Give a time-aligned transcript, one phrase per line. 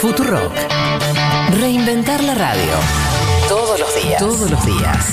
[0.00, 0.52] Futurock.
[1.58, 2.70] Reinventar la radio.
[3.48, 4.18] Todos los días.
[4.20, 5.06] Todos los días.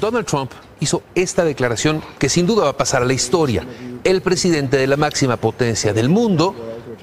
[0.00, 3.62] Donald Trump hizo esta declaración que sin duda va a pasar a la historia.
[4.04, 6.54] El presidente de la máxima potencia del mundo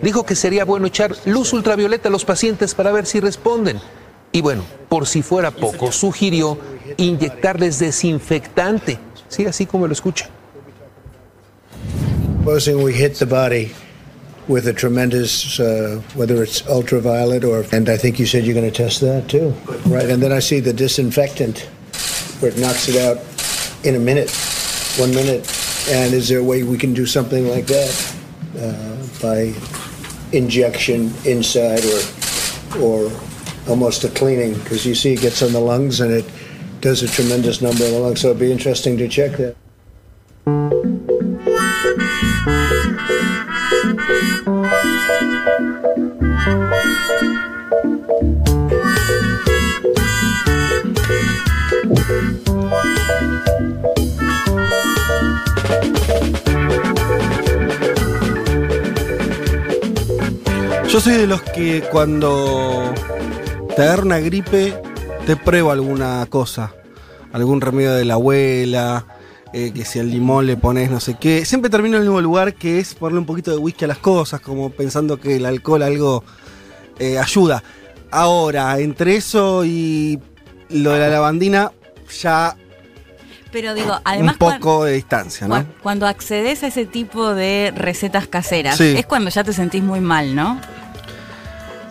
[0.01, 3.79] dijo que sería bueno echar luz ultravioleta a los pacientes para ver si responden.
[4.31, 6.57] Y bueno, por si fuera poco, sugirió
[6.97, 8.97] inyectarles desinfectante.
[9.27, 10.31] Sí, así como lo escucha.
[12.39, 13.71] Supposing we hit the body
[14.47, 18.69] with a tremendous, uh, whether it's ultraviolet or, and I think you said you're going
[18.69, 19.49] to test that too,
[19.85, 20.09] right?
[20.09, 21.59] And then I see the disinfectant,
[22.39, 23.17] where it knocks it out
[23.85, 24.29] in a minute,
[24.97, 25.49] one minute.
[25.89, 28.15] And is there a way we can do something like that
[28.57, 29.53] uh, by
[30.31, 33.11] injection inside or, or
[33.67, 34.53] almost a cleaning?
[34.55, 36.25] Because you see, it gets on the lungs and it
[36.81, 38.21] does a tremendous number on the lungs.
[38.21, 41.02] So it'd be interesting to check that.
[60.93, 62.93] Yo soy de los que cuando
[63.75, 64.79] te agarra una gripe,
[65.25, 66.71] te pruebo alguna cosa.
[67.31, 69.03] Algún remedio de la abuela,
[69.53, 71.45] eh, que si al limón le pones no sé qué.
[71.45, 73.99] Siempre termino en el mismo lugar que es ponerle un poquito de whisky a las
[73.99, 76.23] cosas, como pensando que el alcohol algo
[76.99, 77.63] eh, ayuda.
[78.11, 80.19] Ahora, entre eso y
[80.69, 81.71] lo de la lavandina,
[82.21, 82.55] ya
[83.51, 84.33] Pero digo, además.
[84.33, 85.53] un poco de distancia, ¿no?
[85.55, 88.93] cuan- Cuando accedes a ese tipo de recetas caseras, Sí.
[88.97, 90.59] es cuando ya te sentís muy mal, ¿no?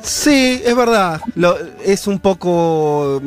[0.02, 1.20] Sí, es verdad.
[1.36, 3.22] Lo- es un poco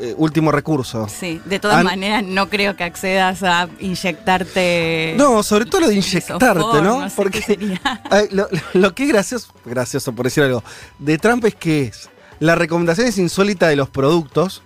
[0.00, 1.06] eh, último recurso.
[1.08, 1.40] Sí.
[1.44, 5.14] De todas An- maneras, no creo que accedas a inyectarte.
[5.16, 7.00] No, sobre todo lo de inyectarte, ¿no?
[7.00, 7.78] no sé Porque
[8.10, 10.62] ay, lo, lo que es gracioso, gracioso por decir algo,
[10.98, 14.62] de Trump es que es la recomendación es insólita de los productos,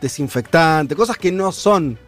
[0.00, 1.98] desinfectante, cosas que no son,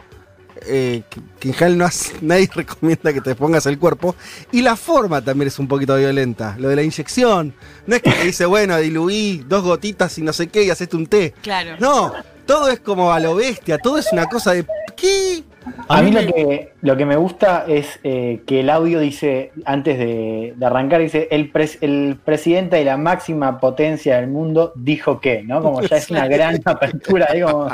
[0.66, 1.88] eh, que, que en general no
[2.22, 4.14] nadie recomienda que te pongas el cuerpo,
[4.50, 7.54] y la forma también es un poquito violenta, lo de la inyección.
[7.86, 10.96] No es que te dice, bueno, diluí dos gotitas y no sé qué y hacete
[10.96, 11.34] un té.
[11.42, 11.76] Claro.
[11.78, 12.12] No,
[12.50, 14.66] todo es como a lo bestia, todo es una cosa de...
[14.96, 15.44] ¿Qué?
[15.88, 19.98] A mí lo que, lo que me gusta es eh, que el audio dice, antes
[19.98, 25.20] de, de arrancar, dice, el, pres- el presidente de la máxima potencia del mundo dijo
[25.20, 25.62] que, ¿no?
[25.62, 27.68] Como ya es una gran apertura ahí como...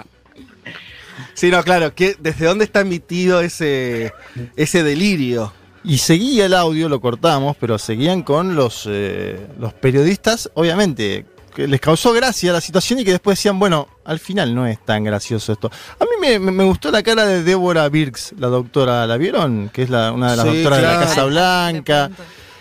[1.32, 4.12] Sí, no, claro, que ¿desde dónde está emitido ese,
[4.56, 5.54] ese delirio?
[5.84, 11.24] Y seguía el audio, lo cortamos, pero seguían con los, eh, los periodistas, obviamente,
[11.56, 14.78] que les causó gracia la situación y que después decían, bueno, al final no es
[14.84, 15.70] tan gracioso esto.
[15.98, 19.70] A mí me, gustó la cara de Débora Birx, la doctora, ¿la vieron?
[19.70, 22.10] Que es la- una de las Sí, doctoras de la Casa Blanca.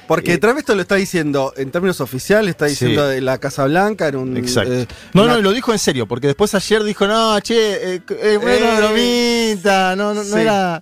[0.07, 3.15] Porque Eh, Trump esto lo está diciendo en términos oficiales, está diciendo Sí.
[3.15, 4.37] de la Casa Blanca, en un...
[4.37, 4.71] Exacto.
[4.71, 7.95] eh, no, una- no, y lo dijo en serio, porque después ayer dijo, no, che,
[7.95, 10.39] eh, eh, bueno, Eh, bromita, no, no, no sí.
[10.41, 10.81] era...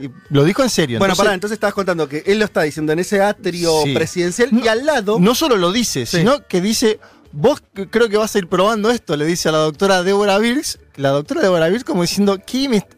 [0.00, 0.98] y lo dijo en serio.
[0.98, 3.92] Bueno, entonces- pará, entonces estabas contando que él lo está diciendo en ese atrio Sí.
[3.94, 5.18] presidencial y al lado...
[5.20, 6.18] No solo lo dice, Sí.
[6.18, 7.00] sino que dice,
[7.36, 10.78] vos creo que vas a ir probando esto, le dice a la doctora Débora Birx,
[10.96, 12.92] la doctora Débora Birx como diciendo, ¿qué me est-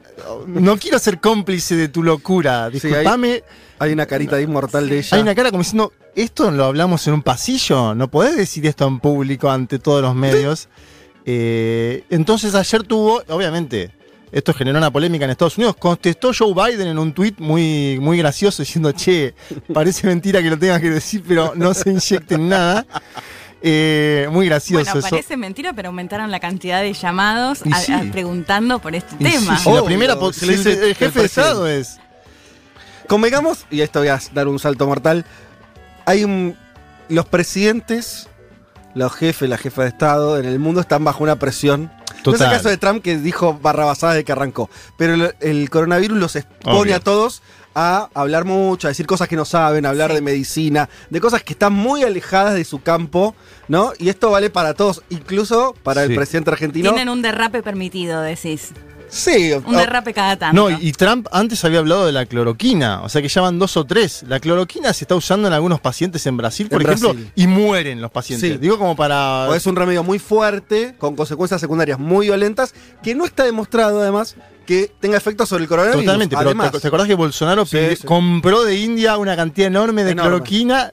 [0.47, 3.43] no quiero ser cómplice de tu locura, Sí, disculpame.
[3.79, 5.09] Hay una carita de inmortal de ella.
[5.17, 8.87] Hay una cara como diciendo, esto lo hablamos en un pasillo, no podés decir esto
[8.87, 10.69] en público ante todos los medios.
[11.27, 13.91] Eh, entonces ayer tuvo, obviamente,
[14.33, 18.17] esto generó una polémica en Estados Unidos, contestó Joe Biden en un tuit muy, muy
[18.19, 19.35] gracioso diciendo, che,
[19.75, 22.87] parece mentira que lo tengas que decir, pero no se inyecten nada.
[23.63, 25.09] Eh, muy gracioso Bueno, eso.
[25.11, 27.93] parece mentira, pero aumentaron la cantidad de llamados Y a- sí.
[27.93, 29.57] a- preguntando por este Y tema.
[29.57, 31.99] sí, sí, la Obvio, primera, le dice el, jefe de Estado es...
[33.09, 35.25] Convengamos, y esto voy a dar un salto mortal,
[36.05, 36.57] hay un...
[37.09, 38.29] Los presidentes,
[38.95, 41.85] los jefes, la jefa de Estado en el mundo están bajo una presión.
[41.85, 42.51] No es el Total.
[42.57, 44.69] caso de Trump que dijo barrabasada de que arrancó,
[44.99, 46.97] pero el, el coronavirus los expone Obvio.
[46.97, 47.43] a todos
[47.79, 50.15] a hablar mucho, a decir cosas que no saben, a hablar Sí.
[50.17, 53.35] de medicina, de cosas que están muy alejadas de su campo,
[53.69, 53.93] ¿no?
[53.99, 56.89] Y esto vale para todos, incluso para el presidente argentino.
[56.91, 58.73] Tienen un derrape permitido, decís.
[59.09, 60.57] Sí, Un o- derrape cada tanto.
[60.61, 63.57] No, y, y Trump antes había hablado de la cloroquina, o sea que ya van
[63.59, 64.25] dos o tres.
[64.27, 67.31] La cloroquina se está usando en algunos pacientes en Brasil, por En ejemplo, Brasil.
[67.37, 68.51] y mueren los pacientes.
[68.53, 68.59] Sí.
[68.59, 69.49] Digo como para...
[69.49, 74.01] O es un remedio muy fuerte, con consecuencias secundarias muy violentas, que no está demostrado
[74.03, 74.35] además
[74.67, 76.03] que tenga efectos sobre el coronavirus.
[76.05, 78.07] Totalmente, pero Además, ¿te, acordás que Bolsonaro Sí, pidió- sí.
[78.07, 80.31] compró de India una cantidad enorme de Enorme.
[80.31, 80.91] cloroquina?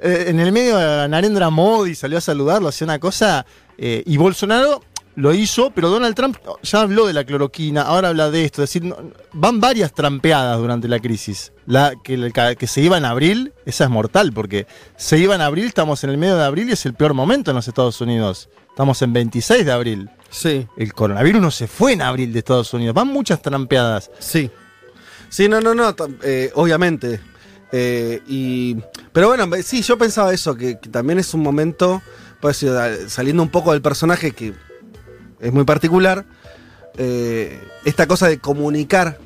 [0.00, 3.46] Eh, en el medio de Narendra Modi salió a saludarlo, hacía una cosa.
[3.78, 4.82] eh, y Bolsonaro
[5.14, 8.62] lo hizo, pero Donald Trump ya habló de la cloroquina, ahora habla de esto.
[8.62, 8.96] Es decir, no-
[9.32, 11.52] van varias trampeadas durante la crisis.
[11.66, 14.66] La que se iba en abril, esa es mortal, porque
[14.96, 17.50] se iba en abril, estamos en el medio de abril y es el peor momento
[17.50, 18.48] en los Estados Unidos.
[18.70, 20.10] Estamos en 26 de abril.
[20.32, 22.94] Sí, El coronavirus no se fue en abril de Estados Unidos.
[22.94, 24.10] Van muchas trampeadas.
[24.18, 24.50] sí.
[25.28, 25.94] Sí, no, no, no,
[26.24, 27.18] eh, obviamente.
[27.72, 28.76] Eh, y,
[29.14, 32.02] pero bueno, sí, yo pensaba eso, que, que también es un momento,
[32.42, 34.52] pues, da- saliendo un poco del personaje que
[35.40, 36.26] es muy particular,
[36.98, 39.18] eh, esta cosa de comunicar.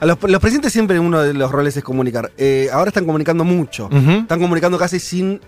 [0.00, 2.32] A los, los presidentes siempre uno de los roles es comunicar.
[2.36, 3.88] Eh, ahora están comunicando mucho.
[3.92, 5.40] Están comunicando casi sin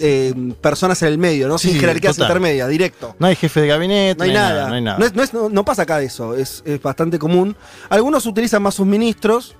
[0.00, 1.58] eh, personas en el medio, ¿no?
[1.58, 2.30] Sí, sin jerarquías total.
[2.30, 3.16] intermedias, directo.
[3.18, 4.68] No hay jefe de gabinete, No hay nada.
[4.68, 4.98] No hay nada.
[4.98, 7.56] No, es- no es- no- no pasa acá eso, es, es bastante común.
[7.88, 9.54] Algunos utilizan más sus ministros,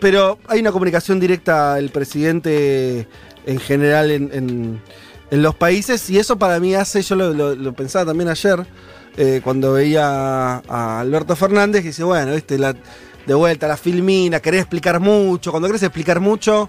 [0.00, 3.06] pero hay una comunicación directa del presidente
[3.46, 4.82] en general en, en-
[5.30, 8.66] en los países y eso para mí hace, yo lo, lo- lo pensaba también ayer,
[9.16, 12.74] eh, cuando veía a Alberto Fernández, que dice, bueno, la,
[13.26, 16.68] de vuelta la filmina, querés explicar mucho, cuando querés explicar mucho...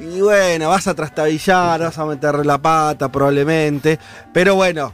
[0.00, 3.98] Y bueno, vas a trastabillar, vas a meter la pata probablemente.
[4.32, 4.92] Pero bueno,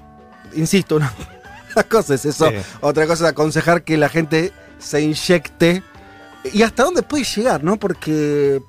[0.55, 1.13] insisto, una,
[1.75, 2.49] una cosa es eso.
[2.49, 2.57] Sí.
[2.81, 5.83] Otra cosa es aconsejar que la gente se inyecte.
[6.53, 7.77] ¿Y hasta dónde puede llegar, no?
[7.77, 8.61] Porque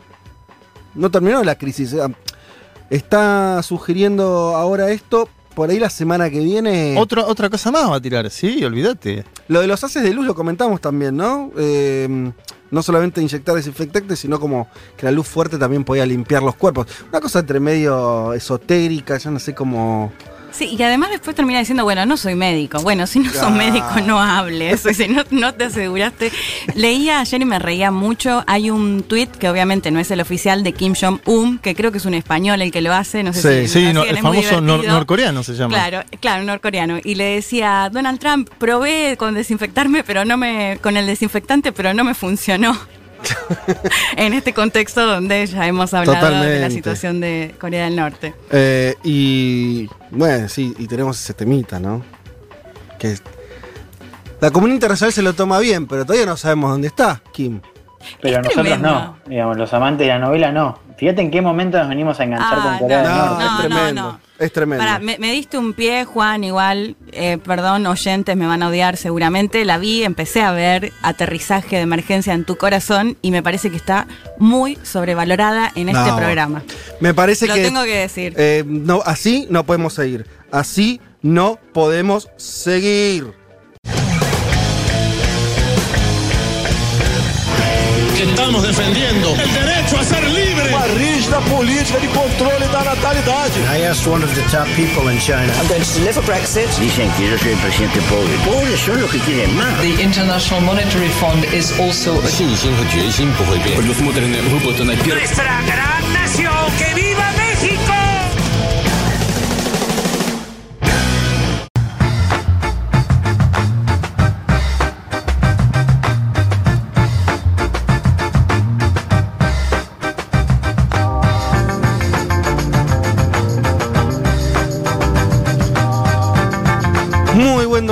[0.94, 1.94] no terminó la crisis.
[1.94, 2.00] eh.
[2.90, 5.28] Está sugiriendo ahora esto.
[5.56, 6.96] Por ahí la semana que viene.
[6.98, 9.24] Otra, otra cosa más va a tirar, sí, olvídate.
[9.48, 11.50] Lo de los haces de luz lo comentamos también, ¿no?
[11.58, 12.32] Eh,
[12.76, 14.68] no solamente inyectar desinfectantes, sino como
[14.98, 16.88] que la luz fuerte también podía limpiar los cuerpos.
[17.08, 20.12] Una cosa entre medio esotérica, yo no sé cómo.
[20.58, 22.80] Sí, y además después termina diciendo, bueno, no soy médico.
[22.82, 23.50] Bueno, si no sos Ah.
[23.50, 24.82] médico, no hables.
[24.96, 26.32] Si no, no te aseguraste.
[26.76, 28.44] Leía ayer y me reía mucho.
[28.48, 31.98] Hay un tuit que obviamente no es el oficial de Kim Jong-un, que creo que
[31.98, 33.22] es un español el que lo hace.
[33.24, 35.74] No sé Sí, si sí, no, el famoso nor- norcoreano se llama.
[35.76, 37.00] Claro, claro, norcoreano.
[37.04, 41.94] Y le decía, Donald Trump, probé con desinfectarme, pero no me, con el desinfectante, pero
[41.94, 42.78] no me funcionó.
[44.18, 48.34] En este contexto donde ya hemos hablado de la situación de Corea del Norte.
[48.52, 52.04] Eh, y bueno, sí, y tenemos ese temita, ¿no?
[53.00, 53.24] Que es-
[54.42, 57.62] la comunidad internacional se lo toma bien, pero todavía no sabemos dónde está Kim.
[58.22, 58.90] Pero Es nosotros tremendo.
[58.92, 60.78] no, digamos, los amantes de la novela no.
[60.98, 63.44] Fíjate en qué momento nos venimos a enganchar Ah, con Corea no, del No, Norte.
[63.46, 64.20] es no, tremendo.
[64.38, 64.84] Es tremendo.
[65.02, 69.64] Me, me diste un pie, Juan, igual, eh, perdón, oyentes me van a odiar seguramente.
[69.64, 73.78] La vi, empecé a ver Aterrizaje de Emergencia en tu Corazón y me parece que
[73.78, 76.18] está muy sobrevalorada en este No.
[76.18, 76.64] programa.
[77.00, 77.64] Me parece Lo que.
[77.64, 78.34] tengo que decir.
[78.36, 80.26] eh, no, así no podemos seguir.
[80.52, 83.34] Así no podemos seguir.
[88.18, 90.45] que estamos defendiendo el derecho a ser libre.
[90.71, 93.61] Uma rígida política de controle da natalidade.
[93.73, 95.53] I asked one of the top people in China.
[96.79, 98.33] Dicen que yo soy el presidente pobre.
[98.45, 99.81] Pobres son los que quieren más.
[99.81, 103.77] The International Monetary Fund is also a 信心和决心不会变。
[103.77, 106.54] Nuestra gran nación,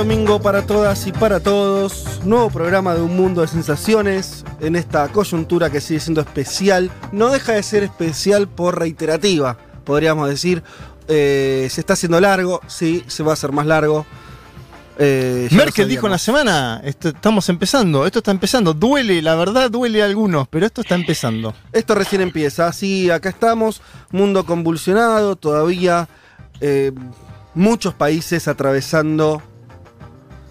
[0.04, 2.20] Domingo para todas y para todos.
[2.24, 6.90] Nuevo programa de Un Mundo de Sensaciones en esta coyuntura que sigue siendo especial.
[7.10, 10.62] No deja de ser especial por reiterativa, podríamos decir.
[11.08, 14.04] Eh, se está haciendo largo, sí, se va a hacer más largo.
[14.98, 19.70] Eh, Merkel dijo en la semana, esto- estamos empezando, esto está empezando, duele, la verdad
[19.70, 21.54] duele a algunos, pero esto está empezando.
[21.72, 22.70] Esto recién empieza.
[22.74, 23.80] Sí, acá estamos.
[24.10, 25.36] Mundo convulsionado.
[25.36, 26.08] Todavía
[26.60, 26.92] eh,
[27.54, 29.42] muchos países atravesando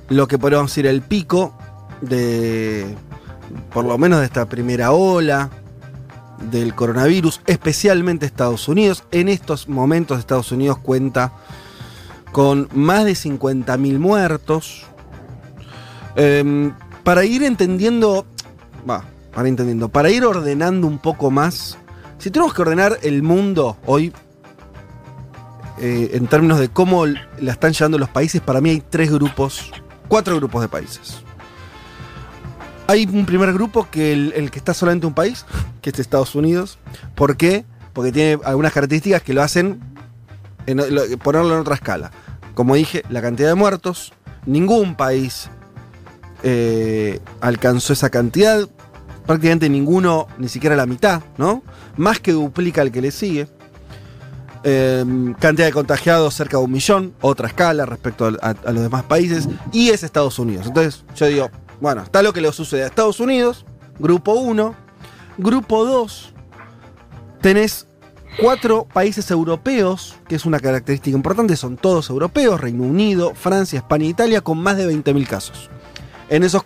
[0.10, 1.58] lo que podríamos decir el pico
[2.02, 2.96] de,
[3.74, 5.50] por lo menos de esta primera ola
[6.52, 9.04] del coronavirus, especialmente Estados Unidos.
[9.12, 11.34] En estos momentos Estados Unidos cuenta
[12.32, 14.84] con más de 50.000 muertos.
[16.16, 18.26] Em, para ir entendiendo,
[18.90, 21.78] va, para entendiendo, para ir ordenando un poco más,
[22.18, 24.14] si tenemos que ordenar el mundo hoy,
[25.80, 29.72] eh, en términos de cómo la están llevando los países, para mí hay tres grupos,
[30.08, 31.18] cuatro grupos de países.
[32.88, 35.46] Hay un primer grupo que el, que está solamente un país,
[35.82, 36.80] que es Estados Unidos.
[37.16, 37.66] ¿Por qué?
[37.94, 39.80] Porque tiene algunas características que lo hacen
[40.66, 42.12] en- lo- ponerlo en otra escala.
[42.56, 44.14] Como dije, la cantidad de muertos.
[44.46, 45.50] Ningún país
[46.44, 48.68] eh, alcanzó esa cantidad.
[49.26, 51.64] Prácticamente ninguno, ni siquiera la mitad, ¿no?
[51.96, 53.48] Más que duplica el que le sigue.
[54.66, 55.04] Eh,
[55.40, 59.90] cantidad de contagiados cerca de un millón, otra escala respecto a los demás países, y
[59.90, 60.68] es Estados Unidos.
[60.68, 61.52] Entonces yo digo,
[61.82, 63.66] bueno, está lo que le sucede a Estados Unidos,
[64.00, 64.74] grupo 1,
[65.38, 66.34] grupo 2,
[67.42, 67.88] tenés
[68.40, 74.06] cuatro países europeos, que es una característica importante, son todos europeos, Reino Unido, Francia, España
[74.06, 75.70] e Italia, con más de 20.000 casos.
[76.30, 76.64] En esos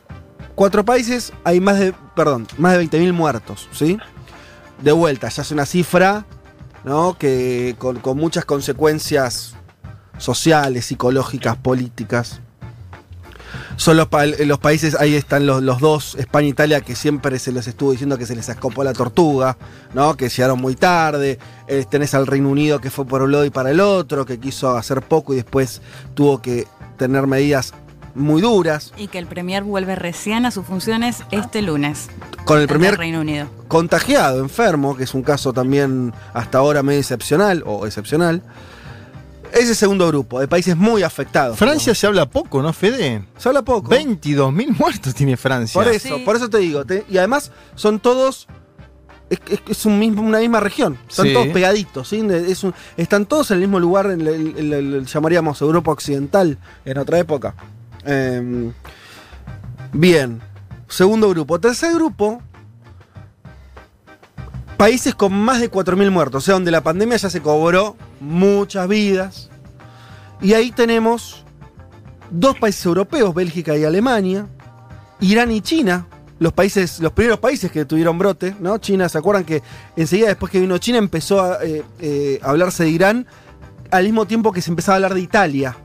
[0.56, 3.98] cuatro países hay más de, perdón, más de 20.000 muertos, ¿sí?
[4.82, 6.26] De vuelta, ya es una cifra,
[6.88, 7.18] ¿no?
[7.18, 9.54] Que con, con muchas consecuencias
[10.18, 12.40] sociales, psicológicas, políticas.
[13.76, 17.38] Son los, pa- los países, ahí están los, los dos, España e Italia, que siempre
[17.38, 19.58] se les estuvo diciendo que se les escapó la tortuga,
[19.94, 20.18] ¿no?
[20.18, 21.38] Que llegaron muy tarde.
[21.68, 24.40] Eh, tenés al Reino Unido que fue por un lado y para el otro, que
[24.40, 25.82] quiso hacer poco y después
[26.16, 26.68] tuvo que
[26.98, 27.74] tener medidas
[28.18, 28.94] muy duras.
[28.98, 32.10] Y que el Premier vuelve recién a sus funciones este lunes.
[32.46, 33.48] Con el primer Reino Unido.
[33.68, 38.42] contagiado, enfermo, que es un caso también hasta ahora medio excepcional o excepcional.
[39.54, 41.58] Ese segundo grupo de países muy afectados.
[41.58, 43.24] Francia se habla poco, ¿no, Fede?
[43.38, 43.90] Se habla poco.
[43.90, 45.82] 22.000 muertos tiene Francia.
[45.82, 46.22] Por eso, Sí.
[46.26, 46.86] por eso te digo.
[46.86, 48.48] te- y además son todos.
[49.30, 50.98] Es, es- es un mismo- una misma región.
[51.10, 51.34] Están Sí.
[51.34, 52.08] todos pegaditos.
[52.08, 52.22] ¿sí?
[52.22, 55.62] De- es un- están todos en el mismo lugar, en el, el- el- el- llamaríamos
[55.62, 57.56] Europa Occidental en otra época.
[58.08, 58.72] Em,
[59.92, 60.42] bien.
[60.88, 61.60] Segundo grupo.
[61.60, 62.42] Tercer grupo.
[64.78, 66.44] Países con más de 4.000 muertos.
[66.44, 69.50] O sea, donde la pandemia ya se cobró muchas vidas.
[70.42, 71.44] Y ahí tenemos
[72.30, 74.48] dos países europeos, Bélgica y Alemania,
[75.20, 76.06] Irán y China,
[76.40, 78.78] los países, los primeros países que tuvieron brote, ¿no?
[78.78, 79.64] China, ¿se acuerdan que
[79.96, 83.28] enseguida después que vino China empezó a eh, eh, hablarse de Irán
[83.90, 85.76] al mismo tiempo que se empezaba a hablar de Italia?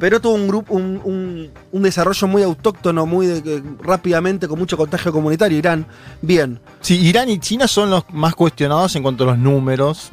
[0.00, 4.58] Pero tuvo un grupo, un, un- un desarrollo muy autóctono, muy de- que- rápidamente, con
[4.58, 5.56] mucho contagio comunitario.
[5.58, 5.86] Irán,
[6.22, 6.60] bien.
[6.80, 10.10] Sí, Irán y China son los más cuestionados en cuanto a los números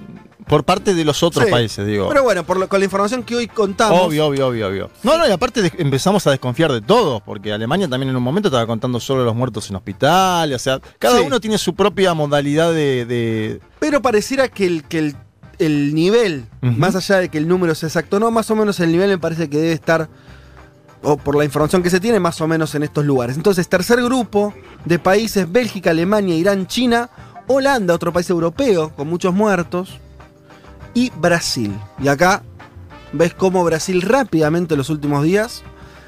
[0.48, 1.52] por parte de los otros Sí.
[1.52, 2.08] países, digo.
[2.08, 4.00] Pero bueno, por lo- con la información que hoy contamos.
[4.02, 4.90] Obvio, obvio, obvio, obvio.
[5.04, 8.24] No, no, y aparte de- empezamos a desconfiar de todo, porque Alemania también en un
[8.24, 11.24] momento estaba contando solo los muertos en hospital, o sea, cada Sí.
[11.26, 13.06] uno tiene su propia modalidad de...
[13.06, 15.16] de- Pero pareciera que el, que el,
[15.60, 18.92] el nivel, más allá de que el número sea exacto, no, más o menos el
[18.92, 20.10] nivel me parece que debe estar,
[21.02, 23.36] o por la información que se tiene, más o menos en estos lugares.
[23.38, 24.54] Entonces, tercer grupo
[24.86, 27.10] de países, Bélgica, Alemania, Irán, China,
[27.48, 30.00] Holanda, otro país europeo con muchos muertos,
[30.94, 31.78] y Brasil.
[32.00, 32.42] Y acá
[33.14, 35.64] ves cómo Brasil rápidamente en los últimos días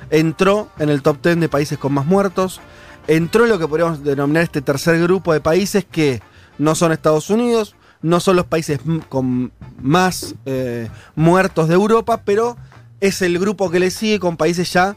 [0.10, 2.60] entró en el top 10 de países con más muertos,
[3.08, 6.22] entró en lo que podríamos denominar este tercer grupo de países que
[6.58, 8.80] no son Estados Unidos, no son los países
[9.10, 9.52] con
[9.82, 12.58] más eh, muertos de Europa, pero
[13.02, 14.96] es el grupo que le sigue con países ya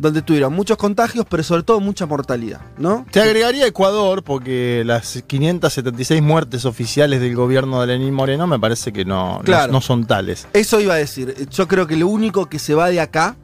[0.00, 3.04] donde tuvieron muchos contagios, pero sobre todo mucha mortalidad, ¿no?
[3.10, 8.92] Te agregaría Ecuador, porque las 576 muertes oficiales del gobierno de Lenín Moreno me parece
[8.92, 10.46] que no, no- no son tales.
[10.52, 11.48] Eso iba a decir.
[11.50, 13.34] Yo creo que lo único que se va de acá,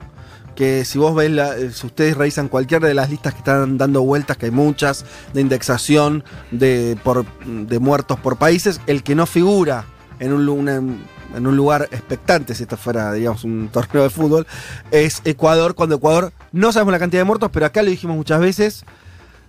[0.55, 3.79] que si vos ves, la- eh, si ustedes revisan cualquiera de las listas que están
[3.79, 9.15] dando vueltas, que hay muchas, de indexación de, por, de muertos por países, el que
[9.15, 9.85] no figura
[10.21, 14.47] en un, lugar expectante, si esto fuera, digamos, un torneo de fútbol,
[14.91, 18.41] es Ecuador, cuando Ecuador no sabemos la cantidad de muertos, pero acá lo dijimos muchas
[18.41, 18.85] veces,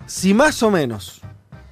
[0.06, 1.20] si más o menos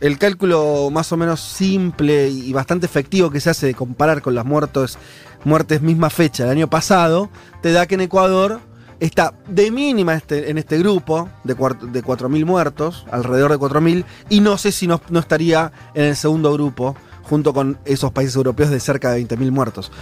[0.00, 4.34] el cálculo más o menos simple y bastante efectivo que se hace de comparar con
[4.34, 4.98] las muertos,
[5.44, 7.30] muertes misma fecha del año pasado,
[7.62, 8.60] te da que en Ecuador
[9.00, 14.40] está de mínima este- en este grupo de, de 4.000 muertos, alrededor de 4.000, y
[14.40, 18.70] no sé si no, no estaría en el segundo grupo, junto con esos países europeos
[18.70, 19.92] de cerca de 20.000 muertos.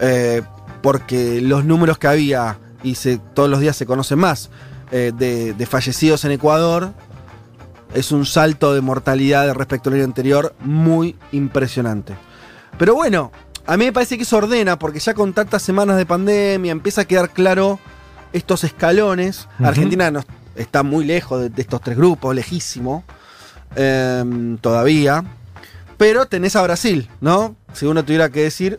[0.00, 0.42] Eh,
[0.82, 4.50] porque los números que había, y se, todos los días se conocen más,
[4.92, 6.92] eh, de, de fallecidos en Ecuador,
[7.94, 12.14] es un salto de mortalidad respecto al año anterior muy impresionante.
[12.76, 13.30] Pero bueno,
[13.66, 17.02] a mí me parece que eso ordena, porque ya con tantas semanas de pandemia empieza
[17.02, 17.78] a quedar claro
[18.34, 19.48] estos escalones.
[19.62, 20.24] Argentina no-
[20.56, 23.04] está muy lejos de, de estos tres grupos, lejísimo,
[23.76, 25.24] em, todavía.
[25.96, 27.56] Pero tenés a Brasil, ¿no?
[27.72, 28.78] Si uno tuviera que decir...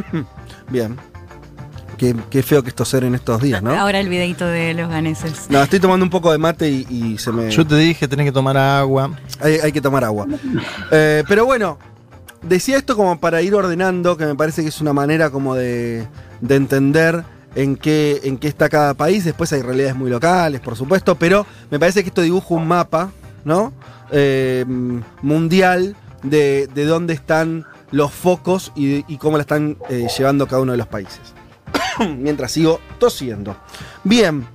[0.70, 0.96] Bien.
[1.96, 3.72] Qué, qué feo que esto ser en estos días, ¿no?
[3.78, 5.46] Ahora el videito de los ganeses.
[5.50, 7.50] No, estoy tomando un poco de mate y, y se me...
[7.50, 9.10] Yo te dije, tenés que tomar agua.
[9.40, 10.26] Hay, hay que tomar agua.
[10.92, 11.78] Eh, pero bueno,
[12.42, 16.06] decía esto como para ir ordenando, que me parece que es una manera como de,
[16.40, 17.22] de entender
[17.54, 19.24] en qué, en qué está cada país.
[19.24, 23.10] Después hay realidades muy locales, por supuesto, pero me parece que esto dibuja un mapa,
[23.44, 23.72] ¿no?
[24.12, 24.64] Eh,
[25.22, 30.72] mundial de, de dónde están los focos y, cómo la están eh, llevando cada uno
[30.72, 31.20] de los países.
[32.18, 33.56] Mientras sigo tosiendo.
[34.04, 34.46] Bien.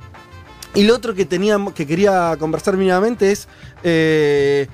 [0.74, 3.48] Y lo otro que teníamos, que quería conversar mínimamente es.
[3.84, 4.68] eh,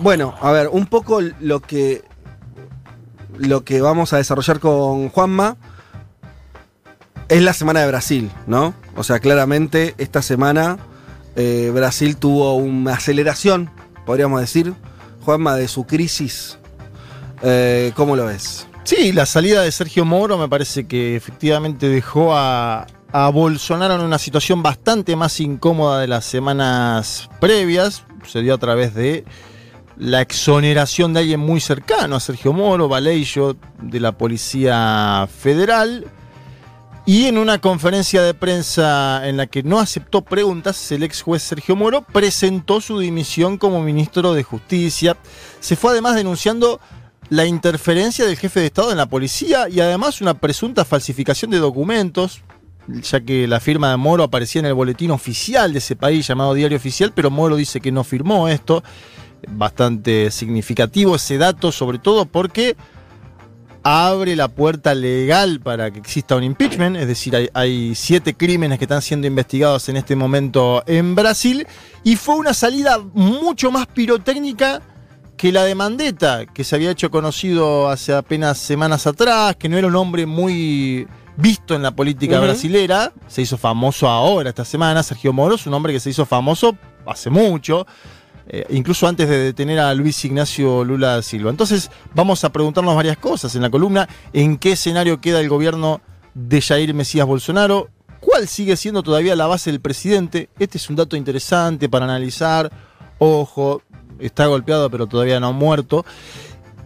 [0.00, 2.02] bueno, a ver, un poco lo que.
[3.36, 5.56] lo que vamos a desarrollar con Juanma
[7.30, 8.74] es la semana de Brasil, ¿no?
[8.96, 10.78] O sea, claramente esta semana
[11.36, 13.70] eh, Brasil tuvo una aceleración,
[14.04, 14.74] podríamos decir,
[15.24, 16.58] Juanma, de su crisis.
[17.42, 18.66] Eh, ¿Cómo lo ves?
[18.82, 24.00] Sí, la salida de Sergio Moro me parece que efectivamente dejó a, a Bolsonaro en
[24.00, 28.04] una situación bastante más incómoda de las semanas previas.
[28.26, 29.24] Se dio a través de
[29.96, 36.10] la exoneración de alguien muy cercano a Sergio Moro, Vallejo, de la Policía Federal.
[37.10, 41.42] Y en una conferencia de prensa en la que no aceptó preguntas, el ex juez
[41.42, 45.16] Sergio Moro presentó su dimisión como ministro de Justicia.
[45.58, 46.78] Se fue además denunciando
[47.28, 51.58] la interferencia del jefe de Estado en la policía y además una presunta falsificación de
[51.58, 52.42] documentos,
[52.86, 56.54] ya que la firma de Moro aparecía en el boletín oficial de ese país llamado
[56.54, 58.84] Diario Oficial, pero Moro dice que no firmó esto.
[59.48, 62.76] Bastante significativo ese dato, sobre todo porque
[63.82, 68.78] abre la puerta legal para que exista un impeachment, es decir, hay, hay, siete crímenes
[68.78, 71.66] que están siendo investigados en este momento en Brasil,
[72.04, 74.82] y fue una salida mucho más pirotécnica
[75.36, 79.78] que la de Mandetta, que se había hecho conocido hace apenas semanas atrás, que no
[79.78, 82.46] era un hombre muy visto en la política uh -huh.
[82.46, 86.26] brasilera, se hizo famoso ahora, esta semana, Sergio Moro es un hombre que se hizo
[86.26, 87.86] famoso hace mucho,
[88.52, 91.50] eh, incluso antes de detener a Luis Ignacio Lula da Silva.
[91.50, 96.00] Entonces vamos a preguntarnos varias cosas en la columna, en qué escenario queda el gobierno
[96.34, 100.96] de Jair Mesías Bolsonaro, cuál sigue siendo todavía la base del presidente, este es un
[100.96, 102.72] dato interesante para analizar,
[103.18, 103.82] ojo,
[104.18, 106.04] está golpeado pero todavía no ha muerto.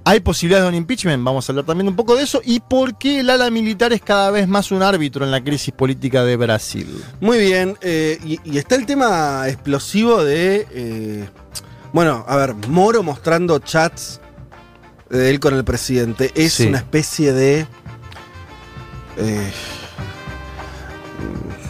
[0.07, 1.25] ¿Hay posibilidades de un impeachment?
[1.25, 2.43] Vamos a hablar también un poco de eso.
[2.45, 5.73] ¿Y por qué el ala militar es cada vez más un árbitro en la crisis
[5.73, 7.03] política de Brasil?
[7.21, 7.79] Muy bien.
[7.81, 10.67] Eh, y, y, está el tema explosivo de.
[10.71, 11.29] Eh,
[11.95, 14.21] bueno, a ver, Moro mostrando chats
[15.09, 16.33] de él con el presidente.
[16.35, 16.67] Es sí.
[16.67, 17.67] una especie de.
[19.17, 19.53] Eh,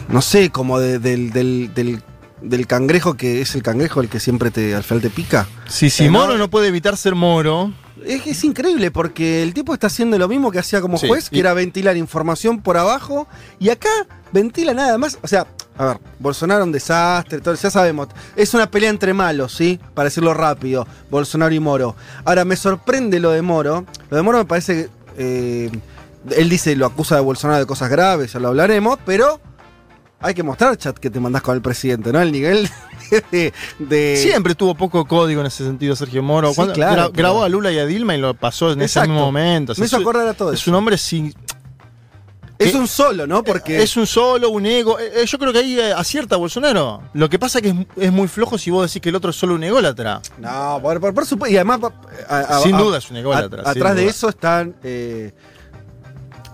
[0.09, 2.03] no sé, como de, del, del, del
[2.41, 5.47] del cangrejo que es el cangrejo el que siempre te al final te pica.
[5.67, 7.71] Sí, si eh, Moro no, no puede evitar ser Moro.
[8.05, 11.29] Es, es, increíble porque el tipo está haciendo lo mismo que hacía como sí, juez,
[11.29, 11.39] que y...
[11.39, 13.27] era ventilar información por abajo,
[13.59, 13.89] y acá
[14.31, 15.17] ventila nada más.
[15.21, 18.07] O sea, a ver, Bolsonaro un desastre, todo, ya sabemos.
[18.35, 19.79] Es una pelea entre malos, ¿sí?
[19.93, 21.95] Para decirlo rápido, Bolsonaro y Moro.
[22.23, 23.85] Ahora, me sorprende lo de Moro.
[24.09, 24.89] Lo de Moro me parece que.
[25.17, 25.71] Eh,
[26.35, 29.39] él dice, lo acusa de Bolsonaro de cosas graves, ya lo hablaremos, pero
[30.19, 32.21] hay que mostrar chat que te mandás con el presidente, ¿no?
[32.21, 32.69] El nivel
[33.31, 34.17] de, de...
[34.21, 36.53] Siempre tuvo poco código en ese sentido Sergio Moro.
[36.53, 39.05] Sí, claro, gra grabó a Lula y a Dilma y lo pasó en Exacto.
[39.05, 39.71] ese mismo momento.
[39.71, 40.71] O sea, Me hizo acordar a todo Es eso.
[40.71, 41.33] un hombre sin...
[42.57, 43.43] Es un solo, ¿no?
[43.43, 43.83] Porque.
[43.83, 44.97] Es un solo, un ego.
[44.97, 47.01] Eh, Yo creo que ahí acierta Bolsonaro.
[47.13, 49.31] Lo que pasa es que es, es, muy flojo si vos decís que el otro
[49.31, 50.21] es solo un ególatra.
[50.37, 51.53] No, por, por, por supuesto.
[51.53, 51.81] Y además.
[52.29, 53.61] A, a, Sin duda es un ególatra.
[53.65, 54.73] atrás de eso están.
[54.83, 55.33] Eh,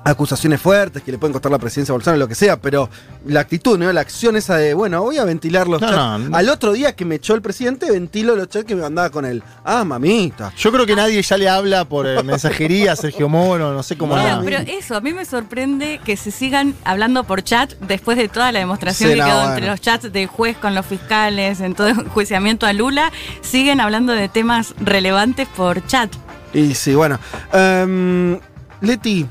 [0.04, 2.90] acusaciones fuertes que le pueden costar la presidencia a Bolsonaro, lo que sea, pero
[3.26, 3.92] la actitud, ¿no?
[3.92, 5.98] La acción esa de, bueno, voy a ventilar los no, chats.
[5.98, 6.38] No, no.
[6.38, 9.26] Al otro día que me echó el presidente, ventilo los chats que me mandaba con
[9.26, 9.44] él.
[9.64, 10.54] Ah, mamita.
[10.58, 13.98] Yo creo que nadie ya le habla por eh, mensajería a Sergio Moro, no sé
[13.98, 14.14] cómo.
[14.14, 18.28] Bueno, pero eso, a mí me sorprende que se sigan hablando por chat después de
[18.28, 19.54] toda la demostración sí, que quedó bueno.
[19.54, 23.12] entre los chats del juez con los fiscales, en todo el juiciamiento a Lula,
[23.42, 26.12] siguen hablando de temas relevantes por chat.
[26.54, 27.20] Y sí, bueno.
[27.54, 28.40] Um,
[28.82, 29.28] Leti,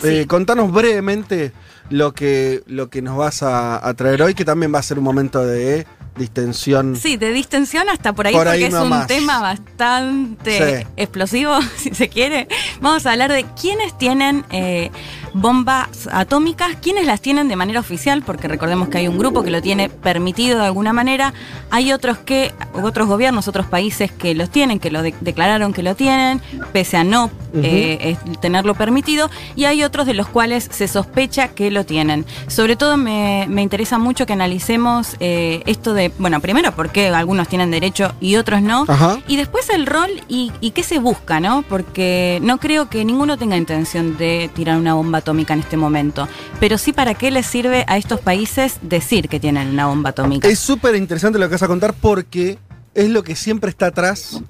[0.00, 0.08] Sí.
[0.08, 1.52] Eh, contanos brevemente
[1.90, 4.98] lo que, lo que nos vas a, a, traer hoy, que también va a ser
[4.98, 6.96] un momento de distensión.
[6.96, 9.06] Sí, de distensión hasta por ahí, por porque ahí es un más.
[9.06, 10.86] tema bastante sí.
[10.96, 12.48] explosivo, si se quiere.
[12.80, 14.90] Vamos a hablar de quiénes tienen eh,
[15.36, 19.50] bombas atómicas, quiénes las tienen de manera oficial, porque recordemos que hay un grupo que
[19.50, 21.34] lo tiene permitido de alguna manera,
[21.70, 25.82] hay otros que, otros gobiernos, otros países que los tienen, que lo de declararon que
[25.82, 26.40] lo tienen,
[26.72, 27.60] pese a no uh -huh.
[27.62, 32.24] eh, tenerlo permitido, y hay otros de los cuales se sospecha que lo tienen.
[32.48, 37.08] Sobre todo me, me interesa mucho que analicemos eh, esto de, bueno, primero por qué
[37.08, 39.18] algunos tienen derecho y otros no, Ajá.
[39.28, 41.62] y después el rol y, y qué se busca, ¿no?
[41.68, 46.28] Porque no creo que ninguno tenga intención de tirar una bomba atómica en este momento.
[46.60, 50.46] Pero sí, ¿para qué les sirve a estos países decir que tienen una bomba atómica?
[50.46, 52.58] Es súper interesante lo que vas a contar porque
[52.94, 54.40] es lo que siempre está atrás.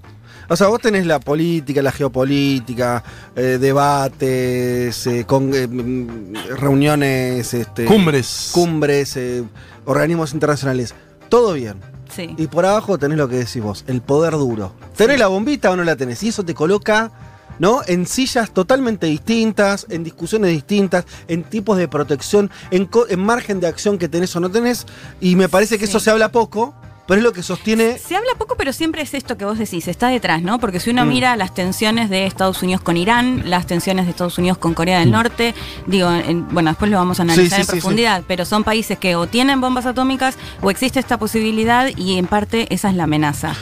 [0.49, 3.03] O sea, vos tenés la política, la geopolítica,
[3.35, 5.67] eh, debates, eh, con, eh,
[6.57, 9.43] reuniones, este, cumbres, cumbres, eh,
[9.87, 10.95] organismos internacionales.
[11.31, 11.81] Todo bien.
[12.15, 12.35] Sí.
[12.37, 14.75] Y por abajo tenés lo que decís vos, el poder duro.
[14.95, 15.21] ¿Tenés sí.
[15.21, 16.23] la bombita o no la tenés?
[16.23, 17.11] Y eso te coloca
[17.59, 17.81] ¿no?
[17.87, 23.67] En sillas totalmente distintas, en discusiones distintas, en tipos de protección, en, en margen de
[23.69, 24.87] acción que tenés o no tenés.
[25.21, 25.91] Y me parece que sí.
[25.91, 26.75] eso se habla poco.
[27.09, 27.99] pero es lo que sostiene.
[27.99, 30.59] Se habla poco, pero siempre es esto que vos decís, está detrás, ¿no?
[30.59, 31.09] Porque si uno Mm.
[31.09, 34.99] mira las tensiones de Estados Unidos con Irán, las tensiones de Estados Unidos con Corea
[34.99, 35.55] del Norte,
[35.87, 37.49] digo, en- bueno, después lo vamos a analizar Mm.
[37.49, 40.99] Sí, sí, en sí, profundidad, pero son países que o tienen bombas atómicas o existe
[40.99, 43.55] esta posibilidad y en parte esa es la amenaza.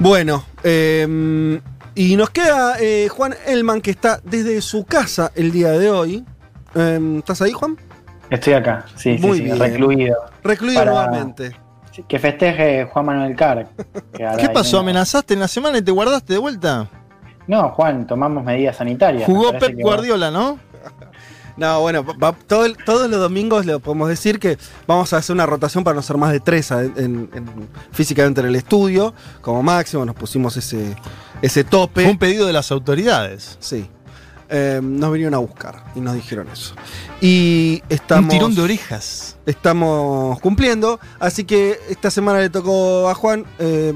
[0.00, 1.60] Bueno, eh,
[2.00, 6.24] y nos queda eh, Juan Elman, que está desde su casa el día de hoy.
[6.74, 7.76] Eh, ¿Estás ahí, Juan?
[8.30, 9.58] Estoy acá, sí, sí, Muy sí, bien.
[9.58, 10.16] recluido.
[10.42, 11.54] Recluido Para- nuevamente.
[12.08, 13.66] Que festeje Juan Manuel Carr.
[14.14, 14.78] ¿Qué pasó?
[14.78, 16.88] ¿Amenazaste en la semana y te guardaste de vuelta?
[17.46, 19.26] No, Juan, tomamos medidas sanitarias.
[19.26, 20.58] Jugó Pep Guardiola, ¿no?
[21.56, 25.34] No, bueno, va- todo el- todos los domingos le podemos decir que vamos a hacer
[25.34, 29.14] una rotación para no ser más de tres en- en- en- físicamente en el estudio.
[29.40, 30.96] Como máximo nos pusimos ese,
[31.42, 32.02] ese tope.
[32.02, 33.56] Fue un pedido de las autoridades.
[33.60, 33.88] Sí.
[34.52, 36.74] Eh, nos vinieron a buscar y nos dijeron eso.
[37.20, 38.32] Y estamos.
[38.32, 39.36] Un tirón de orejas.
[39.46, 40.98] Estamos cumpliendo.
[41.20, 43.44] Así que esta semana le tocó a Juan.
[43.60, 43.92] eh,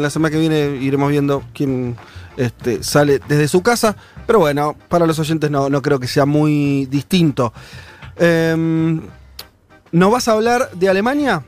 [0.00, 1.96] la semana que viene iremos viendo quién
[2.36, 3.94] este, sale desde su casa.
[4.26, 7.52] Pero bueno, para los oyentes no, no creo que sea muy distinto.
[8.18, 9.00] Eh,
[9.92, 11.42] ¿Nos vas a hablar de Alemania?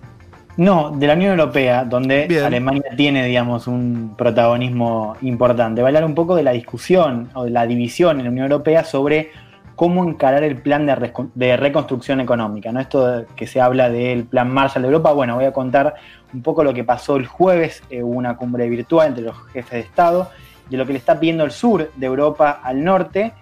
[0.57, 2.45] No, de la Unión Europea, donde Bien.
[2.45, 5.83] Alemania tiene, digamos, un protagonismo importante.
[5.83, 8.45] Va a hablar un poco de la discusión o de la división en la Unión
[8.45, 9.31] Europea sobre
[9.75, 10.87] cómo encarar el plan
[11.35, 12.71] de, reconstrucción económica.
[12.71, 12.81] ¿no?
[12.81, 15.95] Esto que se habla del plan Marshall de Europa, bueno, voy a contar
[16.33, 19.73] un poco lo que pasó el jueves, eh, hubo una cumbre virtual entre los jefes
[19.73, 20.31] de Estado,
[20.71, 23.33] de lo que le está pidiendo el sur de Europa al norte,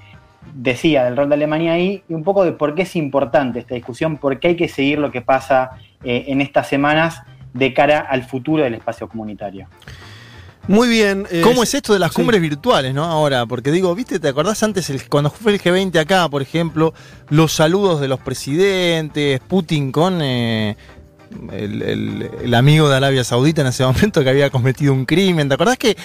[0.54, 3.74] decía del rol de Alemania ahí, y un poco de por qué es importante esta
[3.74, 7.22] discusión, por qué hay que seguir lo que pasa eh, en estas semanas
[7.54, 9.68] de cara al futuro del espacio comunitario.
[10.68, 11.26] Muy bien.
[11.30, 12.16] eh, ¿Cómo es esto de las sí.
[12.16, 13.04] cumbres virtuales, no?
[13.04, 14.20] Ahora, porque digo, ¿viste?
[14.20, 16.94] ¿Te acordás antes el- cuando fue el G20 acá, por ejemplo,
[17.30, 20.76] los saludos de los presidentes, Putin con eh,
[21.52, 25.48] el, el- el amigo de Arabia Saudita en ese momento que había cometido un crimen?
[25.48, 25.96] ¿Te acordás que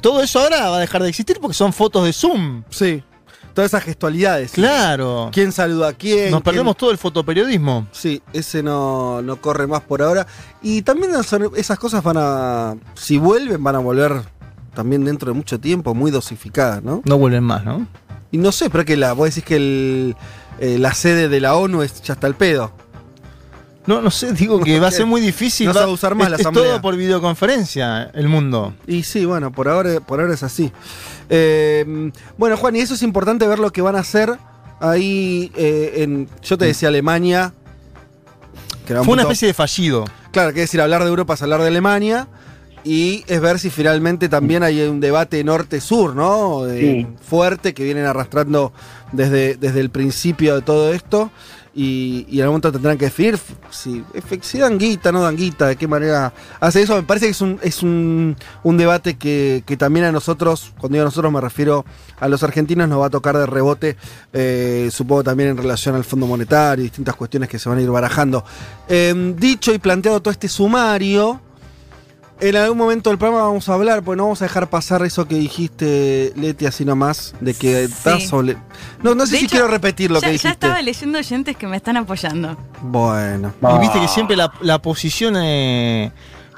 [0.00, 2.64] todo eso ahora va a dejar de existir porque son fotos de Zoom?
[2.70, 3.02] Sí.
[3.54, 4.52] Todas esas gestualidades.
[4.52, 5.28] Claro.
[5.30, 6.30] ¿Quién saluda a quién?
[6.30, 7.86] Nos quién- perdemos todo el fotoperiodismo.
[7.92, 10.26] Sí, ese no, no corre más por ahora.
[10.62, 11.12] Y también
[11.56, 12.74] esas cosas van a.
[12.94, 14.22] Si vuelven, van a volver
[14.74, 17.02] también dentro de mucho tiempo, muy dosificadas, ¿no?
[17.04, 17.86] No vuelven más, ¿no?
[18.30, 19.12] Y no sé, pero que la.
[19.12, 20.16] Vos decís que el,
[20.58, 22.72] eh, la sede de la ONU es ya está el pedo.
[23.86, 25.66] No, no sé, digo que va a ser muy difícil.
[25.66, 26.66] No se va a usar más es, la es asamblea.
[26.68, 28.74] todo por videoconferencia, el mundo.
[28.86, 30.70] Y sí, bueno, por ahora, por ahora es así.
[31.28, 34.36] Eh, bueno, Juan, y eso es importante ver lo que van a hacer
[34.80, 36.28] ahí eh, en.
[36.42, 37.52] Yo te decía Alemania.
[38.86, 40.04] que era un Fue una especie de fallido.
[40.30, 42.28] Claro, que decir, hablar de Europa es hablar de Alemania.
[42.84, 46.66] Y es ver si finalmente también hay un debate norte-sur, ¿no?
[46.68, 47.06] Eh, Sí.
[47.28, 48.72] Fuerte que vienen arrastrando
[49.12, 51.30] desde, desde el principio de todo esto.
[51.74, 53.38] Y, y en algún momento tendrán que definir
[53.70, 56.30] si, efe- si dan guita, no dan guita, de qué manera
[56.60, 56.96] hace eso.
[56.96, 60.96] Me parece que es un, es un, un debate que, que también a nosotros, cuando
[60.96, 61.86] digo a nosotros me refiero
[62.20, 63.96] a los argentinos, nos va a tocar de rebote,
[64.34, 67.80] eh, supongo también en relación al Fondo Monetario y distintas cuestiones que se van a
[67.80, 68.44] ir barajando.
[68.86, 71.40] Eh, dicho y planteado todo este sumario,
[72.40, 75.28] en algún momento del programa vamos a hablar, pues no vamos a dejar pasar eso
[75.28, 77.92] que dijiste, Leti, así nomás, de que Sí.
[77.92, 78.56] estás sobre...
[79.02, 80.48] No, no sé De si hecho, quiero repetir lo ya, que ya dijiste.
[80.48, 82.56] estaba leyendo oyentes que me están apoyando.
[82.82, 83.52] Bueno.
[83.76, 86.10] Y viste que siempre la, la posición eh,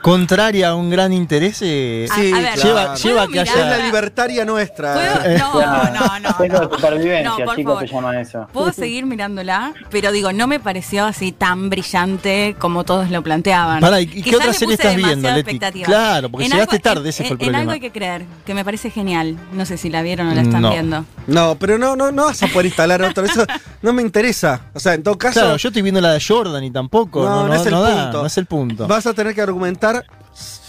[0.05, 2.95] contraria a un gran interés eh, A- a ver, lleva, claro.
[2.97, 3.65] lleva a ¿puedo que Es haya.
[3.79, 4.93] la libertaria nuestra.
[4.93, 5.39] ¿Puedo?
[5.39, 6.29] No, no, no.
[6.47, 6.77] No.
[6.77, 7.89] supervivencia, No, por chicos, favor.
[7.89, 8.47] se llama eso.
[8.53, 13.83] Puedo seguir mirándola, pero digo, no me pareció así tan brillante como todos lo planteaban.
[14.03, 15.59] ¿y qué otra serie estás viendo, Leti?
[15.85, 17.59] Claro, porque En llegaste algo- tarde, ese en- fue el En problema.
[17.61, 19.39] algo hay que creer, que me parece genial.
[19.53, 20.71] No sé si la vieron o la están No.
[20.71, 21.07] viendo.
[21.27, 23.25] No, pero no, no, no vas a poder instalar otro.
[23.25, 23.47] Eso
[23.81, 24.61] no me interesa.
[24.75, 27.23] O sea, en todo caso, Claro, yo estoy viendo la de Jordan y tampoco.
[27.25, 28.21] No, No, no no, es el no da, punto.
[28.21, 28.87] no es el punto.
[28.87, 29.94] vas a tener que argumentar,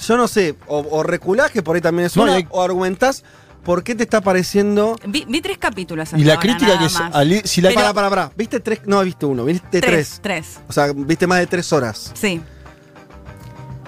[0.07, 2.61] yo no sé, o, o reculás, que por ahí también es No, una, hay- o
[2.61, 3.23] argumentás
[3.63, 4.95] por qué te está pareciendo...
[5.07, 6.95] Vi, vi tres capítulos hasta Y la ahora, crítica nada que es.
[7.13, 8.31] ali- si la, Pero- Para, para, para.
[8.35, 8.81] ¿Viste tres?
[8.85, 9.81] No, viste uno, viste tres.
[9.81, 10.59] Tres, tres.
[10.67, 12.11] O sea, viste más de tres horas.
[12.13, 12.41] Sí.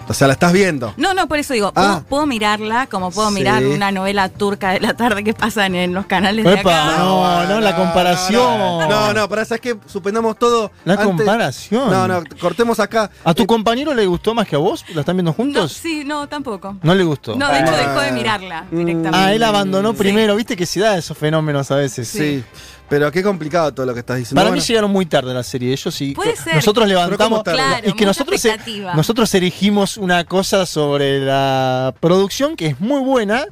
[0.09, 0.93] O sea, la estás viendo.
[0.97, 2.03] No, no, por eso digo, puedo, Ah.
[2.07, 3.35] puedo mirarla como puedo Sí.
[3.35, 6.95] mirar una novela turca de la tarde que pasan en los canales de acá.
[6.97, 8.87] no, no, la comparación.
[8.89, 9.77] No, no, para ¿sabes qué?
[9.85, 10.71] Suspendamos todo.
[10.85, 11.89] La antes- comparación.
[11.91, 13.09] No, no, cortemos acá.
[13.23, 14.85] ¿A tu Eh, compañero le gustó más que a vos?
[14.93, 15.73] ¿La están viendo No, juntos?
[15.73, 16.77] sí, no, tampoco.
[16.81, 17.35] No le gustó.
[17.35, 17.77] No, de hecho Ah.
[17.77, 19.17] dejó de mirarla directamente.
[19.17, 19.97] Ah, él abandonó Sí.
[19.97, 20.35] primero.
[20.35, 22.07] Viste que se da esos fenómenos a veces.
[22.07, 22.43] Sí.
[22.89, 24.35] Pero qué complicado todo lo que estás diciendo.
[24.39, 25.71] Para Bueno, mí llegaron muy tarde a la serie.
[25.73, 26.13] Ellos sí.
[26.13, 26.55] Puede ser.
[26.55, 27.43] Nosotros Pero levantamos.
[27.43, 28.57] Claro, es que nosotros, e-
[28.95, 33.45] nosotros erigimos una cosa sobre la producción que es muy buena.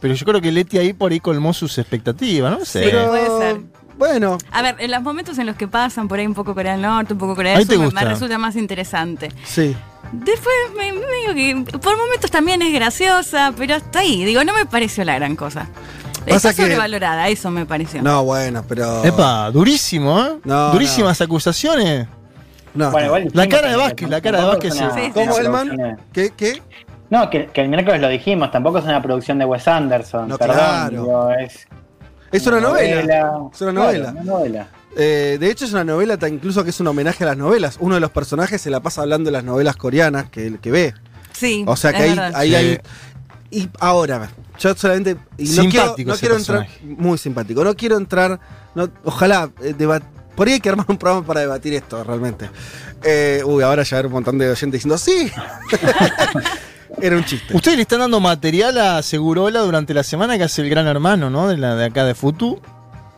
[0.00, 2.64] Pero yo creo que Leti ahí por ahí colmó sus expectativas, ¿no?
[2.66, 2.84] sé.
[2.84, 2.96] Sí.
[3.08, 3.60] puede ser.
[3.96, 6.72] Bueno, A ver, en los momentos en los que pasan por ahí un poco Corea
[6.72, 9.30] del Norte, un poco Corea del Sur, me resulta más interesante.
[9.44, 9.74] sí.
[10.12, 14.24] Después me, me digo que por momentos también es graciosa, pero hasta ahí.
[14.24, 15.66] Digo, no me pareció la gran cosa.
[16.26, 18.02] Pasa Está que- sobrevalorada, eso me pareció.
[18.02, 19.04] No, bueno, pero.
[19.04, 20.38] Epa, durísimo, ¿eh?
[20.44, 22.06] No, Durísimas acusaciones.
[22.74, 24.74] No, Bueno, igual La cara de que Vázquez, la cara de Vázquez.
[24.74, 25.10] Sí, sí.
[25.14, 25.98] ¿Cómo, Elman?
[26.12, 26.32] ¿Qué?
[26.36, 26.62] ¿Qué?
[27.08, 30.28] No, que, que el miércoles lo dijimos, tampoco es una producción de Wes Anderson.
[30.28, 30.90] No, perdón, claro.
[30.90, 31.66] digo, es
[32.32, 33.00] Es una novela.
[33.00, 33.04] Es
[33.62, 34.10] una Claro, novela.
[34.10, 34.66] una novela.
[34.98, 37.76] Eh, de hecho, es una novela tan incluso que es un homenaje a las novelas.
[37.80, 40.94] Uno de los personajes se la pasa hablando de las novelas coreanas que, que ve.
[41.32, 41.64] Sí.
[41.66, 42.54] O sea que es ahí, ahí Sí.
[42.56, 42.78] hay.
[43.50, 45.16] Y ahora, a ver, yo solamente.
[45.38, 46.68] Y no quiero, Simpático no ese quiero entrar.
[46.82, 47.64] Muy simpático.
[47.64, 48.40] No quiero entrar.
[48.74, 49.50] no- ojalá.
[49.62, 50.02] eh, debat-
[50.34, 52.50] por ahí hay que armar un programa para debatir esto, realmente.
[53.02, 55.30] Eh, uy, ahora ya hay un montón de oyentes diciendo sí.
[57.00, 57.54] Era un chiste.
[57.54, 61.28] Ustedes le están dando material a Segurola durante la semana que hace el gran hermano,
[61.30, 61.48] ¿no?
[61.48, 62.60] De, la, de acá de Futu.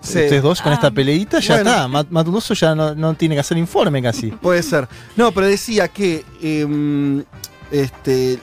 [0.01, 0.11] Sí.
[0.21, 0.77] Ustedes dos con Ah.
[0.77, 1.71] esta peleita, ya Bueno.
[1.71, 1.89] está.
[1.89, 4.29] Mat- Matudoso ya no, no tiene que hacer informe casi.
[4.31, 4.89] Puede ser.
[5.17, 6.25] No, pero decía que.
[6.41, 7.25] em,
[7.71, 8.39] este.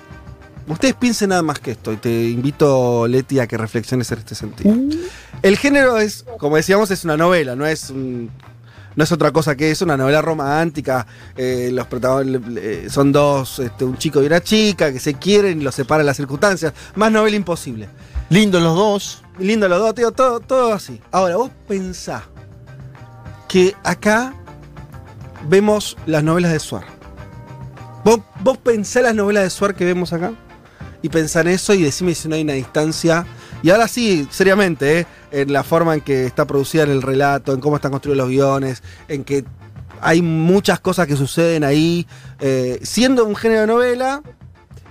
[0.68, 4.34] Ustedes piensen nada más que esto, y te invito, Leti, a que reflexiones en este
[4.36, 4.76] sentido.
[5.44, 8.32] El género es, como decíamos, es una novela, no es un-
[8.96, 11.06] no es otra cosa que es una novela romántica.
[11.36, 15.64] eh, los protagonistas son dos, este, un chico y una chica que se quieren y
[15.64, 16.74] los separan las circunstancias.
[16.96, 17.90] Más novela imposible.
[18.30, 19.22] Lindos los dos.
[19.38, 21.02] Lindo los dos, tío, todo, todo así.
[21.12, 22.24] Ahora, vos pensá
[23.50, 24.34] que acá
[25.50, 26.86] vemos las novelas de Suar.
[28.06, 30.32] Vos, vos pensá las novelas de Suar que vemos acá
[31.06, 33.28] y pensá en eso y decime si no hay una distancia.
[33.62, 35.08] Y ahora sí, seriamente, ¿eh?
[35.30, 38.82] en la forma en que está producida el relato, en cómo están construidos los guiones,
[39.08, 39.46] en que
[40.02, 42.08] hay muchas cosas que suceden ahí.
[42.40, 44.24] Eh, siendo un género de novela,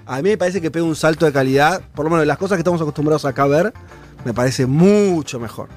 [0.07, 2.55] a mí me parece que pega un salto de calidad, por lo menos las cosas
[2.55, 3.75] que estamos acostumbrados acá a ver,
[4.25, 5.69] me parece mucho mejor.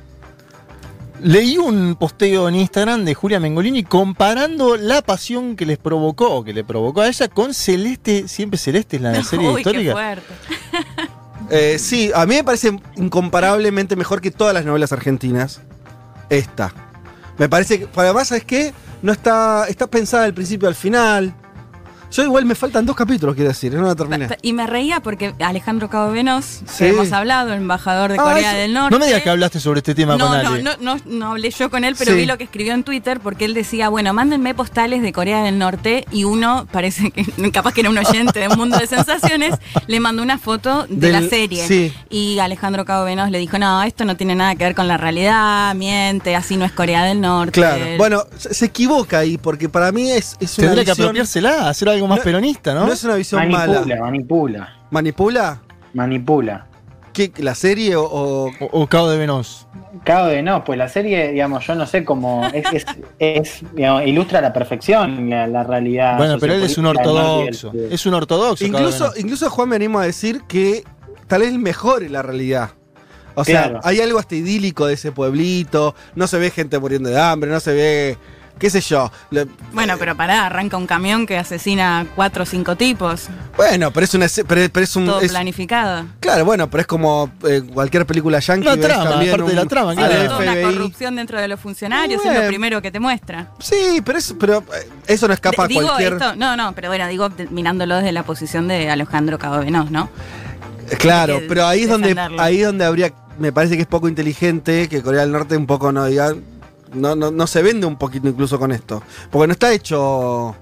[1.22, 6.54] Leí un posteo en Instagram de Julia Mengolini comparando la pasión que les provocó, que
[6.54, 9.92] le provocó a ella con Celeste, siempre Celeste es la serie Uy, qué histórica.
[9.94, 10.34] fuerte.
[11.50, 15.62] Eh, sí, a mí me parece incomparablemente mejor que todas las novelas argentinas.
[16.30, 16.74] Esta.
[17.38, 18.74] Me parece que, además, ¿sabes qué?
[19.02, 21.34] No está, está pensada del principio al final.
[22.12, 24.28] Yo igual me faltan dos capítulos, quiero decir, no la terminé.
[24.42, 26.62] Y me reía porque Alejandro Cabo Venos, Sí.
[26.80, 28.92] que hemos hablado, el embajador de Ah, Corea eso- del Norte.
[28.92, 30.64] No me digas que hablaste sobre este tema No, con no, Ale.
[30.64, 32.18] no, no, no hablé yo con él, pero Sí.
[32.18, 35.60] vi lo que escribió en Twitter porque él decía, bueno, mándenme postales de Corea del
[35.60, 39.56] Norte y uno, parece que capaz que era un oyente de un mundo de sensaciones,
[39.88, 41.68] le mandó una foto de Del- la serie.
[41.68, 41.94] sí.
[42.10, 44.98] Y Alejandro Cabo Venos le dijo, no, esto no tiene nada que ver con la
[44.98, 47.52] realidad, miente, así no es Corea del Norte.
[47.52, 47.86] Claro.
[47.98, 51.06] Bueno, se, se equivoca ahí, porque para mí es, es una Tendría que visión.
[51.08, 52.86] apropiársela, hacer algo más No- peronista, ¿no?
[52.86, 54.02] No es una visión Manipula, mala.
[54.02, 55.62] manipula, ¿Manipula?
[55.94, 56.68] manipula.
[57.14, 58.04] ¿Qué, ¿La serie o.?
[58.06, 59.68] o- O, Cabo de Venos.
[60.04, 62.86] Cabo de no, pues la serie, digamos, yo no sé cómo es, es,
[63.18, 66.18] es, digamos, ilustra a la perfección la, la realidad.
[66.18, 67.72] Bueno, pero él es un del ortodoxo.
[67.72, 67.92] del.
[67.92, 68.64] Es un ortodoxo.
[68.66, 69.20] Incluso, Venos.
[69.20, 70.84] incluso Juan me animo a decir que
[71.26, 72.70] tal vez mejore la realidad.
[73.34, 73.80] O sea, Claro.
[73.84, 77.60] hay algo hasta idílico de ese pueblito, no se ve gente muriendo de hambre, no
[77.60, 78.18] se ve,
[78.60, 79.12] qué sé yo.
[79.32, 83.92] Le- Bueno, pero pará, arranca un camión que asesina a cuatro o cinco tipos, bueno,
[83.92, 86.06] pero es una esce- pero, pero es un todo es- planificado.
[86.20, 88.68] claro, bueno, pero es como eh, cualquier película yankee.
[88.68, 90.28] Una trama, también parte de la trama, claro.
[90.30, 93.48] toda una corrupción dentro de los funcionarios, es lo primero que te muestra.
[93.60, 94.20] Sí, pero
[94.60, 96.14] eh, eso no escapa a digo cualquier.
[96.14, 99.92] esto, no, no, pero bueno, digo de- mirándolo desde la posición de Alejandro Cabo Venos,
[99.92, 100.10] ¿no?
[101.00, 104.88] Claro, pero ahí es donde ahí es donde habría, me parece que es poco inteligente
[104.88, 106.34] que Corea del Norte un poco no diga,
[106.94, 110.56] no, no, no se vende un poquito incluso con esto, porque no está hecho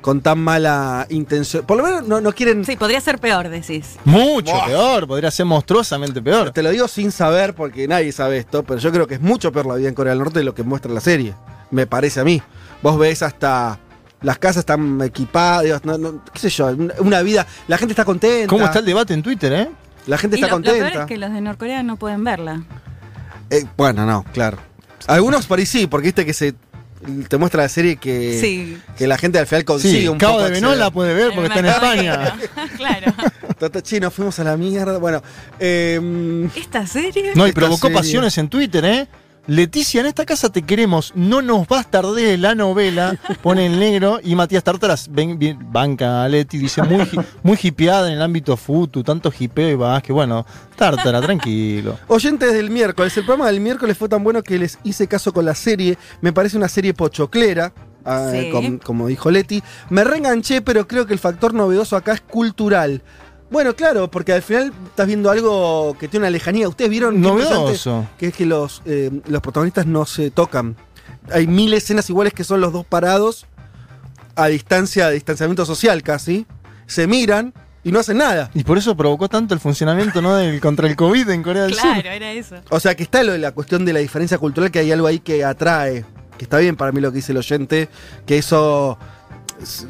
[0.00, 1.64] con tan mala intención.
[1.66, 2.64] Por lo menos no, no quieren.
[2.64, 3.96] Sí, podría ser peor, decís.
[4.04, 4.66] Mucho Buah.
[4.66, 6.50] peor, podría ser monstruosamente peor.
[6.52, 9.52] Te lo digo sin saber porque nadie sabe esto, pero yo creo que es mucho
[9.52, 11.34] peor la vida en Corea del Norte de lo que muestra la serie.
[11.70, 12.40] Me parece a mí.
[12.82, 13.78] Vos ves hasta
[14.22, 18.04] las casas están equipadas, digo, no- no- qué sé yo, una, vida, la gente está
[18.06, 18.46] contenta.
[18.48, 19.70] ¿Cómo está el debate en Twitter, eh?
[20.06, 21.00] La gente Y está lo, lo peor contenta.
[21.02, 22.62] es que los de Norcorea no pueden verla.
[23.50, 24.56] Eh, bueno, no, claro.
[25.06, 26.54] Algunos por ahí sí, porque viste que se
[27.28, 28.76] te muestra la serie que, Sí.
[28.98, 30.84] que la gente al final consigue Sí, un Cabo poco de Venos acceder.
[30.84, 32.34] la puede ver porque está en España.
[32.76, 33.14] claro.
[33.58, 34.98] Tata, nos fuimos a la mierda.
[34.98, 35.22] Bueno,
[35.58, 37.32] eh, ¿Esta serie?
[37.34, 37.96] No, y provocó serie.
[37.96, 39.08] pasiones en Twitter, ¿eh?
[39.46, 44.36] Leticia, en esta casa te queremos, no nos bastardees la novela, pone en negro, y
[44.36, 47.08] Matías Tartaras ven- bien- banca a Leti, dice muy,
[47.42, 51.98] muy hipeada en el ámbito futu, tanto hipeo y vas, que bueno, Tartara, tranquilo.
[52.06, 53.16] oyentes del miércoles.
[53.16, 55.98] El programa del miércoles fue tan bueno que les hice caso con la serie.
[56.20, 57.72] Me parece una serie pochoclera.
[58.04, 58.50] ah, Sí.
[58.50, 59.62] com- como dijo Leti.
[59.90, 63.02] Me reenganché, pero creo que el factor novedoso acá es cultural.
[63.50, 66.68] Bueno, claro, porque al final estás viendo algo que tiene una lejanía.
[66.68, 68.06] Ustedes vieron Novedoso.
[68.18, 70.76] que es que los, eh, los protagonistas no se tocan.
[71.32, 73.46] Hay mil escenas iguales que son los dos parados
[74.36, 76.46] a distancia, a distanciamiento social casi.
[76.86, 78.50] se miran y no hacen nada.
[78.54, 80.34] Y por eso provocó tanto el funcionamiento ¿no?
[80.36, 82.06] del, contra el COVID en Corea del Claro, Sur.
[82.06, 82.56] era eso.
[82.70, 85.06] O sea, que está lo de la cuestión de la diferencia cultural, que hay algo
[85.06, 86.04] ahí que atrae.
[86.38, 87.88] Que está bien para mí lo que dice el oyente,
[88.26, 89.19] que eso es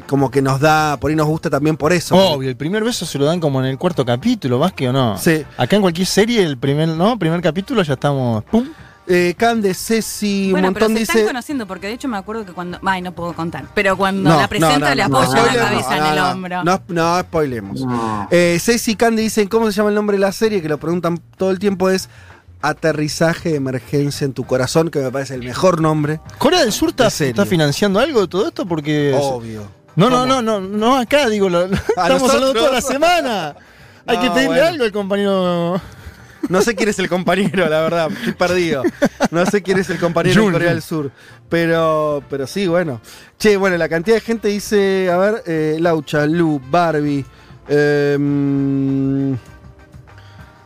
[0.07, 2.15] como que nos da, por ahí nos gusta también por eso.
[2.15, 4.93] Obvio, el primer beso se lo dan como en el cuarto capítulo, más que o
[4.93, 5.17] no.
[5.17, 5.43] Sí.
[5.57, 7.17] Acá en cualquier serie, el primer, ¿no?
[7.17, 8.43] primer capítulo ya estamos.
[8.45, 8.67] ¡Pum!
[9.07, 11.11] Eh, Cande, Ceci, un Bueno, pero montón se dice.
[11.13, 12.79] están conociendo, porque de hecho me acuerdo que cuando.
[12.85, 13.65] Ay, no puedo contar.
[13.73, 16.19] Pero cuando No, la presenta no, no, le apoya no, la cabeza no, en el
[16.19, 16.63] hombro.
[16.63, 17.81] No, no, spoilemos.
[17.81, 18.27] No.
[18.31, 20.77] Eh, Ceci y Candy dicen cómo se llama el nombre de la serie, que lo
[20.77, 22.09] preguntan todo el tiempo, es
[22.61, 26.19] Aterrizaje de Emergencia en tu Corazón, que me parece el mejor nombre.
[26.37, 28.65] ¿Corea del Sur está, De está financiando algo de todo esto?
[28.65, 29.13] Porque.
[29.19, 29.63] Obvio.
[29.95, 30.25] No, no, ¿Cómo?
[30.27, 32.33] no, no, no acá, digo, lo- estamos nosotros?
[32.33, 33.55] hablando toda la semana.
[34.05, 34.65] Hay que pedirle bueno.
[34.67, 35.81] algo al compañero.
[36.49, 38.83] No sé quién es el compañero, la verdad, estoy perdido.
[39.29, 41.11] No sé quién es el compañero de Corea del Sur.
[41.49, 42.99] Pero, pero sí, bueno.
[43.37, 47.23] Che, bueno, la cantidad de gente dice, a ver, eh, Laucha, Lu, Barbie,
[47.67, 48.17] eh,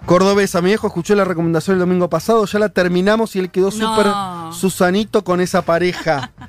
[0.05, 3.71] Cordobesa, mi viejo escuchó la recomendación el domingo pasado, ya la terminamos y él quedó
[3.71, 3.71] No.
[3.71, 4.07] súper
[4.53, 6.31] Susanito con esa pareja.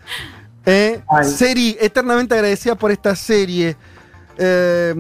[0.68, 1.24] Eh, Ay.
[1.30, 3.76] Seri, eternamente agradecida por esta serie.
[4.36, 4.96] Eh,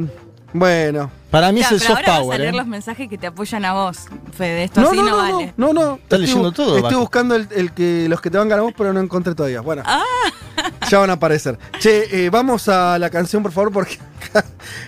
[0.52, 1.10] bueno.
[1.28, 2.38] Para mí Ya, es el pero soft ahora vas a power.
[2.40, 2.56] leer ¿eh?
[2.58, 3.98] los mensajes que te apoyan a vos,
[4.38, 4.62] Fede.
[4.62, 5.54] Esto así no, vale.
[5.56, 5.96] No, no.
[5.96, 7.00] Estás leyendo bu- todo, Estoy Baco.
[7.00, 9.60] buscando el, el que, los que te van a vos, pero no encontré todavía.
[9.60, 10.04] Bueno, Ah.
[10.88, 11.58] ya van a aparecer.
[11.80, 13.98] Che, eh, vamos a la canción, por favor, porque
[14.30, 14.44] acá,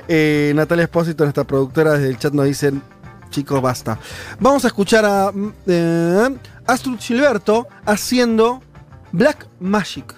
[0.06, 2.80] eh, Natalia Espósito, nuestra productora, desde el chat nos dicen,
[3.30, 3.98] chicos, basta.
[4.40, 5.32] Vamos a escuchar a
[5.66, 6.36] eh,
[6.66, 8.62] Astrid Gilberto haciendo
[9.12, 10.17] Black Magic.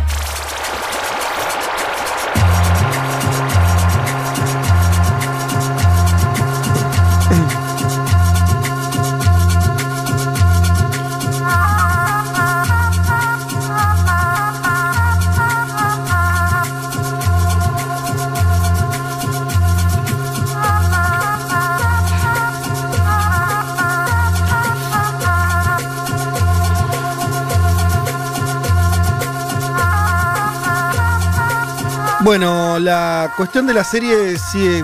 [32.23, 34.83] Bueno, la cuestión de la serie sigue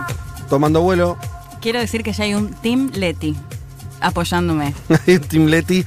[0.50, 1.18] tomando vuelo.
[1.62, 3.36] Quiero decir que ya hay un Team Leti
[4.00, 4.74] apoyándome.
[5.30, 5.84] Tim Leti.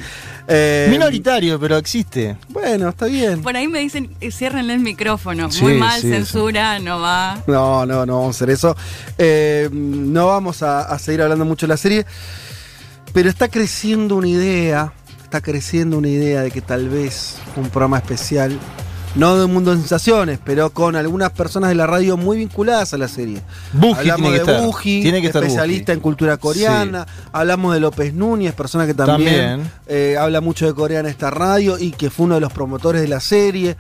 [0.47, 2.37] eh, Minoritario, pero existe.
[2.49, 3.43] Bueno, está bien.
[3.43, 5.51] Por ahí me dicen, eh, ciérrenle el micrófono.
[5.51, 7.43] Sí, Muy mal, sí, censura, no va.
[7.47, 8.77] No, no, no vamos a hacer eso.
[9.19, 12.07] Eh, no vamos a, a seguir hablando mucho de la serie.
[13.13, 14.93] Pero está creciendo una idea.
[15.25, 18.57] Está creciendo una idea de que tal vez un programa especial.
[19.17, 22.95] No de un mundo de sensaciones, pero con algunas personas de la radio muy vinculadas
[22.95, 23.41] a la serie.
[23.73, 27.07] Buji Hablamos tiene que de Tiene que estar especialista en cultura coreana.
[27.33, 29.71] Hablamos de López Núñez, persona que también, También.
[29.89, 33.03] eh, habla mucho de Corea en esta radio y que fue uno de los promotores
[33.03, 33.77] de la serie.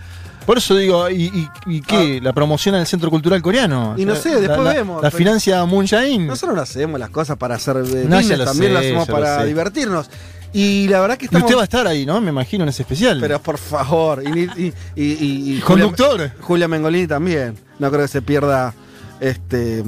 [0.46, 2.18] Por eso digo, ¿y, y, y qué?
[2.20, 3.92] ¿La promoción en el Centro Cultural Coreano?
[3.96, 4.00] Ah.
[4.00, 5.00] Y no sé, después La- la- vemos.
[5.02, 6.26] ¿La financia Moon Jae-in?
[6.26, 9.44] Nosotros no hacemos las cosas para hacer eh, No, business, también sé, lo hacemos para
[9.44, 10.10] divertirnos.
[10.52, 11.44] Y la verdad que Y estamos.
[11.44, 12.20] usted va a estar ahí, ¿no?
[12.20, 13.18] Me imagino en ese especial.
[13.20, 14.22] Pero por favor.
[14.24, 16.10] Y, y- y- y- y Conductor.
[16.18, 17.56] Julia, Julia Mengolini también.
[17.78, 18.74] No creo que se pierda
[19.20, 19.84] este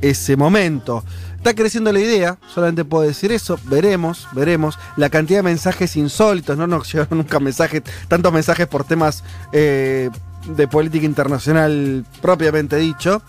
[0.00, 1.04] ese momento.
[1.36, 3.58] Está creciendo la idea, solamente puedo decir eso.
[3.64, 4.78] Veremos, veremos.
[4.96, 10.10] La cantidad de mensajes insólitos, no nos llegaron nunca mensajes, tantos mensajes por temas eh,
[10.56, 13.22] de política internacional propiamente dicho.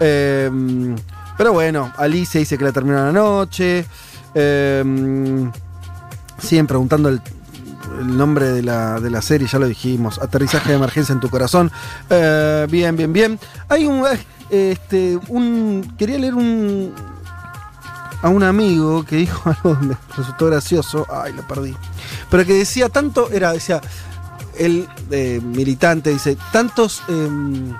[0.00, 0.50] Eh,
[1.38, 3.86] pero bueno, Alicia dice que la terminó anoche.
[4.34, 5.50] Eh,
[6.42, 7.20] siguen preguntando el,
[8.16, 10.18] nombre de la, de la serie, ya lo dijimos.
[10.18, 11.70] Aterrizaje de emergencia en tu corazón.
[12.08, 13.38] Eh, bien, bien, bien.
[13.68, 14.04] Hay un.
[14.06, 15.94] eh, Este, un.
[15.98, 16.92] Quería leer un.
[18.22, 21.06] A un amigo que dijo algo que resultó gracioso.
[21.10, 21.74] Ay, lo perdí.
[22.30, 23.30] Pero que decía tanto.
[23.30, 23.80] Era, decía.
[24.58, 27.02] El eh, militante dice: tantos.
[27.08, 27.74] em,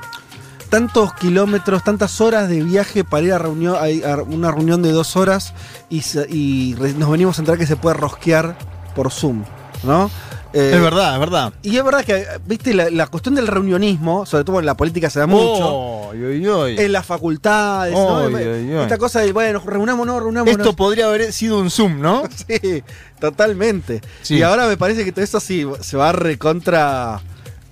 [0.70, 4.92] tantos kilómetros, tantas horas de viaje para ir a, reunión, a- a una reunión de
[4.92, 5.52] dos horas
[5.90, 8.56] y, y nos venimos a enterar que se puede rosquear
[8.94, 9.44] por Zoom.
[9.82, 10.10] ¿no?
[10.52, 11.52] Eh, Es verdad, es verdad.
[11.62, 15.08] Y es verdad que, viste, la, la cuestión del reunionismo, sobre todo en la política
[15.08, 15.68] se da mucho.
[16.08, 16.76] Oy, oy, oy.
[16.78, 18.06] En las facultades, ¿no?
[18.16, 18.82] Oy, oy, oy.
[18.82, 20.58] Esta cosa de, bueno, reunámonos, reunámonos.
[20.58, 22.24] Esto podría haber sido un Zoom, ¿no?
[22.48, 22.82] Sí,
[23.20, 24.00] totalmente.
[24.22, 24.36] Sí.
[24.38, 27.20] Y ahora me parece que todo eso sí se va a recontra.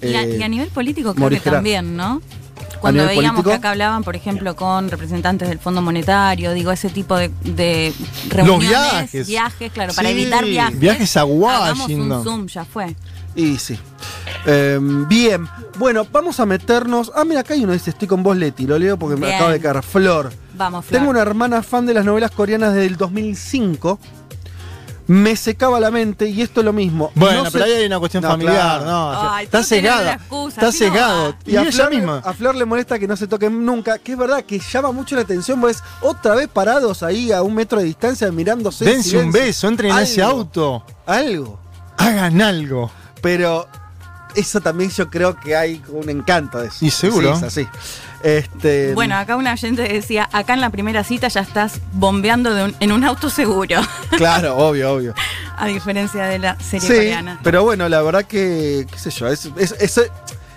[0.01, 1.55] Y a, eh, y a nivel político creo morigerar.
[1.55, 2.23] que también, ¿no?
[2.81, 3.51] Cuando veíamos político?
[3.51, 7.93] que acá hablaban, por ejemplo, con representantes del Fondo Monetario, digo, ese tipo de, de
[8.29, 9.73] reuniones, viajes.
[9.73, 10.79] claro, para Sí, evitar viajes.
[10.79, 11.39] viajes a Hagamos
[11.79, 12.13] Washington.
[12.13, 12.95] un Zoom, ya fue.
[13.35, 13.79] Y sí.
[14.47, 15.47] Eh, bien.
[15.79, 17.13] Bueno, vamos a meternos.
[17.15, 18.67] Ah, mira, acá hay uno que dice: Estoy con vos, Leti.
[18.67, 19.83] Lo leo porque me acaba de caer.
[19.83, 20.33] Flor.
[20.57, 20.99] Vamos, Flor.
[20.99, 23.99] Tengo una hermana fan de las novelas coreanas del 2005.
[25.09, 27.11] Me secaba la mente y esto es lo mismo.
[27.15, 28.85] Bueno, No pero sé- ahí hay una cuestión No, familiar, claro.
[28.85, 29.09] ¿no?
[29.09, 30.21] O sea, Ay, está cegada.
[30.49, 31.35] Está cegado.
[31.47, 32.23] Y, Y a ella Flor, misma.
[32.25, 35.17] a Flor le molesta que no se toquen nunca, que es verdad que llama mucho
[35.17, 38.85] la atención, pues otra vez parados ahí a un metro de distancia mirándose.
[38.85, 40.85] en Dense un beso, entren en ese auto.
[41.07, 41.59] Algo.
[41.97, 42.91] Hagan algo.
[43.23, 43.67] Pero
[44.35, 46.85] eso también yo creo que hay un encanto de eso.
[46.85, 47.33] Y seguro.
[47.33, 47.69] Sí, es así.
[48.23, 52.65] Este, Bueno, acá una oyente decía, acá en la primera cita ya estás bombeando de
[52.65, 53.81] un- en un auto seguro,
[54.17, 55.15] Claro, obvio, obvio.
[55.57, 57.39] a diferencia de la serie Sí, coreana.
[57.45, 60.03] pero bueno, la verdad que, qué sé yo, es, es- eso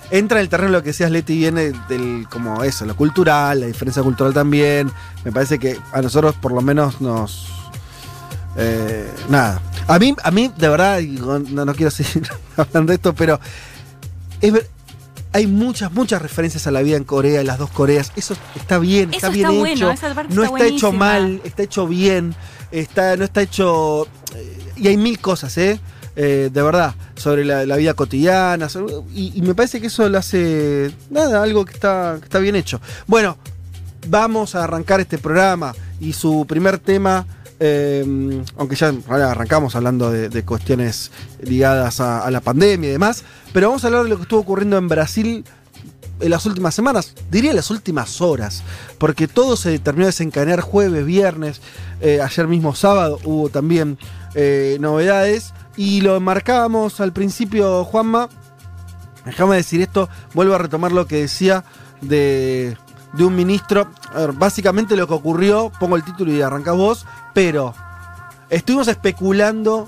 [0.09, 3.59] entra en el terreno de lo que decías, Leti, viene del, como eso, lo cultural,
[3.61, 4.91] la diferencia cultural también.
[5.23, 7.47] Me parece que a nosotros por lo menos nos...
[8.57, 9.61] eh, nada.
[9.87, 12.27] A mí, a mí, de verdad, no, no quiero seguir
[12.57, 13.39] hablando de esto, pero
[14.41, 14.67] es ver-
[15.33, 18.11] hay muchas, muchas referencias a la vida en Corea, en las dos Coreas.
[18.15, 19.59] Eso está bien, está bien está hecho.
[19.85, 22.35] bueno, esa parte no está está hecho mal, está hecho bien,
[22.71, 24.07] está, no está hecho.
[24.35, 25.79] eh, Y hay mil cosas, ¿eh?
[26.17, 28.67] Eh, de verdad, sobre la, la vida cotidiana.
[28.67, 30.91] sobre- y, y me parece que eso lo hace.
[31.09, 32.81] Nada, algo que está, que está bien hecho.
[33.07, 33.37] Bueno,
[34.07, 37.25] vamos a arrancar este programa y su primer tema.
[37.63, 41.11] Eh, aunque ya arrancamos hablando de, cuestiones
[41.43, 44.79] ligadas a, la pandemia y demás, pero vamos a hablar de lo que estuvo ocurriendo
[44.79, 45.45] en Brasil
[46.19, 48.63] en las últimas semanas, diría las últimas horas,
[48.97, 51.61] porque todo se terminó de desencadenar jueves, viernes,
[51.99, 53.99] eh, ayer mismo sábado hubo también
[54.33, 58.27] eh, novedades y lo marcábamos al principio, Juanma,
[59.23, 61.63] déjame decir esto, vuelvo a retomar lo que decía
[62.01, 62.75] de,
[63.19, 63.87] un ministro,
[64.33, 67.73] básicamente lo que ocurrió, pongo el título y arrancás vos, pero
[68.49, 69.87] estuvimos especulando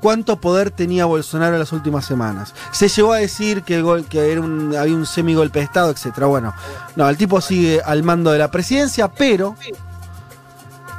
[0.00, 2.54] cuánto poder tenía Bolsonaro en las últimas semanas.
[2.72, 6.24] Se llegó a decir que, un- había un semigolpe de Estado, etc.
[6.26, 6.54] Bueno,
[6.96, 9.56] no, el tipo sigue al mando de la presidencia, pero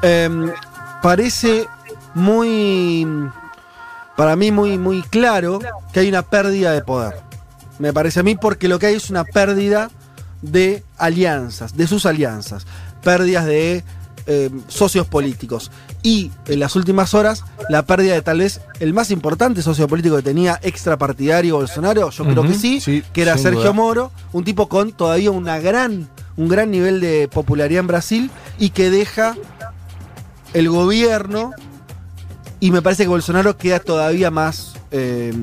[0.01, 0.51] em,
[1.01, 1.67] parece
[2.13, 3.07] muy,
[4.15, 5.59] para mí muy, muy claro
[5.93, 7.19] que hay una pérdida de poder.
[7.79, 9.91] Me parece a mí porque lo que hay es una pérdida
[10.41, 12.65] de alianzas, de sus alianzas,
[13.03, 13.83] pérdidas de
[14.27, 15.71] eh, socios políticos.
[16.03, 20.15] Y en las últimas horas, la pérdida de tal vez el más importante socio político
[20.17, 23.73] que tenía extrapartidario Bolsonaro, yo creo que sí, sí, que era Sergio duda.
[23.73, 26.07] Moro, un tipo con todavía una gran,
[26.37, 29.35] un gran nivel de popularidad en Brasil y que deja
[30.53, 31.51] el gobierno
[32.59, 35.33] y me parece que Bolsonaro queda todavía más eh,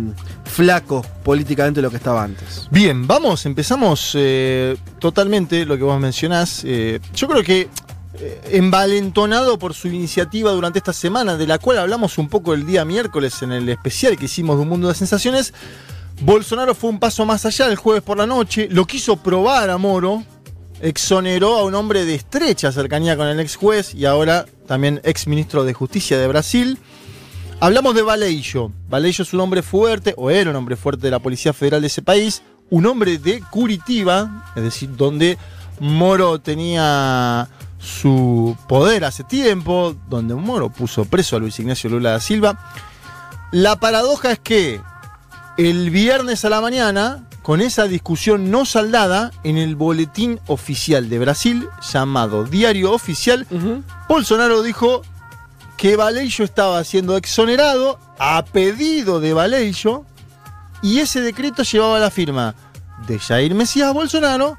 [0.44, 2.66] flaco políticamente de lo que estaba antes.
[2.70, 6.62] Bien, vamos, empezamos eh, totalmente lo que vos mencionás.
[6.64, 7.68] eh, yo creo que
[8.50, 12.84] envalentonado por su iniciativa durante esta semana, de la cual hablamos un poco el día
[12.84, 15.54] miércoles en el especial que hicimos de Un Mundo de Sensaciones,
[16.20, 19.78] Bolsonaro fue un paso más allá el jueves por la noche, lo quiso probar a
[19.78, 20.22] Moro,
[20.80, 25.26] exoneró a un hombre de estrecha cercanía con el ex juez y ahora también ex
[25.26, 26.78] ministro de Justicia de Brasil.
[27.60, 28.72] Hablamos de Vallejo.
[28.90, 31.86] Vallejo es un hombre fuerte, o era un hombre fuerte de la Policía Federal de
[31.86, 35.38] ese país, un hombre de Curitiba, es decir, donde
[35.78, 37.48] Moro tenía
[37.82, 42.58] su poder hace tiempo, donde Moro puso preso a Luis Ignacio Lula da Silva.
[43.50, 44.80] La paradoja es que
[45.58, 51.18] el viernes a la mañana, con esa discusión no saldada, en el boletín oficial de
[51.18, 53.46] Brasil, llamado Diario Oficial,
[54.08, 55.02] Bolsonaro dijo
[55.76, 60.06] que Vallejo estaba siendo exonerado a pedido de Vallejo
[60.82, 62.54] y ese decreto llevaba la firma
[63.08, 64.56] de Jair Mesías Bolsonaro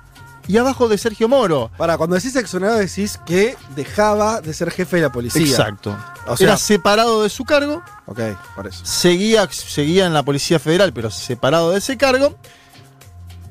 [0.48, 1.72] y abajo de Sergio Moro.
[1.78, 5.41] Para, cuando decís exonerado decís que dejaba de ser jefe de la policía.
[5.46, 5.96] Exacto.
[6.28, 8.20] O sea- Era separado de su cargo, Ok,
[8.56, 8.86] por eso.
[8.86, 12.38] seguía, seguía en la Policía Federal, pero separado de ese cargo.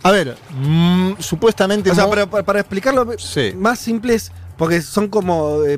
[0.02, 1.90] A ver, mm, supuestamente...
[1.90, 3.52] O sea, para, para explicarlo Sí.
[3.56, 5.62] más simple es porque son como.
[5.64, 5.76] eh,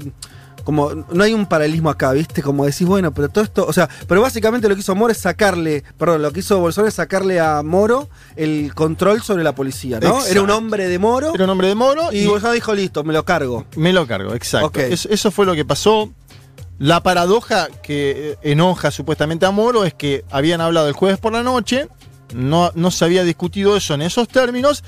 [0.64, 2.42] como no hay un paralelismo acá, ¿viste?
[2.42, 5.18] Como decís, bueno, pero todo esto, o sea, pero básicamente lo que hizo Moro es
[5.18, 10.00] sacarle, perdón, lo que hizo Bolsonaro es sacarle a Moro el control sobre la policía,
[10.00, 10.08] ¿no?
[10.08, 10.30] Exacto.
[10.30, 13.12] Era un hombre de Moro Era un hombre de Moro y, Bolsonaro dijo, listo, me
[13.12, 13.66] lo cargo.
[13.76, 14.80] Me lo cargo, exacto.
[14.80, 16.10] Es- eso fue lo que pasó.
[16.78, 21.32] La paradoja que eh, enoja supuestamente a Moro es que habían hablado el jueves por
[21.32, 21.88] la noche,
[22.34, 24.82] no, no se había discutido eso en esos términos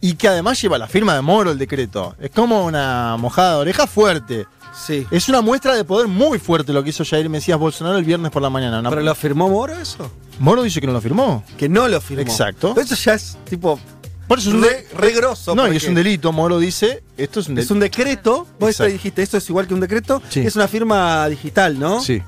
[0.00, 2.14] y que además lleva la firma de Moro el decreto.
[2.20, 4.46] Es como una mojada de oreja fuerte.
[4.76, 5.06] Sí.
[5.10, 8.30] Es una muestra de poder muy fuerte lo que hizo Jair Mesías Bolsonaro el viernes
[8.30, 8.80] por la mañana.
[8.80, 10.10] Una- ¿Pero lo firmó Moro eso?
[10.40, 11.44] Moro dice que no lo firmó.
[11.56, 12.22] Que no lo firmó.
[12.22, 12.72] Exacto.
[12.74, 13.78] Pero eso ya es tipo.
[14.26, 15.54] Por eso es un re, de- re grosso.
[15.54, 16.32] No, y es un delito.
[16.32, 17.74] Moro dice, esto es un Es delito.
[17.74, 18.46] un decreto.
[18.58, 18.92] Vos Exacto.
[18.92, 20.20] dijiste, esto es igual que un decreto.
[20.28, 20.40] Sí.
[20.40, 22.00] Es una firma digital, ¿no?
[22.00, 22.22] Sí.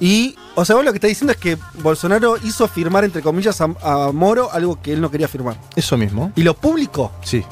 [0.00, 3.60] Y, o sea, vos lo que estás diciendo es que Bolsonaro hizo firmar, entre comillas,
[3.60, 5.56] a, a Moro algo que él no quería firmar.
[5.76, 6.32] Eso mismo.
[6.36, 7.12] ¿Y lo publicó?
[7.22, 7.44] Sí.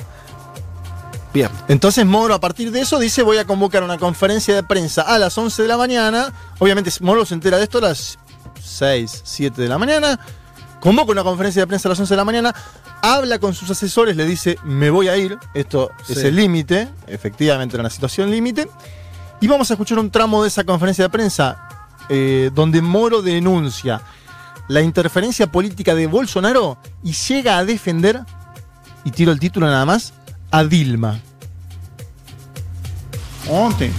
[1.33, 1.49] Bien.
[1.69, 5.19] Entonces Moro a partir de eso dice voy a convocar una conferencia de prensa a
[5.19, 6.33] las 11 de la mañana.
[6.59, 8.19] Obviamente Moro se entera de esto a las
[8.63, 10.21] 6, 7 de la mañana.
[10.81, 12.55] Convoca una conferencia de prensa a las 11 de la mañana.
[13.03, 15.39] Habla con sus asesores, le dice me voy a ir.
[15.55, 16.89] Esto es el límite.
[17.07, 18.69] Efectivamente era una situación límite.
[19.41, 21.69] Y vamos a escuchar un tramo de esa conferencia de prensa
[22.09, 24.03] eh, donde Moro denuncia
[24.69, 28.21] la interferencia política de Bolsonaro y llega a defender,
[29.05, 30.15] y tiro el título nada más,
[30.53, 31.21] a Dilma.
[33.49, 33.91] Ontem,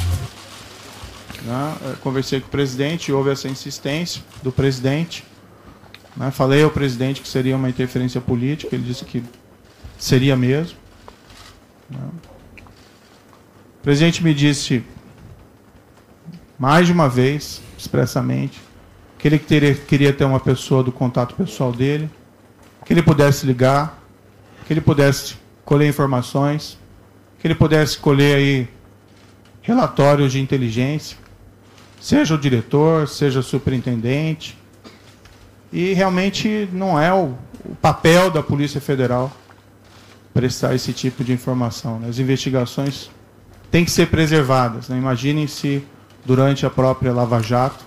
[1.41, 5.25] né, conversei com o presidente, houve essa insistência do presidente.
[6.15, 9.23] né, falei ao presidente que seria uma interferência política, ele disse que
[9.97, 10.77] seria mesmo.
[11.89, 11.99] né.
[13.79, 14.83] O presidente me disse
[16.57, 18.61] mais de uma vez, expressamente,
[19.17, 22.09] que ele teria- queria ter uma pessoa do contato pessoal dele,
[22.85, 23.99] que ele pudesse ligar,
[24.67, 25.35] que ele pudesse
[25.65, 26.77] colher informações,
[27.39, 28.67] que ele pudesse colher aí
[29.61, 31.17] relatórios de inteligência,
[31.99, 34.57] seja o diretor, seja o superintendente.
[35.71, 37.33] E realmente não é o,
[37.65, 39.31] o papel da Polícia Federal
[40.33, 41.99] prestar esse tipo de informação.
[41.99, 42.09] né?
[42.09, 43.09] As investigações
[43.71, 44.89] têm que ser preservadas.
[44.89, 44.97] né?
[44.97, 45.83] Imaginem se
[46.25, 47.85] durante a própria Lava Jato,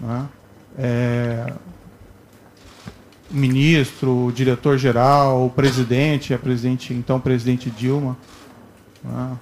[0.00, 0.26] né,
[0.78, 1.52] é,
[3.30, 8.16] ministro, o diretor-geral, o presidente, a presidente, então presidente Dilma,
[9.04, 9.36] né,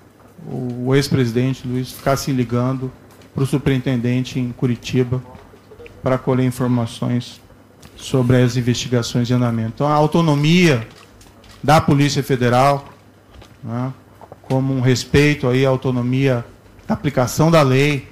[0.49, 2.91] o ex-presidente Luiz ficassem ligando
[3.35, 5.23] para o superintendente em Curitiba
[6.03, 7.41] para colher informações
[7.97, 9.73] sobre as investigações de andamento.
[9.77, 10.87] Então, a autonomia
[11.63, 12.87] da Polícia Federal,
[13.63, 13.93] né,
[14.43, 16.45] como um respeito aí à autonomia
[16.87, 18.09] da aplicação da lei,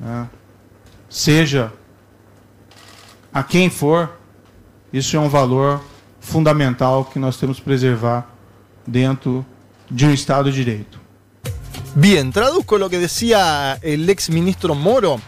[0.00, 0.28] né,
[1.08, 1.72] seja
[3.32, 4.10] a quem for,
[4.96, 5.80] isso é um valor
[6.20, 8.34] fundamental que nós temos que preservar
[8.86, 9.44] dentro
[9.90, 10.98] de um Estado de Direito.
[11.94, 15.20] Bien, traduzco lo que decía el ex ministro Moro.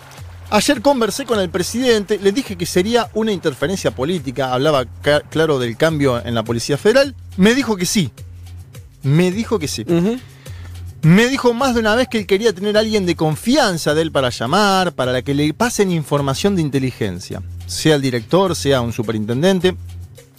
[0.50, 4.86] Ayer conversé con el presidente, le dije que sería una interferencia política, hablaba
[5.30, 8.10] claro del cambio en la Policía Federal, me dijo que sí.
[9.02, 9.84] Me dijo que sí.
[11.02, 14.02] Me dijo más de una vez que él quería tener a alguien de confianza de
[14.02, 18.92] él para llamar, para que le pasen información de inteligencia, sea el director, sea un
[18.92, 19.76] superintendente.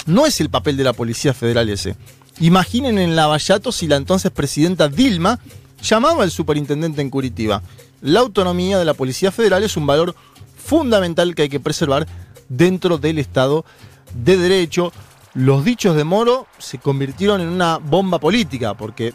[0.06, 1.96] No es el papel de la Policía Federal ese.
[2.42, 5.40] Imaginen en Lavallato si la entonces presidenta Dilma
[5.82, 7.62] llamaba al superintendente en Curitiba.
[8.02, 10.16] La autonomía de la Policía Federal es un valor
[10.58, 12.08] fundamental que hay que preservar
[12.48, 13.66] dentro del Estado
[14.14, 14.92] de Derecho.
[15.34, 19.14] Los dichos de Moro se convirtieron en una bomba política, porque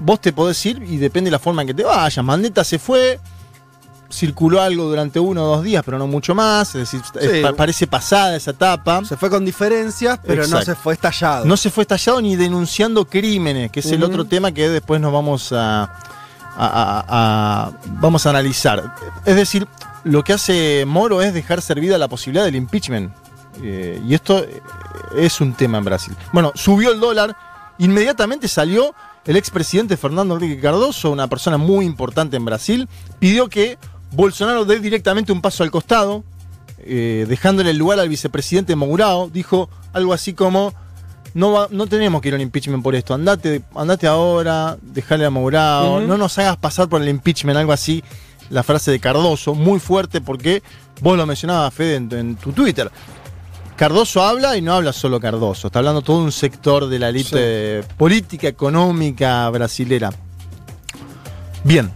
[0.00, 2.24] vos te podés ir y depende de la forma en que te vayas.
[2.24, 3.20] Mandetta se fue,
[4.14, 6.74] circuló algo durante uno o dos días, pero no mucho más.
[6.74, 7.42] Es decir, Sí.
[7.42, 9.04] pa- parece pasada esa etapa.
[9.04, 11.44] Se fue con diferencias, pero no se fue estallado.
[11.44, 15.12] No se fue estallado ni denunciando crímenes, que es el otro tema que después nos
[15.12, 15.88] vamos a, a-
[16.56, 18.94] a- a- vamos a analizar.
[19.24, 19.66] Es decir,
[20.04, 23.12] lo que hace Moro es dejar servida la posibilidad del impeachment.
[23.62, 24.60] Eh, y esto eh,
[25.16, 26.14] es un tema en Brasil.
[26.32, 27.36] Bueno, subió el dólar,
[27.78, 28.94] inmediatamente salió
[29.24, 32.88] el expresidente Fernando Enrique Cardoso, una persona muy importante en Brasil,
[33.18, 33.78] pidió que
[34.14, 36.24] Bolsonaro dé directamente un paso al costado,
[36.78, 40.72] eh, dejándole el lugar al vicepresidente Mourao, dijo algo así como,
[41.34, 45.24] no, va- no tenemos que ir a un impeachment por esto, andate, andate ahora, dejale
[45.24, 48.02] a Mourao, no nos hagas pasar por el impeachment, algo así,
[48.50, 50.62] la frase de Cardoso, muy fuerte porque
[51.00, 52.90] vos lo mencionabas, Fede, en, en tu Twitter.
[53.76, 57.82] Cardoso habla y no habla solo Cardoso, está hablando todo un sector de la élite
[57.96, 60.10] política, económica brasilera.
[61.64, 61.90] Bien,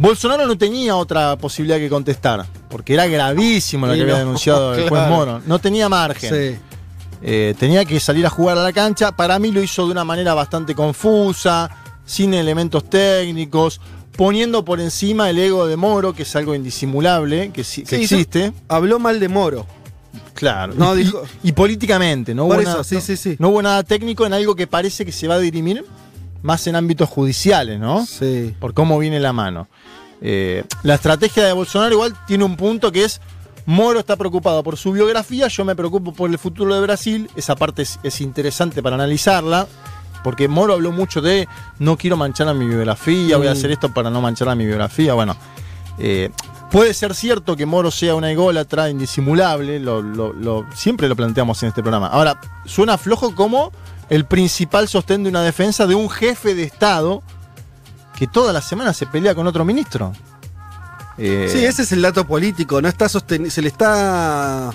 [0.00, 4.88] Bolsonaro no tenía otra posibilidad que contestar, porque era gravísimo lo que había denunciado el
[4.88, 5.08] juez.
[5.08, 5.42] Moro.
[5.46, 6.30] No tenía margen.
[6.34, 6.58] Sí.
[7.22, 9.12] Eh, tenía que salir a jugar a la cancha.
[9.12, 11.68] Para mí lo hizo de una manera bastante confusa,
[12.06, 13.78] sin elementos técnicos,
[14.16, 18.02] poniendo por encima el ego de Moro, que es algo indisimulable, que, sí- que Sí,
[18.04, 18.54] existe.
[18.68, 19.66] Habló mal de Moro.
[20.32, 20.72] Claro.
[20.78, 23.36] No, y, dijo- y- y políticamente, no Por hubo, eso, nada, sí, no- sí, sí.
[23.38, 25.84] no hubo nada técnico en algo que parece que se va a dirimir
[26.40, 28.06] más en ámbitos judiciales, ¿no?
[28.06, 28.54] Sí.
[28.58, 29.68] Por cómo viene la mano.
[30.20, 33.20] Eh, la estrategia de Bolsonaro igual tiene un punto que es
[33.66, 37.30] Moro está preocupado por su biografía, yo me preocupo por el futuro de Brasil.
[37.36, 39.66] Esa parte es, es interesante para analizarla,
[40.24, 41.46] porque Moro habló mucho de
[41.78, 43.52] no quiero manchar a mi biografía, voy a Mm.
[43.52, 45.14] hacer esto para no manchar a mi biografía.
[45.14, 45.36] Bueno,
[45.98, 46.30] eh,
[46.70, 51.62] puede ser cierto que Moro sea una ególatra indisimulable, lo- lo- lo- siempre lo planteamos
[51.62, 52.08] en este programa.
[52.08, 53.70] Ahora, suena flojo como
[54.08, 57.22] el principal sostén de una defensa de un jefe de Estado
[58.20, 60.12] que toda la semana se pelea con otro ministro.
[61.16, 62.80] Eh, Sí, ese es el dato político.
[62.82, 64.70] No está sosten- se le está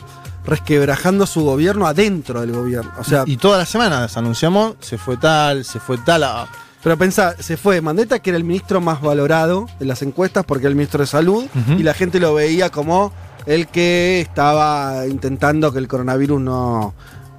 [0.46, 2.92] resquebrajando su gobierno adentro del gobierno.
[2.98, 6.26] O sea, y todas las semanas anunciamos, se fue tal, se fue tal.
[6.84, 10.64] pero pensá, se fue Mandetta, que era el ministro más valorado en las encuestas porque
[10.66, 11.46] era el ministro de salud,
[11.78, 13.12] y la gente lo veía como
[13.46, 16.94] el que estaba intentando que el coronavirus no,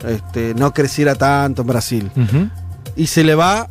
[0.06, 2.10] este, no creciera tanto en Brasil.
[2.96, 3.68] Y se le va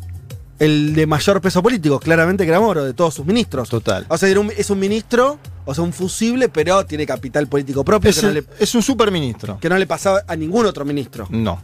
[0.58, 3.68] el de mayor peso político, claramente que era Moro, de todos sus ministros.
[3.68, 4.06] Total.
[4.08, 7.84] O sea, era un- es un ministro, o sea, un fusible, pero tiene capital político
[7.84, 9.58] propio Es, que, no el- le, es un superministro.
[9.60, 11.26] que no le pasaba a ningún otro ministro.
[11.30, 11.62] No.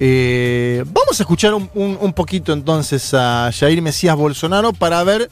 [0.00, 5.28] Eh, vamos a escuchar un, un- un poquito entonces a Jair Mesías Bolsonaro para ver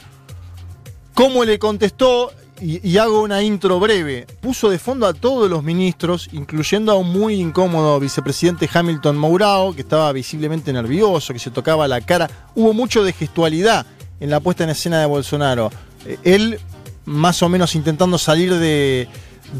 [1.13, 2.31] cómo le contestó
[2.63, 4.25] y, y hago una intro breve.
[4.41, 9.73] Puso de fondo a todos los ministros, incluyendo a un muy incómodo vicepresidente Hamilton Mourao,
[9.75, 12.29] que estaba visiblemente nervioso, que se tocaba la cara.
[12.55, 13.85] Hubo mucho de gestualidad
[14.19, 15.69] en la puesta en escena de Bolsonaro.
[16.05, 16.59] Eh, él,
[17.05, 19.09] más o menos intentando salir de,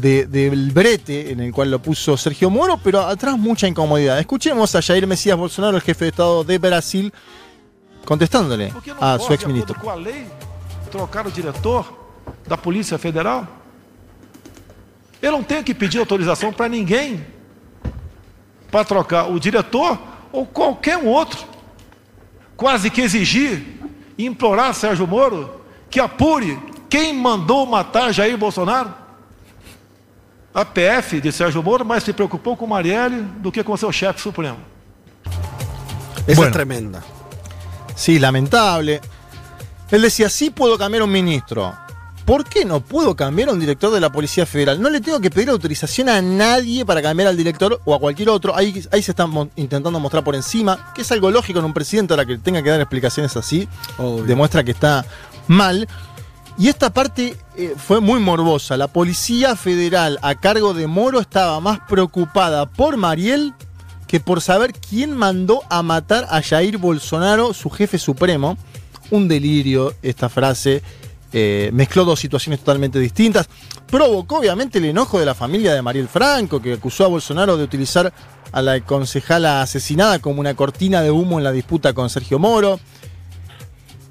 [0.00, 4.18] de- del brete en el cual lo puso Sergio Moro, pero atrás mucha incomodidad.
[4.18, 7.12] Escuchemos a Jair Mesías Bolsonaro, el jefe de Estado de Brasil,
[8.04, 9.74] contestándole a su ex ministro.
[9.80, 10.26] com a lei,
[10.90, 12.03] trocar o diretor
[12.46, 13.46] da Polícia Federal?
[15.22, 17.24] Eu não tenho que pedir autorização para ninguém
[18.70, 19.98] para trocar o diretor
[20.32, 21.44] ou qualquer um outro.
[22.56, 23.64] Quase que exigir
[24.18, 26.58] e implorar Sérgio Moro que apure
[26.90, 28.92] quem mandou matar Jair Bolsonaro.
[30.52, 34.20] A PF de Sérgio Moro mais se preocupou com Marielle do que com seu chefe
[34.20, 34.58] supremo.
[36.26, 36.46] Esa Bueno.
[36.46, 37.02] es tremenda.
[37.96, 39.00] Sí, lamentable.
[39.90, 41.72] Él decía, sí puedo cambiar un ministro.
[42.24, 44.80] ¿Por qué no puedo cambiar a un director de la Policía Federal?
[44.80, 48.30] No le tengo que pedir autorización a nadie para cambiar al director o a cualquier
[48.30, 48.56] otro.
[48.56, 51.74] Ahí, ahí se están mo- intentando mostrar por encima, que es algo lógico en un
[51.74, 53.68] presidente a la que tenga que dar explicaciones así.
[54.26, 55.04] Demuestra que está
[55.48, 55.86] mal.
[56.56, 58.78] Y esta parte eh, fue muy morbosa.
[58.78, 63.52] La Policía Federal a cargo de Moro estaba más preocupada por Mariel
[64.06, 68.56] que por saber quién mandó a matar a Jair Bolsonaro, su jefe supremo.
[69.10, 70.82] Un delirio esta frase.
[71.36, 73.48] Eh, mezcló dos situaciones totalmente distintas.
[73.90, 77.64] Provocó obviamente el enojo de la familia de Mariel Franco, que acusó a Bolsonaro de
[77.64, 78.12] utilizar
[78.52, 82.78] a la concejala asesinada como una cortina de humo en la disputa con Sergio Moro.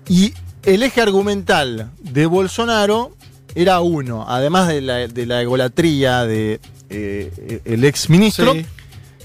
[0.09, 3.15] Y el eje argumental de Bolsonaro
[3.55, 6.59] era uno, además de la, de la egolatría de
[6.89, 8.65] eh, el ex ministro, Sí.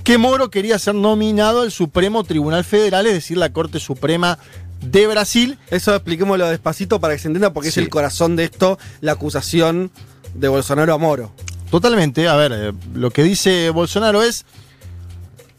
[0.05, 4.38] que Moro quería ser nominado al Supremo Tribunal Federal, es decir, la Corte Suprema
[4.81, 5.59] de Brasil.
[5.70, 7.81] Eso expliquémoslo despacito para que se entienda porque Sí.
[7.81, 9.91] es el corazón de esto, la acusación
[10.35, 11.33] de Bolsonaro a Moro.
[11.70, 14.45] Totalmente, a ver, eh, lo que dice Bolsonaro es,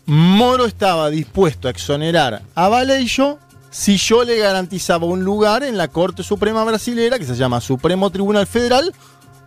[0.05, 3.37] Moro estaba dispuesto a exonerar a Vallejo
[3.69, 8.09] si yo le garantizaba un lugar en la Corte Suprema Brasilera, que se llama Supremo
[8.09, 8.91] Tribunal Federal,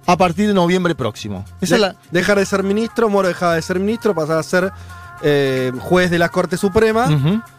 [0.07, 1.45] a partir de noviembre próximo.
[1.61, 4.71] Esa De- la, Dejar de ser ministro, Moro dejaba de ser ministro, pasaba a ser
[5.25, 7.07] eh, juez de la Corte Suprema.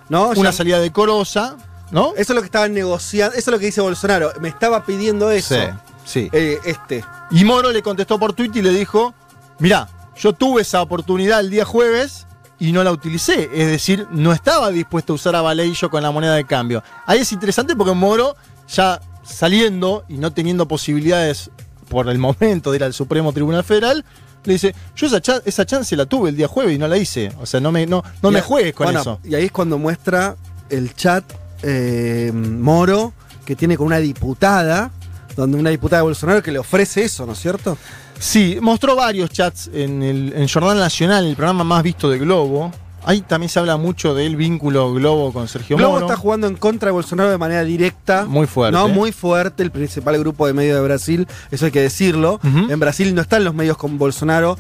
[0.10, 0.28] ¿no?
[0.30, 1.58] una Ya- salida decorosa,
[1.94, 2.10] ¿no?
[2.18, 4.34] Eso es lo que estaban negociando, eso es lo que dice Bolsonaro.
[4.42, 5.56] Me estaba pidiendo eso.
[5.56, 5.62] Sí,
[6.04, 6.30] sí.
[6.34, 7.06] Eh, este.
[7.32, 9.14] Y Moro le contestó por Twitter y le dijo,
[9.60, 9.88] mirá,
[10.18, 12.28] yo tuve esa oportunidad el día jueves
[12.60, 13.50] y no la utilicé.
[13.54, 16.84] Es decir, no estaba dispuesto a usar a Vallejo con la moneda de cambio.
[17.06, 18.36] Ahí es interesante porque Moro,
[18.68, 21.50] ya saliendo y no teniendo posibilidades
[21.90, 24.04] por el momento de ir al Supremo Tribunal Federal,
[24.46, 26.98] le dice, yo esa, cha- esa chance la tuve el día jueves y no la
[26.98, 27.32] hice.
[27.40, 29.20] O sea, no me, no, no Y me juegues con bueno, eso.
[29.24, 30.36] Y ahí es cuando muestra
[30.70, 31.24] el chat
[31.64, 33.14] eh, Moro
[33.46, 34.92] que tiene con una diputada,
[35.36, 37.78] donde una diputada de Bolsonaro que le ofrece eso, ¿no es cierto?
[38.20, 42.72] Sí, mostró varios chats en el en Jornal Nacional, el programa más visto de Globo.
[43.06, 46.06] Ahí también se habla mucho del vínculo Globo con Sergio Globo Moro.
[46.06, 48.24] está jugando en contra de Bolsonaro de manera directa.
[48.26, 48.78] Muy fuerte.
[48.78, 52.40] No, muy fuerte, el principal grupo de medios de Brasil, eso hay que decirlo.
[52.44, 54.58] En Brasil no están los medios con Bolsonaro.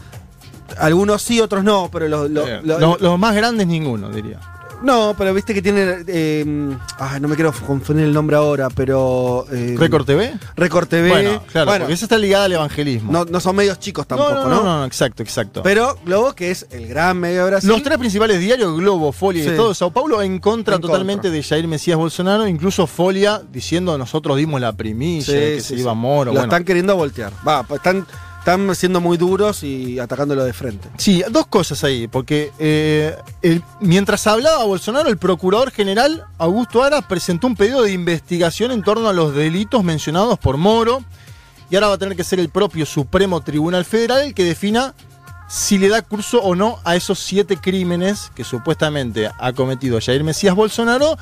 [0.77, 4.39] Algunos sí, otros no, pero los, los- Eh, los- lo- los más grandes ninguno, diría.
[4.83, 6.03] No, pero viste que tiene.
[6.07, 9.45] eh, ay, no me quiero confundir el nombre ahora, pero.
[9.51, 10.33] eh, ¿Récord TV?
[10.57, 11.09] Récord TV.
[11.09, 13.11] Bueno, claro, porque esa está ligada al evangelismo.
[13.11, 14.49] No, no son medios chicos tampoco, no, ¿no?
[14.49, 15.63] no, no, no, exacto, exacto.
[15.63, 17.69] Pero Globo, que es el gran medio de Brasil.
[17.69, 19.55] Los tres principales diarios, Globo, Folia y Sí.
[19.55, 24.35] todo Sao Paulo, en contra En totalmente de Jair Mesías Bolsonaro, incluso Folia diciendo nosotros
[24.37, 25.97] dimos la primicia de que Sí, se sí, iba sí.
[25.97, 26.25] Moro.
[26.25, 26.43] Lo bueno.
[26.43, 27.31] están queriendo voltear.
[27.47, 28.05] Va, pues están,
[28.43, 30.89] están siendo muy duros y atacándolo de frente.
[30.97, 33.15] Sí, dos cosas ahí, porque eh,
[33.79, 39.07] mientras hablaba Bolsonaro, el procurador general Augusto Ara presentó un pedido de investigación en torno
[39.07, 41.05] a los delitos mencionados por Moro,
[41.69, 44.93] y ahora va a tener que ser el propio Supremo Tribunal Federal el que defina
[45.47, 50.25] si le da curso o no a esos siete crímenes que supuestamente ha cometido Jair
[50.25, 51.17] Mesías Bolsonaro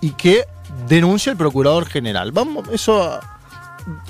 [0.00, 0.46] y que
[0.88, 2.32] denuncia el procurador general.
[2.32, 3.20] Vamos, eso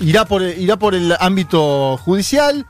[0.00, 2.66] irá por, irá por el ámbito judicial,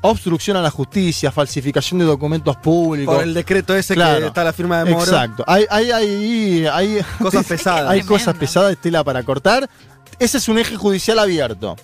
[0.00, 3.14] obstrucción a la justicia, falsificación de documentos públicos.
[3.14, 4.20] Por el decreto ese Claro.
[4.20, 5.04] que está la firma de Moro.
[5.04, 5.44] Exacto.
[5.46, 7.90] Hay, hay, hay, hay Cosas pesadas.
[7.90, 9.68] Hay cosas pesadas, tela para cortar.
[10.18, 11.76] Ese es un eje judicial abierto.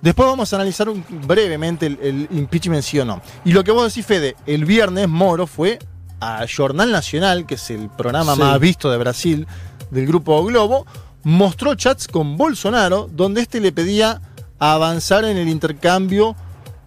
[0.00, 3.20] Después vamos a analizar un- brevemente el, el impeachment sí o no.
[3.44, 5.78] Y lo que vos decís, Fede, el viernes Moro fue
[6.20, 8.40] a Jornal Nacional, que es el programa Sí.
[8.40, 9.46] más visto de Brasil,
[9.90, 10.86] del grupo Globo,
[11.26, 14.20] mostró chats con Bolsonaro, donde este le pedía
[14.60, 16.36] avanzar en el intercambio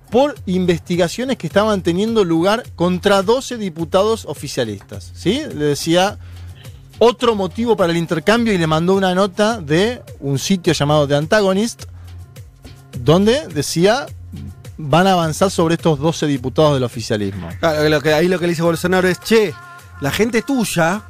[0.10, 5.12] por investigaciones que estaban teniendo lugar contra 12 diputados oficialistas.
[5.14, 5.42] ¿sí?
[5.54, 6.20] Le decía
[7.00, 11.16] otro motivo para el intercambio y le mandó una nota de un sitio llamado The
[11.16, 11.84] Antagonist,
[12.98, 14.06] donde decía
[14.78, 17.50] van a avanzar sobre estos 12 diputados del oficialismo.
[17.90, 19.54] Lo que, ahí lo que le dice Bolsonaro es, che,
[20.02, 21.02] la gente tuya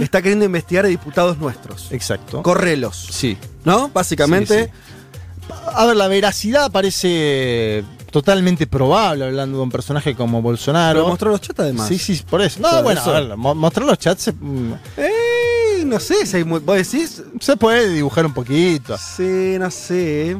[0.00, 1.92] está queriendo investigar a diputados nuestros.
[1.92, 2.42] Exacto.
[2.42, 2.96] Correlos.
[3.10, 3.36] Sí.
[3.64, 3.88] ¿No?
[3.90, 4.64] Básicamente.
[4.64, 11.00] Sí, A ver, la veracidad parece totalmente probable hablando de un personaje como Bolsonaro.
[11.00, 11.88] Pero mostró los chats además.
[11.88, 12.60] Sí, sí, por eso.
[12.60, 16.44] No, bueno, eso- a ver, mo- mostrar los chats mm, Eh, no sé, si hay
[16.44, 17.22] muy- vos decís.
[17.40, 18.96] se puede dibujar un poquito.
[18.98, 20.36] Sí, no sé.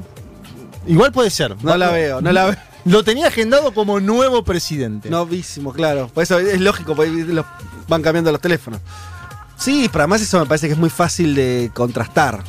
[0.87, 1.55] Igual puede ser.
[1.63, 2.57] No la veo, no la veo.
[2.85, 5.11] Lo tenía agendado como nuevo presidente.
[5.11, 6.09] Novísimo, claro.
[6.09, 7.45] Por eso es lógico, porque los-
[7.89, 8.81] van cambiando los teléfonos.
[9.57, 12.43] Sí, pero además eso me parece que es muy fácil de contrastar.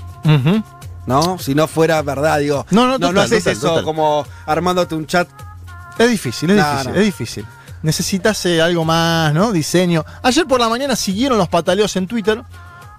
[1.06, 1.40] ¿No?
[1.40, 2.66] Si no fuera verdad, digo.
[2.70, 3.84] No, no, no, haces total, eso total.
[3.84, 5.28] como armándote un chat.
[5.98, 7.00] Es difícil, es No, difícil, no.
[7.00, 7.46] es difícil.
[7.82, 9.52] Necesitas eh, algo más, ¿no?
[9.52, 10.06] Diseño.
[10.22, 12.42] Ayer por la mañana siguieron los pataleos en Twitter.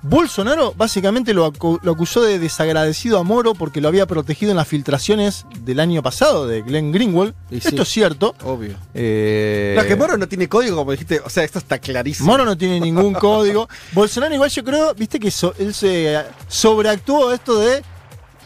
[0.03, 4.57] Bolsonaro básicamente lo, acu- lo acusó de desagradecido a Moro porque lo había protegido en
[4.57, 7.35] las filtraciones del año pasado de Glenn Greenwald.
[7.51, 7.79] Y Esto sí.
[7.83, 8.35] es cierto.
[8.45, 8.77] Obvio.
[8.95, 11.21] Eh, No, que Moro no tiene código, como dijiste.
[11.25, 12.31] O sea, esto está clarísimo.
[12.31, 13.69] Moro no tiene ningún código.
[13.93, 16.17] Bolsonaro igual yo creo, viste que so- él se
[16.49, 17.83] sobreactuó esto de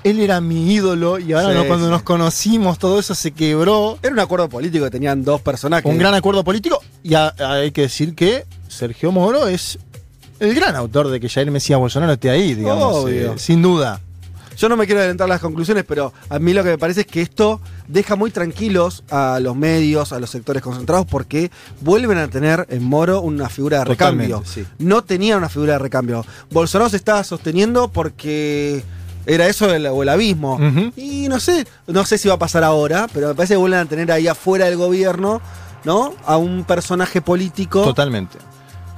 [0.02, 1.90] él era mi ídolo y ahora Sí, no, cuando sí.
[1.90, 3.98] nos conocimos todo eso se quebró.
[4.02, 5.90] Era un acuerdo político que tenían dos personajes.
[5.90, 9.78] Un gran acuerdo político y a- hay que decir que Sergio Moro es
[10.40, 13.32] el gran autor de que Jair Mesías Bolsonaro esté ahí, digamos, Obvio.
[13.34, 14.00] eh, sin duda.
[14.56, 17.06] Yo no me quiero adelantar las conclusiones, pero a mí lo que me parece es
[17.08, 22.28] que esto deja muy tranquilos a los medios, a los sectores concentrados, porque vuelven a
[22.28, 24.42] tener en Moro una figura de recambio.
[24.46, 24.64] Sí.
[24.78, 26.24] No tenía una figura de recambio.
[26.52, 28.84] Bolsonaro se estaba sosteniendo porque
[29.26, 30.60] era eso el- o el abismo.
[30.96, 33.80] Y no sé, no sé si va a pasar ahora, pero me parece que vuelven
[33.80, 35.40] a tener ahí afuera del gobierno,
[35.82, 36.14] ¿no?
[36.26, 38.38] A un personaje político Totalmente.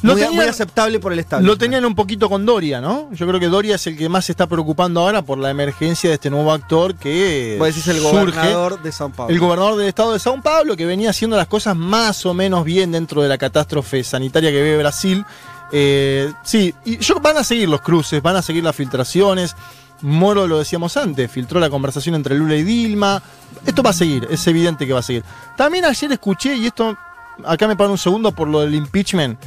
[0.02, 1.42] Muy, Lo tenían- muy aceptable por el Estado.
[1.42, 3.08] Lo tenían un poquito con Doria, ¿no?
[3.12, 6.10] Yo creo que Doria es el que más se está preocupando ahora por la emergencia
[6.10, 8.16] de este nuevo actor que Vos decís el surge.
[8.16, 9.32] gobernador de San Pablo.
[9.34, 12.64] El gobernador del estado de São Paulo, que venía haciendo las cosas más o menos
[12.64, 15.24] bien dentro de la catástrofe sanitaria que vive Brasil.
[15.72, 19.56] Eh, sí, y yo, van a seguir los cruces, van a seguir las filtraciones.
[20.02, 23.22] Moro, lo decíamos antes, filtró la conversación entre Lula y Dilma.
[23.64, 25.24] Esto va a seguir, es evidente que va a seguir.
[25.56, 26.96] También ayer escuché, y esto,
[27.44, 29.40] acá me paro un segundo por lo del impeachment.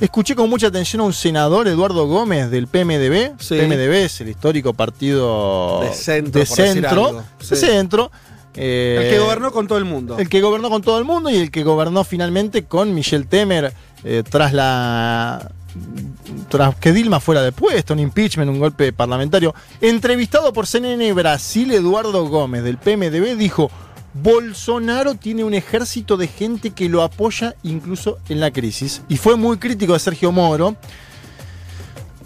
[0.00, 3.34] Escuché con mucha atención a un senador, Eduardo Gómez, del PMDB.
[3.38, 3.56] Sí.
[3.56, 8.24] PMDB es el histórico partido De centro, de centro, de.
[8.56, 10.16] Eh, El que gobernó con todo el mundo.
[10.18, 13.72] el que gobernó con todo el mundo y el que gobernó finalmente con Michel Temer
[14.04, 15.50] eh, tras la.
[16.48, 19.54] tras que Dilma fuera de puesto, un impeachment, un golpe parlamentario.
[19.80, 23.70] Entrevistado por CNN Brasil, Eduardo Gómez del PMDB dijo:
[24.14, 29.02] Bolsonaro tiene un ejército de gente que lo apoya incluso en la crisis.
[29.08, 30.76] Y fue muy crítico de Sergio Moro.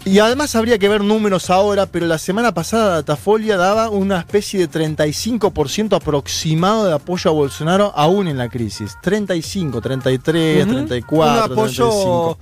[0.05, 4.65] Y además habría que ver números ahora, pero la semana pasada Datafolia daba una especie
[4.65, 8.95] de 35% aproximado de apoyo a Bolsonaro aún en la crisis.
[9.01, 10.73] 35, 33, Ujú.
[10.73, 12.37] 34, Un apoyo 35.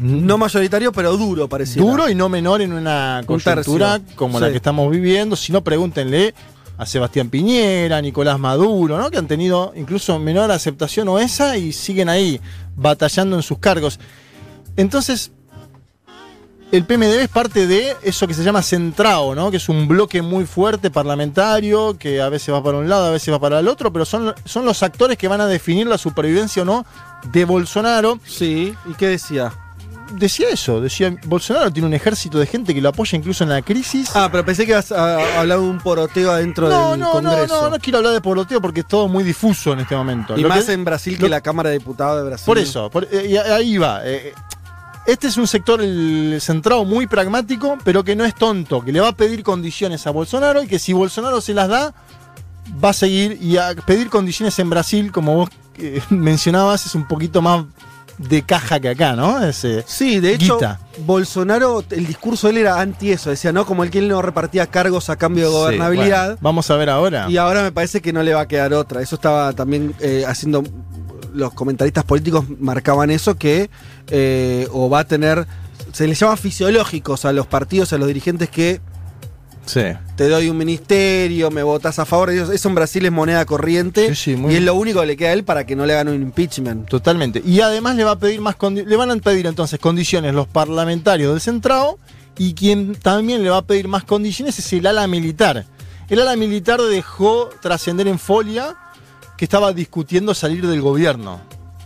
[0.00, 1.80] no mayoritario, pero duro, parecía.
[1.80, 5.34] Duro y no menor en una Un coyuntura como la que estamos viviendo.
[5.34, 6.34] Si no, pregúntenle
[6.82, 9.10] a Sebastián Piñera, Nicolás Maduro, ¿no?
[9.10, 12.40] que han tenido incluso menor aceptación o esa y siguen ahí
[12.76, 14.00] batallando en sus cargos.
[14.76, 15.30] Entonces,
[16.72, 19.50] el PMDB es parte de eso que se llama centrado, ¿no?
[19.50, 23.10] Que es un bloque muy fuerte parlamentario, que a veces va para un lado, a
[23.10, 25.98] veces va para el otro, pero son, son los actores que van a definir la
[25.98, 26.86] supervivencia o no
[27.30, 28.18] de Bolsonaro.
[28.24, 29.52] Sí, ¿y qué decía?
[30.10, 33.62] Decía eso, decía, Bolsonaro tiene un ejército de gente que lo apoya incluso en la
[33.62, 34.10] crisis.
[34.14, 37.30] Ah, pero pensé que ibas a hablar de un poroteo adentro no, del no, no,
[37.30, 37.62] Congreso.
[37.62, 40.36] no, no quiero hablar de poroteo porque es todo muy difuso en este momento.
[40.36, 42.46] Y Lo más que- en Brasil que la Cámara de Diputados de Brasil.
[42.46, 44.00] Por eso, por- eh, ahí va.
[44.04, 44.34] eh,
[45.06, 49.00] este es un sector el centrado muy pragmático, pero que no es tonto, que le
[49.00, 51.94] va a pedir condiciones a Bolsonaro y que si Bolsonaro se las da,
[52.84, 53.38] va a seguir.
[53.40, 57.64] Y a pedir condiciones en Brasil, como vos eh, mencionabas, es un poquito más
[58.18, 59.42] de caja que acá, ¿no?
[59.44, 60.80] Es, eh, Sí, de hecho, guita.
[61.06, 63.30] Bolsonaro, el discurso de él era anti eso.
[63.30, 63.66] Decía, ¿no?
[63.66, 66.26] Como el que él no repartía cargos a cambio de Sí, gobernabilidad.
[66.26, 67.26] bueno, vamos a ver ahora.
[67.30, 69.00] Y ahora me parece que no le va a quedar otra.
[69.02, 70.62] Eso estaba también eh, haciendo.
[71.34, 73.70] Los comentaristas políticos marcaban eso, que
[74.08, 75.46] eh, o va a tener.
[75.92, 78.80] Se les llama fisiológicos a los partidos, a los dirigentes que
[79.64, 79.82] Sí.
[80.16, 82.30] te doy un ministerio, me votas a favor.
[82.30, 84.08] Eso en Brasil es moneda corriente.
[84.08, 85.86] Sí, sí, muy y es lo único que le queda a él para que no
[85.86, 86.88] le hagan un impeachment.
[86.88, 87.42] Totalmente.
[87.44, 91.32] Y además le va a pedir más le van a pedir entonces condiciones los parlamentarios
[91.32, 91.98] del centrado
[92.38, 95.66] y quien también le va a pedir más condiciones es el ala militar.
[96.08, 98.76] El ala militar dejó trascender en folia
[99.36, 101.40] que estaba discutiendo salir del gobierno.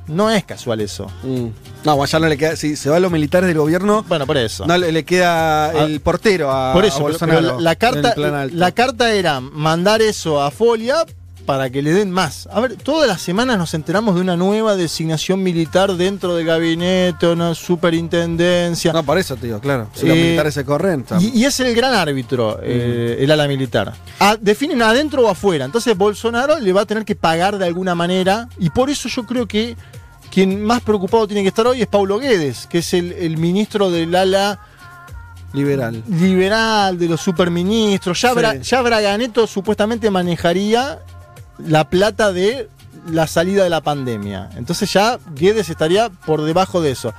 [0.08, 1.06] No es casual eso.
[1.22, 1.46] Mm.
[1.84, 2.56] No, ya no le queda.
[2.56, 4.66] Si se va a los militares del gobierno, Bueno, por eso.
[4.66, 8.14] no le, le queda el portero a, por a eso, Bolsonaro pero la, carta,
[8.52, 11.04] la carta era mandar eso a folia
[11.44, 12.48] para que le den más.
[12.52, 17.28] A ver, todas las semanas nos enteramos de una nueva designación militar dentro del gabinete,
[17.28, 18.92] una superintendencia.
[18.92, 19.88] No, por eso digo, claro.
[19.94, 21.04] Si los militares se corren.
[21.20, 23.94] Y, y es el gran árbitro, eh, el ala militar.
[24.18, 25.64] Ah, definen adentro o afuera.
[25.64, 28.48] Entonces Bolsonaro le va a tener que pagar de alguna manera.
[28.58, 29.76] Y por eso yo creo que
[30.32, 33.90] quien más preocupado tiene que estar hoy es Paulo Guedes, que es el, el ministro
[33.90, 34.58] del ala
[35.52, 36.02] liberal.
[36.08, 38.20] liberal, de los superministros.
[38.20, 38.36] Ya, Sí.
[38.36, 40.98] Bra- ya Braganeto supuestamente manejaría
[41.58, 42.68] la plata de
[43.10, 44.50] la salida de la pandemia.
[44.56, 47.14] Entonces ya Guedes estaría por debajo de eso.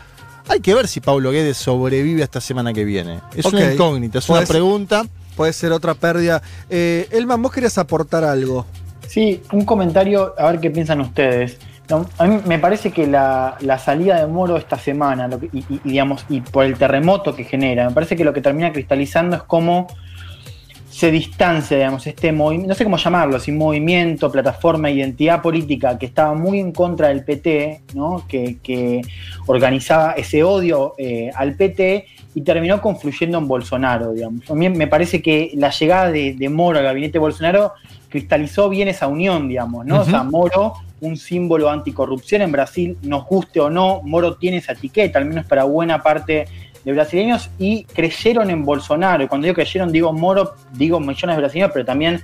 [0.50, 3.20] Hay que ver si Paulo Guedes sobrevive esta semana que viene.
[3.36, 5.04] Es una incógnita, es Puede una ser- pregunta.
[5.36, 6.42] Puede ser otra pérdida.
[6.70, 8.66] Eh, Elman, vos querías aportar algo.
[9.08, 11.58] Sí, un comentario, a ver qué piensan ustedes.
[11.90, 15.50] No, a mí me parece que la, la salida de Moro esta semana, lo que-
[15.54, 18.74] y, y- digamos, y por el terremoto que genera, me parece que lo que termina
[18.74, 19.88] cristalizando es cómo
[20.90, 26.08] se distancia, digamos, este movimiento, no sé cómo llamarlo, si movimiento, plataforma, identidad política que
[26.08, 28.26] estaba muy en contra del PT, ¿no?
[28.28, 29.02] que, que
[29.46, 34.50] organizaba ese odio eh, al PT y terminó confluyendo en Bolsonaro, digamos.
[34.50, 37.74] A mí me parece que la llegada de, de Moro al gabinete Bolsonaro
[38.10, 40.02] cristalizó bien esa unión, digamos, ¿no?
[40.02, 40.24] O sea.
[40.24, 45.26] Moro, un símbolo anticorrupción en Brasil, nos guste o no, Moro tiene esa etiqueta, al
[45.26, 46.48] menos para buena parte
[46.84, 49.28] de brasileños, y creyeron en Bolsonaro.
[49.28, 52.22] Cuando digo creyeron, digo Moro, digo millones de brasileños, pero también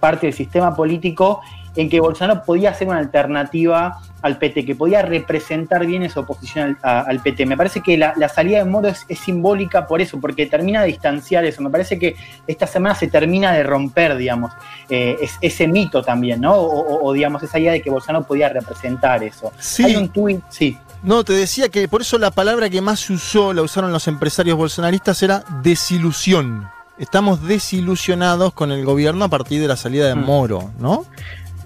[0.00, 1.40] parte del sistema político
[1.76, 6.78] en que Bolsonaro podía ser una alternativa al PT, que podía representar bien esa oposición
[6.82, 7.46] al, a- al PT.
[7.46, 10.80] Me parece que la, la salida de Moro es, es simbólica por eso, porque termina
[10.80, 11.62] de distanciar eso.
[11.62, 12.16] Me parece que
[12.46, 14.52] esta semana se termina de romper, digamos,
[14.88, 16.54] eh, es- ese mito también, ¿no?
[16.54, 19.52] O, o- o, digamos, esa idea de que Bolsonaro podía representar eso.
[19.58, 19.84] Sí.
[19.84, 20.76] Hay un tuit, sí.
[21.02, 24.08] No, te decía que por eso la palabra que más se usó, la usaron los
[24.08, 26.68] empresarios bolsonaristas, era desilusión.
[26.98, 30.24] Estamos desilusionados con el gobierno a partir de la salida de Mm.
[30.24, 31.04] Moro, ¿no?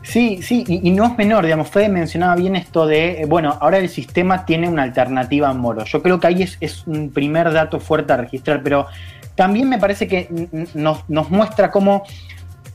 [0.03, 3.79] Sí, sí, y, no es menor, digamos, Fede mencionaba bien esto de, eh, bueno, ahora
[3.79, 5.85] el sistema tiene una alternativa a Moro.
[5.85, 8.87] Yo creo que ahí es, un primer dato fuerte a registrar, pero
[9.35, 10.29] también me parece que
[10.75, 12.05] nos, muestra cómo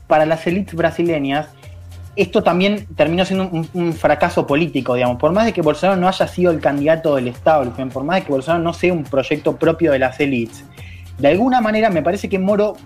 [0.06, 1.48] para las élites brasileñas
[2.14, 5.18] esto también terminó siendo un, un fracaso político, digamos.
[5.18, 8.22] Por más de que Bolsonaro no haya sido el candidato del establishment, por más de
[8.22, 10.64] que Bolsonaro no sea un proyecto propio de las élites,
[11.18, 12.76] de alguna manera me parece que Moro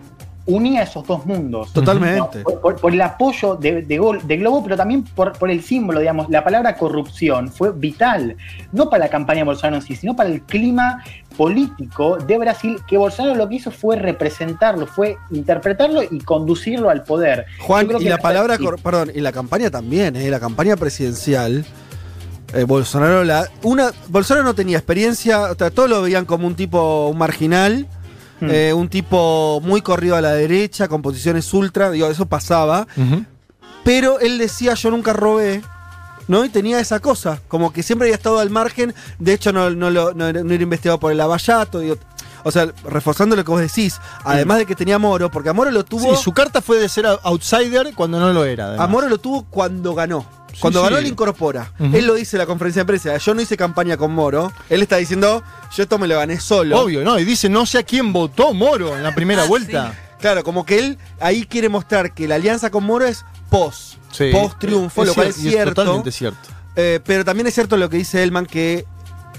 [0.53, 1.73] unía esos dos mundos.
[1.73, 2.39] Totalmente.
[2.39, 2.45] ¿no?
[2.45, 6.01] Por, por- por el apoyo de, de de Globo, pero también por, por el símbolo,
[6.01, 8.37] digamos, la palabra corrupción fue vital,
[8.73, 11.03] no para la campaña de Bolsonaro en sí, sino para el clima
[11.37, 17.03] político de Brasil, que Bolsonaro lo que hizo fue representarlo, fue interpretarlo y conducirlo al
[17.03, 17.47] poder.
[17.61, 18.65] Juan, creo y que la palabra, sí.
[18.83, 21.65] perdón, y la campaña también, eh, la campaña presidencial.
[22.53, 26.55] eh, Bolsonaro la una Bolsonaro no tenía experiencia, o sea, todos lo veían como un
[26.57, 27.87] tipo un marginal,
[28.41, 28.49] Hmm.
[28.51, 32.87] eh, un tipo muy corrido a la derecha, con posiciones ultra, digo, eso pasaba,
[33.85, 35.63] pero él decía yo nunca robé.
[36.29, 36.45] ¿No?
[36.45, 39.91] Y tenía esa cosa, como que siempre había estado al margen, de hecho no, no,
[39.91, 41.97] lo- no era no era investigado por el Lavallato, digo,
[42.45, 45.53] o sea, reforzando lo que vos decís, además de que tenía a Moro, porque a
[45.53, 46.15] Moro lo tuvo...
[46.15, 48.67] Sí, su carta fue de ser outsider cuando no lo era.
[48.69, 48.85] además.
[48.85, 50.25] A Moro lo tuvo cuando ganó.
[50.59, 50.85] Cuando sí.
[50.85, 51.73] ganó, él incorpora.
[51.79, 51.97] Ujú.
[51.97, 53.17] Él lo dice en la conferencia de prensa.
[53.17, 54.53] Yo no hice campaña con Moro.
[54.69, 55.43] Él está diciendo,
[55.77, 56.81] yo esto me lo gané solo.
[56.81, 57.19] Obvio, ¿no?
[57.19, 59.93] Y dice, no sé a quién votó Moro en la primera Ah, vuelta.
[59.93, 59.99] sí.
[60.21, 63.95] Claro, como que él ahí quiere mostrar que la alianza con Moro es post.
[64.13, 64.31] Sí.
[64.33, 65.75] Post triunfo, Es lo cual es cierto.
[65.75, 66.49] totalmente cierto.
[66.77, 68.85] Eh, pero también es cierto lo que dice Elman, que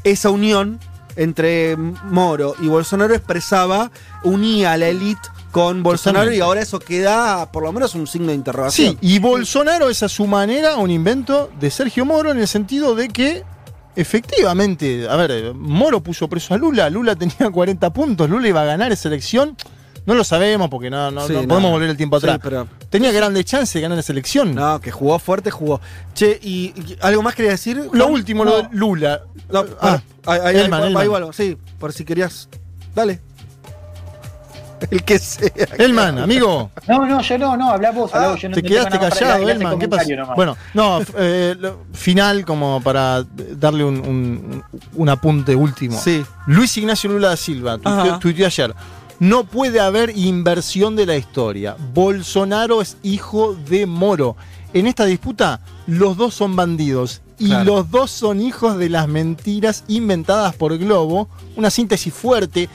[0.03, 0.79] esa unión
[1.17, 3.91] entre Moro y Bolsonaro expresaba,
[4.23, 6.37] unía a la élite con Bolsonaro Totalmente.
[6.37, 8.93] y ahora eso queda por lo menos un signo de interrogación.
[8.93, 12.95] Sí, y Bolsonaro es a su manera un invento de Sergio Moro en el sentido
[12.95, 13.43] de que
[13.95, 18.65] efectivamente, a ver, Moro puso preso a Lula, Lula tenía 40 puntos, Lula iba a
[18.65, 19.55] ganar esa elección.
[20.03, 21.47] No lo sabemos porque no, no, Sí, no no.
[21.47, 22.39] podemos volver el tiempo Sí, atrás.
[22.41, 24.55] pero- Tenía grandes chances de ganar esa elección.
[24.55, 25.79] No, que jugó fuerte, jugó.
[26.15, 27.87] Che, ¿y, y algo más quería decir?
[27.93, 29.21] Lo último, lo de Lula.
[29.51, 30.97] No, Ah, ahí, ahí, ahí, ahí, Elman.
[30.97, 32.49] ahí va, Sí, por si querías.
[32.95, 33.21] Dale.
[34.89, 35.49] El que sea.
[35.77, 36.71] Elman, amigo.
[36.87, 39.47] No, no, yo no, no, hablá vos, hablá vos, yo no Te quedaste para callado,
[39.49, 39.77] Elman.
[39.79, 39.99] ¿Qué pasó?
[40.03, 40.35] comentario nomás.
[40.35, 43.23] Bueno, no, eh, lo- final como para
[43.57, 44.63] darle un, un-
[44.95, 45.97] un apunte último.
[45.99, 46.23] Sí.
[46.47, 47.77] Luis Ignacio Lula da Silva
[48.19, 48.73] tuiteó, ayer.
[49.19, 51.75] No puede haber inversión de la historia.
[51.93, 54.35] Bolsonaro es hijo de Moro.
[54.73, 57.21] En esta disputa, los dos son bandidos.
[57.37, 57.65] Y Claro.
[57.65, 61.27] los dos son hijos de las mentiras inventadas por Globo.
[61.55, 62.67] Una síntesis fuerte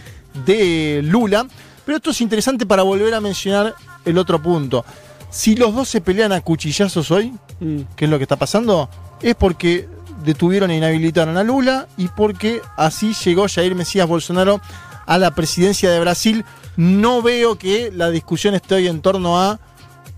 [0.44, 1.46] de Lula.
[1.86, 3.74] Pero esto es interesante para volver a mencionar
[4.04, 4.84] el otro punto.
[5.30, 7.80] Si los dos se pelean a cuchillazos hoy, Mm.
[7.96, 8.90] ¿qué es lo que está pasando?
[9.22, 9.88] Es porque
[10.24, 14.60] detuvieron e inhabilitaron a Lula y porque así llegó Jair Mesías Bolsonaro
[15.06, 16.44] a la presidencia de Brasil.
[16.76, 19.58] No veo que la discusión esté hoy en torno a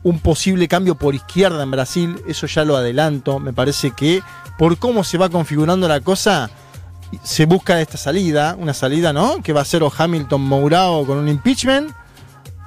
[0.03, 3.39] un posible cambio por izquierda en Brasil, eso ya lo adelanto.
[3.39, 4.23] Me parece que
[4.59, 6.51] por cómo se va configurando la cosa,
[7.23, 9.43] se busca esta salida, una salida, ¿no?
[9.43, 11.91] Que va a ser o Hamilton Mourao con un impeachment,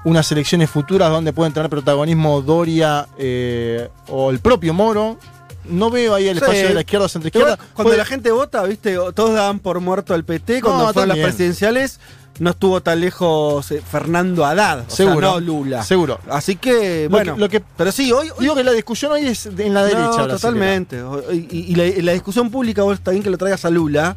[0.03, 5.17] unas elecciones futuras donde pueden tener protagonismo Doria eh, o el propio Moro.
[5.65, 6.43] No veo ahí el Sí.
[6.43, 7.53] espacio de la izquierda o centro izquierda.
[7.53, 10.61] Igual, Cuando la gente vota, viste, todos daban por muerto al PT.
[10.61, 11.99] Cuando No, fueron las presidenciales,
[12.41, 14.85] no estuvo tan lejos eh, Fernando Haddad.
[14.87, 15.31] O Seguro.
[15.31, 15.83] sea, no Lula.
[15.83, 16.19] Seguro.
[16.29, 17.35] Así que, Lo bueno.
[17.35, 18.29] que- lo que- pero sí, hoy.
[18.29, 20.27] hoy- Digo que la discusión hoy es en la derecha.
[20.27, 21.01] totalmente.
[21.31, 24.15] Y, y la, y la discusión pública, vos está bien que lo traigas a Lula.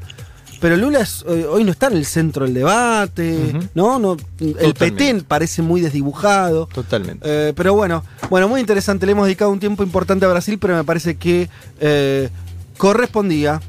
[0.61, 3.53] Pero Lula es- hoy no está en el centro del debate.
[3.75, 3.99] ¿no?
[3.99, 5.13] no el Totalmente.
[5.15, 6.67] PT parece muy desdibujado.
[6.73, 7.21] Totalmente.
[7.49, 9.05] Eh, pero bueno, bueno, muy interesante.
[9.05, 11.51] Le hemos dedicado un tiempo importante a Brasil, pero me parece que
[11.81, 12.31] eh,
[12.79, 13.61] correspondía.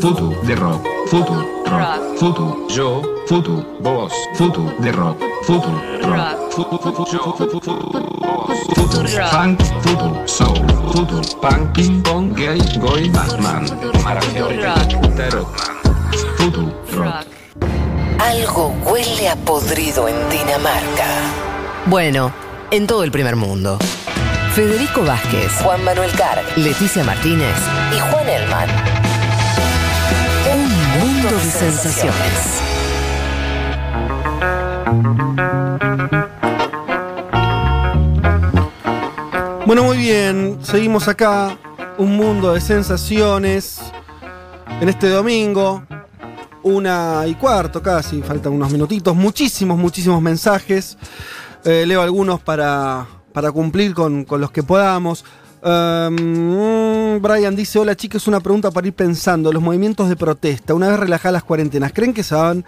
[0.00, 5.70] Foto de rock, foto, rock, foto, yo, foto, vos, foto de rock, foto,
[6.02, 7.38] rock, yo, vos,
[8.74, 13.66] foto, funk, foto, soul, foto, punk, ping pong, gay, goy, Batman,
[14.02, 15.48] maravilloso, tarot,
[16.36, 17.26] foto, rock.
[18.18, 21.06] Algo huele a podrido en Dinamarca.
[21.86, 22.32] Bueno,
[22.70, 23.78] en todo el primer mundo.
[24.54, 27.54] Federico Vázquez, Juan Manuel Carg, Leticia Martínez
[27.94, 29.07] y Juan Elman.
[31.28, 32.62] Un mundo de sensaciones.
[39.66, 41.58] Bueno, muy bien, seguimos acá.
[41.98, 43.78] Un mundo de sensaciones.
[44.80, 45.82] En este domingo,
[46.62, 49.14] una y cuarto casi, faltan unos minutitos.
[49.14, 50.96] Muchísimos, muchísimos mensajes.
[51.62, 55.26] Eh, leo algunos para, para cumplir con, con los que podamos.
[55.62, 59.52] Um, Brian dice: Hola chicos, una pregunta para ir pensando.
[59.52, 62.64] Los movimientos de protesta, una vez relajadas las cuarentenas, ¿creen que se van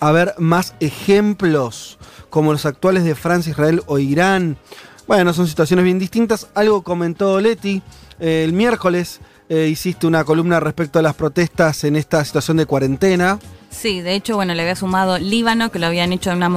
[0.00, 1.98] a ver más ejemplos
[2.30, 4.58] como los actuales de Francia, Israel o Irán?
[5.06, 6.48] Bueno, son situaciones bien distintas.
[6.54, 7.82] Algo comentó Leti
[8.18, 9.20] eh, el miércoles.
[9.48, 13.38] eh, hiciste una columna respecto a las protestas en esta situación de cuarentena.
[13.74, 16.48] Sí, de hecho, bueno, le había sumado Líbano, que lo habían hecho en una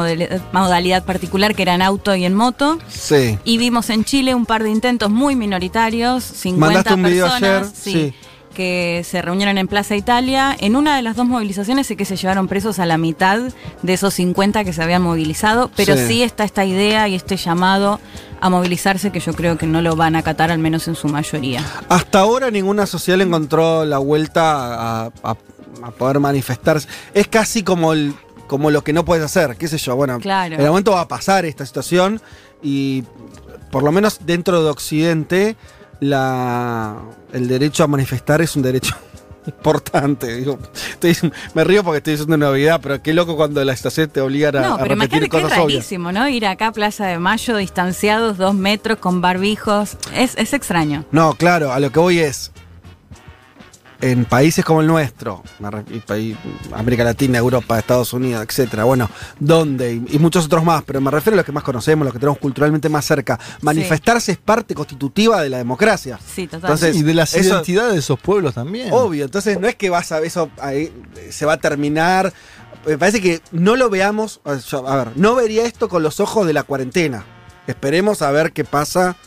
[0.54, 2.80] modalidad, particular, que era en auto y en moto.
[2.88, 3.38] Sí.
[3.44, 7.62] Y vimos en Chile un par de intentos muy minoritarios, 50 Mandaste un video personas,
[7.62, 8.14] ayer, sí, sí.
[8.54, 10.56] que se reunieron en Plaza Italia.
[10.60, 13.40] En una de las dos movilizaciones sé que se llevaron presos a la mitad
[13.82, 16.08] de esos 50 que se habían movilizado, pero Sí.
[16.08, 18.00] sí, está esta idea y este llamado
[18.40, 21.08] a movilizarse que yo creo que no lo van a acatar, al menos en su
[21.08, 21.64] mayoría.
[21.90, 25.38] Hasta ahora ninguna sociedad le encontró la vuelta a, a-
[25.88, 26.88] a poder manifestarse.
[27.14, 28.14] Es casi como, el,
[28.48, 29.96] como lo que no puedes hacer, qué sé yo.
[29.96, 30.56] Bueno, Claro.
[30.56, 32.22] en el momento va a pasar esta situación
[32.64, 33.04] y
[33.72, 35.56] por lo menos dentro de Occidente
[36.00, 36.96] la,
[37.34, 38.96] el derecho a manifestar es un derecho
[39.46, 40.36] importante.
[40.38, 40.60] Digo,
[40.90, 44.22] estoy- me río porque estoy diciendo una novedad, pero qué loco cuando la situación te
[44.22, 45.78] obligan a, No, a pero repetir imagínate que es cosas obvias.
[45.80, 46.28] rarísimo, ¿no?
[46.30, 49.98] Ir acá a Plaza de Mayo distanciados dos metros con barbijos.
[50.14, 51.06] Es, es extraño.
[51.12, 52.52] No, claro, a lo que voy es.
[54.02, 55.44] En países como el nuestro,
[56.74, 61.36] América Latina, Europa, Estados Unidos, etcétera, bueno, donde, y, muchos otros más, pero me refiero
[61.36, 65.42] a los que más conocemos, los que tenemos culturalmente más cerca, manifestarse es parte constitutiva
[65.42, 66.20] de la democracia.
[66.24, 66.72] Sí, total.
[66.72, 68.90] Entonces, y de las eso- identidades de esos pueblos también.
[68.92, 72.34] Obvio, entonces no es que vas a eso ahí, eh, se va a terminar.
[72.86, 74.40] Me parece que no lo veamos.
[74.46, 77.26] A ver, no vería esto con los ojos de la cuarentena.
[77.66, 79.18] Esperemos a ver qué pasa,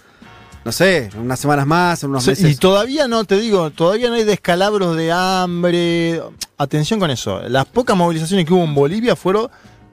[0.64, 2.50] no sé, unas semanas más, en unos Sí, meses.
[2.52, 6.22] y todavía no, te digo, todavía no hay descalabros de hambre.
[6.58, 7.40] Atención con eso.
[7.48, 9.48] Las pocas movilizaciones que hubo en Bolivia fueron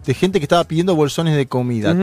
[0.05, 1.95] de gente que estaba pidiendo bolsones de comida.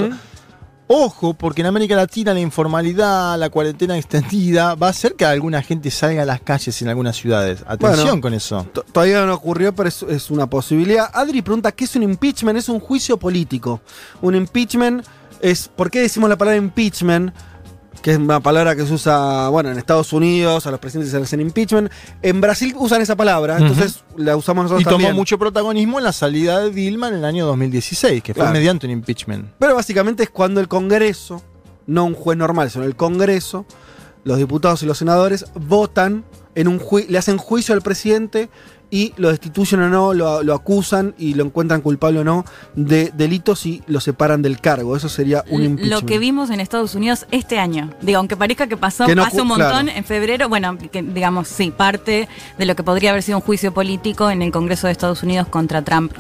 [0.87, 5.63] Ojo, porque en América Latina la informalidad, la cuarentena extendida, va a hacer que alguna
[5.63, 7.63] gente salga a las calles en algunas ciudades.
[7.67, 8.67] Atención Bueno, con eso.
[8.93, 11.11] Todavía no ocurrió, pero es, es una posibilidad.
[11.15, 12.59] Adri pregunta, ¿qué es un impeachment?
[12.59, 13.81] Es un juicio político.
[14.21, 15.07] Un impeachment
[15.41, 15.69] es...
[15.69, 17.33] ¿Por qué decimos la palabra impeachment?
[18.05, 21.17] Que es una palabra que se usa, bueno, en Estados Unidos, a los presidentes se
[21.17, 21.91] hacen impeachment.
[22.21, 25.17] En Brasil usan esa palabra, entonces la usamos nosotros Y tomó también.
[25.17, 28.93] mucho protagonismo en la salida de Dilma en el año 2016, que fue mediante un
[28.93, 29.53] impeachment.
[29.59, 31.43] Pero básicamente es cuando el Congreso,
[31.87, 33.65] no un juez normal, sino el Congreso,
[34.23, 38.51] los diputados y los senadores votan en un le hacen juicio al presidente
[38.95, 42.45] y lo destituyen o no, lo, lo acusan y lo encuentran culpable o no
[42.77, 44.97] de delitos y lo separan del cargo.
[44.97, 46.01] Eso sería un impeachment.
[46.01, 47.91] Lo que vimos en Estados Unidos este año.
[48.03, 49.99] Digo, aunque parezca que pasó, Que no hace un montón claro.
[49.99, 50.49] en febrero.
[50.49, 54.43] Bueno, que, digamos, sí, parte de lo que podría haber sido un juicio político en
[54.43, 56.13] el Congreso de Estados Unidos contra Trump,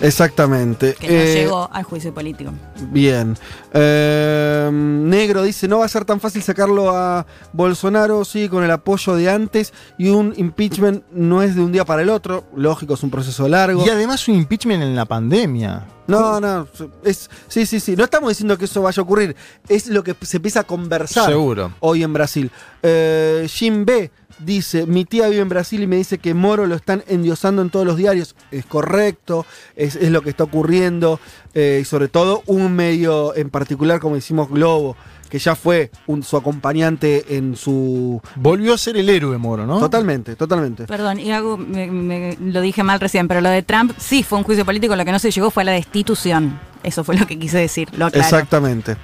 [0.00, 0.94] Exactamente.
[0.98, 2.50] que no Eh, llegó al juicio político.
[2.90, 3.36] Bien.
[3.74, 8.70] Eh, Negro dice, no va a ser tan fácil sacarlo a Bolsonaro, sí, con el
[8.70, 9.72] apoyo de antes.
[9.98, 12.21] Y un impeachment no es de un día para el otro.
[12.56, 13.84] Lógico, es un proceso largo.
[13.86, 15.86] Y además un impeachment en la pandemia.
[16.06, 16.66] No, no,
[17.04, 17.96] es, sí, sí, sí.
[17.96, 19.34] No estamos diciendo que eso vaya a ocurrir.
[19.68, 21.72] Es lo que se empieza a conversar Seguro.
[21.80, 22.50] hoy en Brasil.
[22.82, 24.10] Eh, Jim B.
[24.38, 27.70] dice, mi tía vive en Brasil y me dice que Moro lo están endiosando en
[27.70, 28.34] todos los diarios.
[28.50, 29.46] Es correcto,
[29.76, 31.20] es, es lo que está ocurriendo.
[31.54, 34.96] eh, y sobre todo un medio en particular, como decimos Globo,
[35.32, 38.20] que ya fue un- su acompañante en su...
[38.36, 39.78] Volvió a ser el héroe Moro, ¿no?
[39.80, 40.84] Totalmente, totalmente.
[40.84, 44.36] Perdón, y hago, me- me- lo dije mal recién, pero lo de Trump sí fue
[44.36, 46.60] un juicio político, lo que no se llegó fue a la destitución.
[46.82, 48.26] Eso fue lo que quise decir, lo aclaro.
[48.26, 48.98] Exactamente.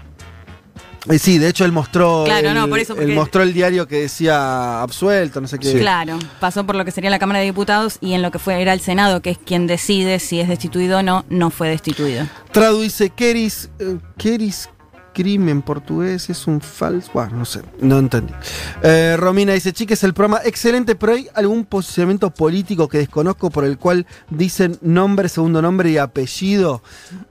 [1.09, 3.89] Eh, sí, de hecho él mostró, Claro, el, no, por eso, él mostró el diario
[3.89, 5.79] que decía absuelto, no sé qué.
[5.79, 8.61] Claro, pasó por lo que sería la Cámara de Diputados y en lo que fue
[8.61, 12.26] era el Senado, que es quien decide si es destituido o no, no fue destituido.
[12.53, 14.68] Tradu dice, queris, eh, queris
[15.18, 17.10] crime en portugués es un falso.
[17.12, 18.32] Bueno, no sé, no entendí.
[18.84, 23.64] Eh, Romina dice, chiques, el programa excelente, pero hay algún posicionamiento político que desconozco por
[23.64, 26.82] el cual dicen nombre, segundo nombre y apellido.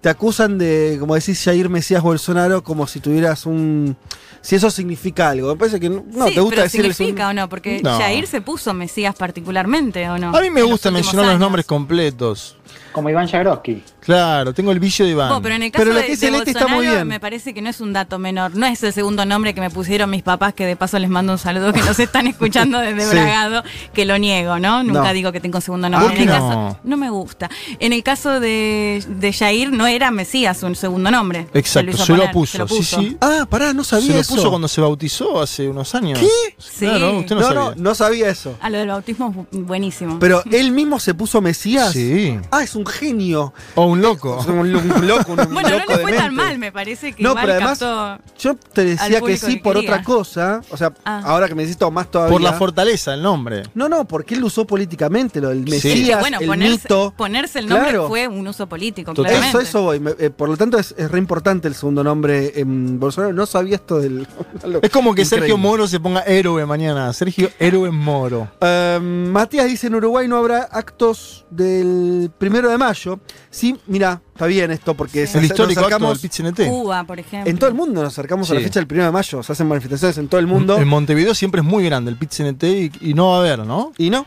[0.02, 3.96] Te acusan de, como decís, Jair Mesías Bolsonaro, como si tuvieras un...
[4.42, 5.50] Si eso significa algo.
[5.50, 7.98] Me parece que no, no, sí, te gusta decir significa o no, porque No.
[7.98, 10.36] Jair se puso Mesías particularmente o no.
[10.36, 12.58] A mí me En gusta mencionar los nombres completos.
[12.92, 13.84] Como Iván Jagroski.
[14.00, 15.32] Claro, tengo el vicio de Iván.
[15.32, 17.08] Oh, pero en el caso Pero de, que dice de está muy bien.
[17.08, 18.56] me parece que no es un dato menor.
[18.56, 21.34] No es el segundo nombre que me pusieron mis papás, que de paso les mando
[21.34, 23.10] un saludo, que nos están escuchando desde Sí.
[23.12, 23.64] Bragado,
[23.94, 24.84] que lo niego, ¿no?
[24.84, 25.14] Nunca No.
[25.14, 26.10] digo que tengo segundo nombre.
[26.10, 26.34] ¿Por En el no?
[26.34, 27.50] caso, no me gusta.
[27.80, 31.48] En el caso de, de Jair, no era Mesías un segundo nombre.
[31.54, 33.02] Exacto, se lo, poner, puso, se lo sí, puso.
[33.02, 33.18] sí.
[33.22, 34.36] Ah, pará, no sabía Se lo eso.
[34.36, 36.20] puso cuando se bautizó hace unos años.
[36.20, 36.28] ¿Qué?
[36.58, 36.86] Sí.
[36.86, 37.62] Claro, usted no, no, sabía.
[37.62, 38.58] no, no sabía eso.
[38.62, 40.18] Ah, lo del bautismo es bu- buenísimo.
[40.20, 41.92] Pero él mismo se puso Mesías.
[41.92, 42.38] Sí.
[42.52, 43.54] Ah, es un genio.
[43.76, 44.44] O un loco.
[44.48, 47.30] Un, un loco, un bueno, loco no le fue tan mal, me parece que No,
[47.32, 49.92] igual pero además, captó- Yo te decía que sí que por quería.
[49.92, 50.62] otra cosa.
[50.72, 51.22] O sea, Ah.
[51.26, 52.32] ahora que me necesito más todavía.
[52.32, 53.64] Por la fortaleza, el nombre.
[53.76, 55.72] No, no, porque él lo usó políticamente, lo del Sí.
[55.90, 57.14] Mesías, bueno, el ponerse, mito.
[57.16, 58.08] ponerse el nombre Claro.
[58.08, 59.48] fue un uso político, claramente.
[59.50, 60.00] Eso, eso voy.
[60.00, 63.34] Me- eh, por lo tanto, es, es re importante el segundo nombre en Bolsonaro.
[63.34, 64.28] No sabía esto del.
[64.82, 65.48] Es como que Increíble.
[65.48, 67.12] Sergio Moro se ponga héroe mañana.
[67.14, 68.50] Sergio Héroe Moro.
[68.62, 73.20] Eh, Matías dice: en Uruguay no habrá actos del primero de mayo.
[73.50, 76.68] Sí, mira, está bien esto, porque se- El nos histórico acto acercamos- del.
[76.68, 77.50] Cuba, por ejemplo.
[77.50, 78.66] En todo el mundo nos acercamos a la Sí.
[78.66, 79.44] fecha del primero de mayo.
[79.44, 80.78] Se hacen manifestaciones en todo el mundo.
[80.78, 83.92] En Montevideo siempre es muy grande el PIT-CNT y, y no va a haber, ¿no?
[83.98, 84.26] Y no.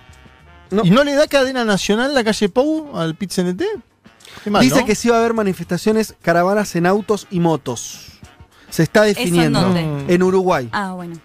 [0.71, 0.83] No.
[0.85, 3.15] ¿Y no le da cadena nacional la calle Pou al
[4.51, 4.87] mal, Dice ¿no?
[4.87, 8.07] que sí va a haber manifestaciones, caravanas en autos y motos.
[8.71, 9.59] Se está definiendo.
[9.59, 10.69] ¿Eso en En Uruguay.
[10.73, 11.17] Ah, bueno.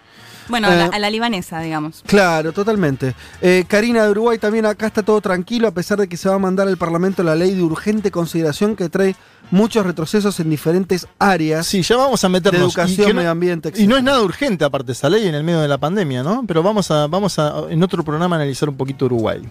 [0.48, 2.04] Bueno, a, la, Eh, a la libanesa, digamos.
[2.06, 3.16] Claro, totalmente.
[3.42, 6.36] Eh, Karina de Uruguay también acá está todo tranquilo, a pesar de que se va
[6.36, 9.16] a mandar al Parlamento la ley de urgente consideración que trae
[9.52, 11.68] muchos retrocesos en diferentes áreas.
[11.68, 12.62] Sí, ya vamos a meternos.
[12.62, 15.28] De educación, y que no- medio ambiente, Y no es nada urgente, aparte, esa ley
[15.28, 16.44] en el medio de la pandemia, ¿no?
[16.48, 19.42] Pero vamos a, vamos a en otro programa, analizar un poquito Uruguay.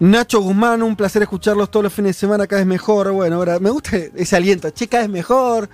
[0.00, 3.10] Nacho Guzmán, un placer escucharlos todos los fines de semana, cada vez mejor.
[3.12, 5.68] Bueno, ahora me gusta ese aliento, che, cada vez mejor.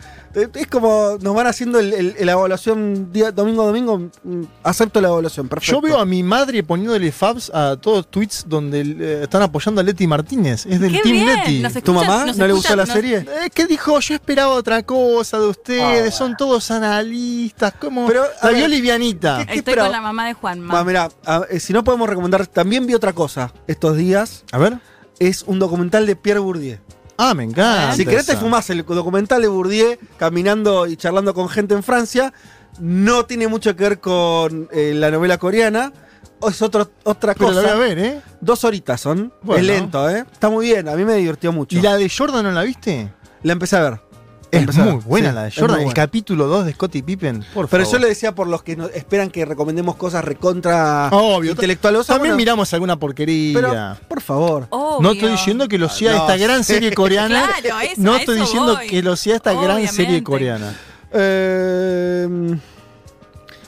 [0.55, 3.99] Es como nos van haciendo el- el- la evaluación día, domingo a domingo.
[3.99, 5.77] mm, Acepto la evaluación, perfecto.
[5.77, 9.85] Yo veo a mi madre poniéndole fabs a todos tweets donde eh, están apoyando a
[9.85, 10.67] Leti Martínez.
[10.67, 11.81] Es del Qué Team bien, Leti.
[11.83, 13.19] ¿Tu mamá no le gustó la nos- serie?
[13.19, 14.01] Eh, ¿Qué dijo?
[14.01, 16.09] Yo esperaba otra cosa de ustedes.
[16.09, 17.75] Ah, Son todos analistas.
[17.81, 18.07] ¿Cómo?
[18.07, 19.39] Pero, la vio livianita.
[19.41, 20.75] ¿qué- qué Estoy con la mamá de Juanma.
[20.75, 24.04] Va, mirá, a- eh, si no podemos recomendar, también vi otra cosa estos días.
[24.53, 24.79] A ver.
[25.19, 26.79] Es un documental de Pierre Bourdieu.
[27.17, 27.93] Ah, me encanta.
[27.95, 32.33] Si querés te fumás el documental de Bourdieu caminando y charlando con gente en Francia.
[32.81, 35.93] No tiene mucho que ver con eh, la novela coreana.
[36.47, 37.63] Es otro, otra Pero cosa.
[37.63, 38.21] la voy a ver, ¿eh?
[38.41, 39.33] Dos horitas son.
[39.43, 39.61] Bueno.
[39.61, 40.25] Es lento, ¿eh?
[40.31, 40.89] Está muy bien.
[40.89, 41.77] A mí me divirtió mucho.
[41.77, 43.13] ¿Y la de Jordan no la viste?
[43.43, 44.01] La empecé a ver.
[44.57, 45.81] Es muy buena Sí, la de Jordan.
[45.81, 47.45] El capítulo 2 de Scottie Pippen.
[47.55, 47.99] Por Pero favor.
[47.99, 51.53] yo le decía por los que no- esperan que recomendemos cosas recontra Obvio.
[51.53, 52.07] intelectuales.
[52.07, 53.55] También Bueno, miramos alguna porquería.
[53.55, 54.67] Pero, por favor.
[54.71, 55.01] Obvio.
[55.03, 57.51] no estoy diciendo que lo sea No, esta gran serie coreana.
[57.61, 58.87] Claro, eso, no estoy eso diciendo voy.
[58.87, 60.75] que lo sea esta gran serie coreana.
[61.13, 62.57] Eh,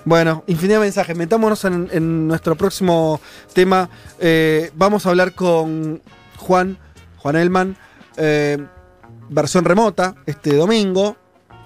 [0.04, 1.16] bueno, infinidad de mensajes.
[1.16, 3.20] Metámonos en, en nuestro próximo
[3.52, 3.88] tema.
[4.20, 6.00] Eh, vamos a hablar con
[6.36, 6.78] Juan,
[7.18, 7.76] Juan Elman,
[8.16, 8.64] eh,
[9.28, 11.16] versión remota, este domingo.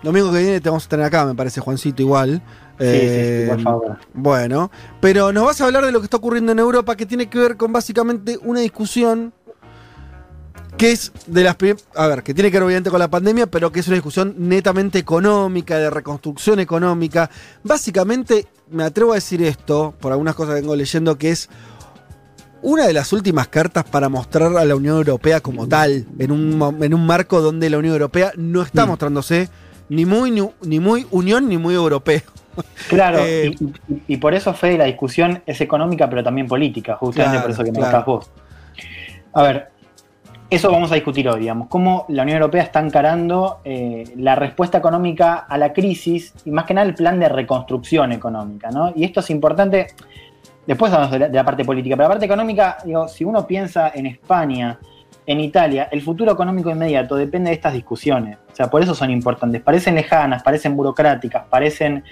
[0.02, 2.42] Domingo que viene te vamos a tener acá, me parece, Juancito, igual.
[2.78, 3.98] Sí, sí, sí, Eh, por favor.
[4.14, 4.70] Bueno,
[5.00, 7.38] pero nos vas a hablar de lo que está ocurriendo en Europa, que tiene que
[7.38, 9.34] ver con básicamente una discusión
[10.80, 11.56] que es de las
[11.94, 14.34] a ver, que tiene que ver obviamente con la pandemia, pero que es una discusión
[14.38, 17.28] netamente económica, de reconstrucción económica.
[17.62, 21.50] Básicamente, me atrevo a decir esto, por algunas cosas que vengo leyendo, que es
[22.62, 26.82] una de las últimas cartas para mostrar a la Unión Europea como tal, en un,
[26.82, 29.48] en un marco donde la Unión Europea no está mostrándose
[29.88, 32.20] ni muy, ni, ni muy unión ni muy europeo.
[32.88, 33.56] Claro, Eh,
[34.08, 37.64] y, por eso, Fede, la discusión es económica, pero también política, justamente Claro, por eso
[37.64, 38.04] que me claro.
[38.04, 38.30] vos.
[39.32, 39.68] A ver,
[40.50, 44.78] eso vamos a discutir hoy, digamos, cómo la Unión Europea está encarando eh, la respuesta
[44.78, 48.92] económica a la crisis y más que nada el plan de reconstrucción económica, ¿no?
[48.96, 49.86] Y esto es importante,
[50.70, 54.06] después hablamos de la, parte política, pero la parte económica, digo, si uno piensa en
[54.06, 54.78] España,
[55.26, 58.38] en Italia, el futuro económico inmediato depende de estas discusiones.
[58.52, 59.62] O sea, por eso son importantes.
[59.62, 62.04] Parecen lejanas, parecen burocráticas, parecen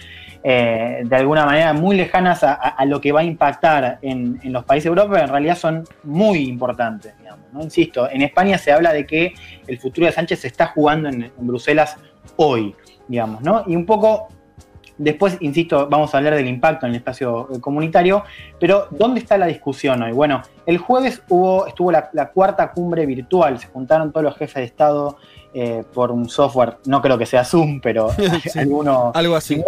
[0.42, 4.86] eh, de alguna manera muy lejanas a, lo que va a impactar en, los países
[4.86, 7.16] Europa, pero en realidad son muy importantes.
[7.16, 7.62] Digamos, ¿no?
[7.62, 9.34] Insisto, en España se habla de que
[9.68, 11.96] el futuro de Sánchez se está jugando en, en Bruselas
[12.34, 12.74] hoy,
[13.06, 13.62] digamos, ¿no?
[13.68, 14.28] Y un poco
[14.98, 18.24] Después, insisto, vamos a hablar del impacto en el espacio eh, comunitario,
[18.58, 20.12] pero ¿dónde está la discusión hoy?
[20.12, 24.56] Bueno, el jueves hubo, estuvo la, la cuarta cumbre virtual, se juntaron todos los jefes
[24.56, 25.16] de Estado
[25.54, 28.10] eh, por un software, no creo que sea Zoom, pero
[28.42, 29.12] Sí, alguno...
[29.14, 29.62] algo así.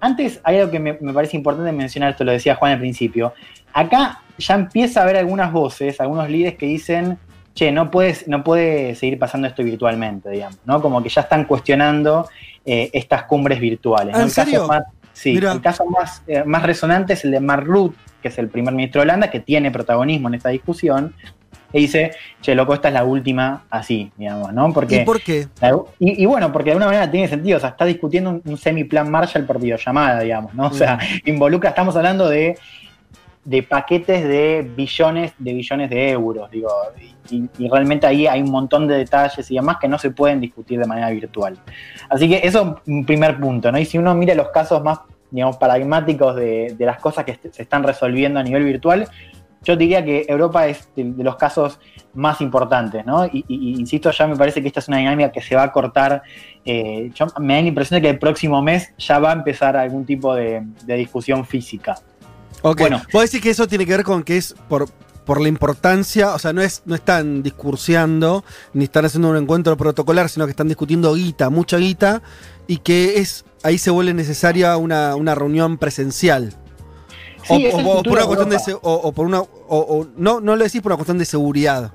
[0.00, 3.34] Antes hay algo que me, me parece importante mencionar, esto lo decía Juan al principio.
[3.72, 7.18] Acá ya empieza a haber algunas voces, algunos líderes que dicen,
[7.54, 10.80] che, no, puedes, no puede seguir pasando esto virtualmente, digamos, ¿no?
[10.80, 12.28] Como que ya están cuestionando
[12.64, 14.14] eh, estas cumbres virtuales.
[14.14, 14.24] ¿Ah, ¿no?
[14.24, 17.64] en El caso más- sí, el caso más, eh, más resonante es el de Mark
[17.64, 21.14] Rutte, que es el primer ministro de Holanda, que tiene protagonismo en esta discusión,
[21.72, 22.10] e dice,
[22.40, 24.72] che, loco, esta es la última así, digamos, ¿no?
[24.72, 25.46] Porque ¿Y por qué?
[26.00, 28.58] y, y bueno, porque de alguna manera tiene sentido, o sea, está discutiendo un, un
[28.58, 30.66] semiplan Marshall por videollamada, digamos, ¿no?
[30.66, 32.58] O sea, involucra, estamos hablando de,
[33.44, 36.70] de paquetes de billones, de billones de euros, digo,
[37.30, 40.78] y, realmente ahí hay un montón de detalles y demás que no se pueden discutir
[40.78, 41.58] de manera virtual.
[42.08, 43.78] Así que eso es un primer punto, ¿no?
[43.78, 45.00] Y si uno mira los casos más,
[45.30, 49.08] digamos, paradigmáticos de, de las cosas que se están resolviendo a nivel virtual,
[49.62, 51.78] yo diría que Europa es de, los casos
[52.14, 53.26] más importantes, ¿no?
[53.26, 56.22] Y, insisto, ya me parece que esta es una dinámica que se va a cortar.
[56.64, 59.76] eh, yo- me da la impresión de que el próximo mes ya va a empezar
[59.76, 61.96] algún tipo de discusión física.
[62.62, 63.02] Ok, Bueno.
[63.12, 64.88] vos decís que eso tiene que ver con que es por,
[65.24, 69.76] por la importancia, o sea, no, es, no están discurseando ni están haciendo un encuentro
[69.76, 72.22] protocolar, sino que están discutiendo guita, mucha guita,
[72.66, 76.54] y que es ahí se vuelve necesaria una, una reunión presencial.
[77.46, 78.58] Sí, o, o- por una cuestión de
[79.12, 81.92] por una o- no, no lo decís por una cuestión de seguridad.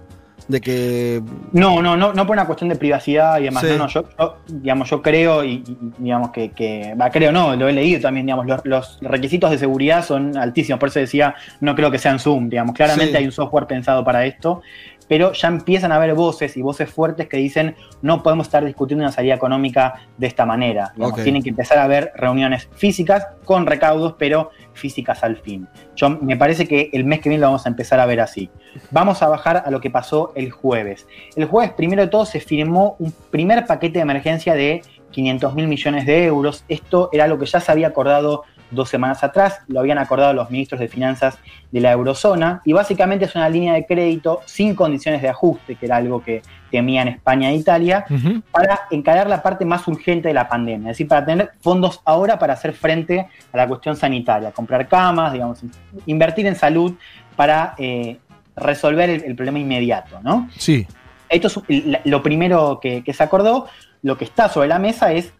[0.47, 1.21] De que
[1.53, 3.63] No, no, no, no por una cuestión de privacidad y demás.
[3.63, 3.69] Sí.
[3.71, 7.55] No, no, yo, yo, digamos, yo creo y, y- digamos que, que va, creo no,
[7.55, 11.33] lo he leído también, digamos, los, los requisitos de seguridad son altísimos, por eso decía,
[11.61, 13.17] no creo que sean Zoom, digamos, claramente Sí.
[13.17, 14.61] hay un software pensado para esto,
[15.07, 19.03] pero ya empiezan a haber voces y voces fuertes que dicen, no podemos estar discutiendo
[19.03, 23.65] una salida económica de esta manera, digamos, tienen que empezar a haber reuniones físicas con
[23.65, 25.67] recaudos, pero físicas al fin.
[25.95, 28.49] Yo me parece que el mes que viene lo vamos a empezar a ver así.
[28.91, 31.07] Vamos a bajar a lo que pasó el jueves.
[31.35, 35.67] El jueves, primero de todo, se firmó un primer paquete de emergencia de 500 mil
[35.67, 36.65] millones de euros.
[36.67, 40.49] Esto era lo que ya se había acordado dos semanas atrás, lo habían acordado los
[40.49, 41.37] ministros de finanzas
[41.71, 45.85] de la eurozona, y básicamente es una línea de crédito sin condiciones de ajuste, que
[45.85, 48.05] era algo que temían España e Italia,
[48.51, 52.37] para encarar la parte más urgente de la pandemia, es decir, para tener fondos ahora
[52.37, 55.61] para hacer frente a la cuestión sanitaria, comprar camas, digamos,
[56.05, 56.93] invertir en salud
[57.35, 58.17] para eh,
[58.55, 60.49] resolver el, el problema inmediato, ¿no?
[60.57, 60.87] Sí.
[61.27, 63.67] Esto es lo primero que, que se acordó.
[64.03, 65.33] Lo que está sobre la mesa es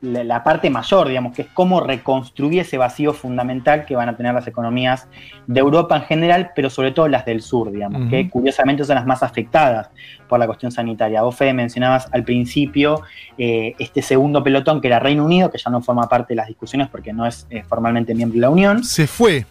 [0.00, 4.16] la, la parte mayor, digamos, que es cómo reconstruir ese vacío fundamental que van a
[4.16, 5.08] tener las economías
[5.48, 9.06] de Europa en general, pero sobre todo las del sur, digamos, que curiosamente son las
[9.06, 9.90] más afectadas
[10.28, 11.22] por la cuestión sanitaria.
[11.22, 13.02] Vos, Fede, mencionabas al principio
[13.36, 16.46] eh, este segundo pelotón que era Reino Unido, que ya no forma parte de las
[16.46, 18.84] discusiones porque no es eh, formalmente miembro de la Unión.
[18.84, 19.46] Se fue.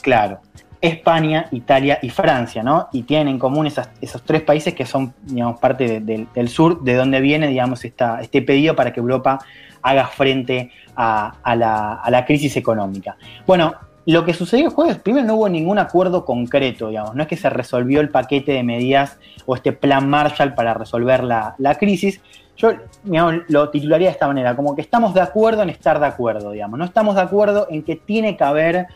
[0.00, 0.40] Claro.
[0.80, 2.88] España, Italia y Francia, ¿no?
[2.90, 6.48] Y tienen en común esas- esos tres países que son, digamos, parte de- del- del
[6.48, 9.40] sur, de donde viene, digamos, esta, este pedido para que Europa
[9.82, 13.16] haga frente a, la, crisis económica.
[13.46, 13.74] Bueno,
[14.06, 17.36] lo que sucedió el jueves, primero no hubo ningún acuerdo concreto, digamos, no es que
[17.36, 22.20] se resolvió el paquete de medidas o este plan Marshall para resolver la, la crisis.
[22.56, 22.72] Yo
[23.04, 26.50] digamos, lo titularía de esta manera, como que estamos de acuerdo en estar de acuerdo,
[26.50, 28.86] digamos, no estamos de acuerdo en que tiene que haber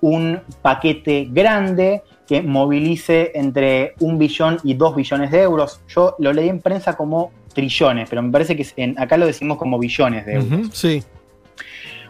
[0.00, 5.82] un paquete grande que movilice entre un billón y dos billones de euros.
[5.88, 9.58] Yo lo leí en prensa como trillones, pero me parece que en- acá lo decimos
[9.58, 10.70] como billones de euros.
[10.72, 11.02] Sí.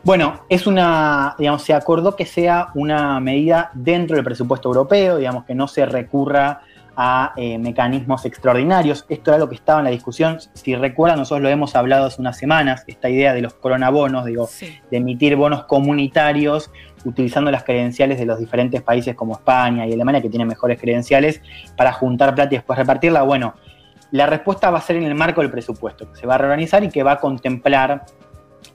[0.02, 5.44] Bueno, es una, digamos, se acordó que sea una medida dentro del presupuesto europeo, digamos,
[5.44, 6.62] que no se recurra
[6.96, 9.04] a eh, mecanismos extraordinarios.
[9.08, 10.38] Esto era lo que estaba en la discusión.
[10.54, 14.48] Si recuerdan, nosotros lo hemos hablado hace unas semanas, esta idea de los coronabonos, digo,
[14.90, 16.70] de emitir bonos comunitarios
[17.04, 21.40] utilizando las credenciales de los diferentes países como España y Alemania, que tienen mejores credenciales,
[21.76, 23.22] para juntar plata y después repartirla.
[23.22, 23.54] Bueno,
[24.12, 26.82] la respuesta va a ser en el marco del presupuesto, que se va a reorganizar
[26.84, 28.04] y que va a contemplar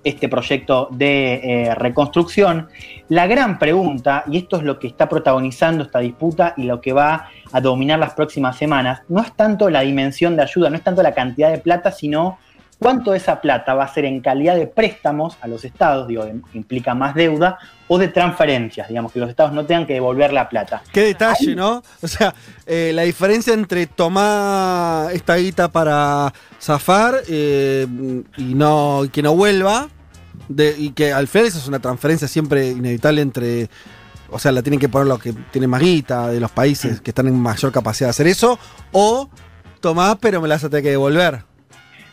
[0.03, 2.70] este proyecto de eh, reconstrucción.
[3.10, 6.94] La gran pregunta, y esto es lo que está protagonizando esta disputa y lo que
[6.94, 10.84] va a dominar las próximas semanas, no es tanto la dimensión de ayuda, no es
[10.84, 12.38] tanto la cantidad de plata, sino
[12.80, 16.23] cuánto de esa plata va a ser en calidad de préstamos a los estados, digo,
[16.52, 17.57] que implica más deuda,
[17.88, 20.81] o de transferencias, digamos, que los estados no tengan que devolver la plata.
[20.91, 21.84] Qué detalle, ¿no?
[22.02, 22.34] O sea,
[22.65, 27.85] eh, la diferencia entre tomar esta guita para zafar eh,
[28.38, 29.89] y no que no vuelva,
[30.49, 33.69] y que al final es una transferencia siempre inevitable entre.
[34.31, 37.11] O sea, la tienen que poner los que tienen más guita de los países que
[37.11, 38.60] están en mayor capacidad de hacer eso,
[38.91, 39.30] o
[39.80, 41.43] tomás, pero me la vas a tener que devolver.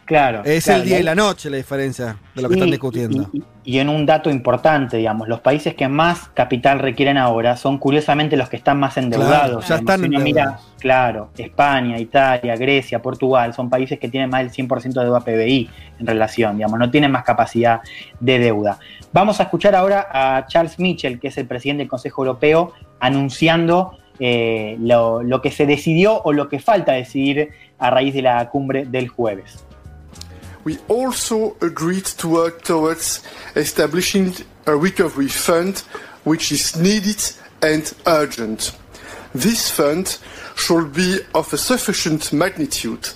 [0.05, 0.43] Claro.
[0.45, 3.31] Es claro, el día y la noche la diferencia de lo que Sí, están discutiendo.
[3.33, 7.79] Y, y en un dato importante, digamos, los países que más capital requieren ahora son
[7.79, 9.65] curiosamente los que están más endeudados.
[9.65, 14.29] Claro, ya están Si uno mira, claro, España, Italia, Grecia, Portugal, son países que tienen
[14.29, 15.71] más del 100% de deuda PBI
[16.01, 17.81] en relación, digamos, no tienen más capacidad
[18.19, 18.79] de deuda.
[19.13, 23.99] Vamos a escuchar ahora a Charles Michel, que es el presidente del Consejo Europeo, anunciando
[24.19, 28.49] eh, lo, lo que se decidió o lo que falta decidir a raíz de la
[28.49, 29.65] cumbre del jueves.
[30.65, 33.23] We also agreed to work towards
[33.57, 34.35] establishing
[34.67, 35.79] a recovery fund
[36.25, 37.21] which is needed
[37.61, 38.77] and urgent.
[39.35, 40.19] This fund
[40.57, 43.09] should be of a sufficient magnitude,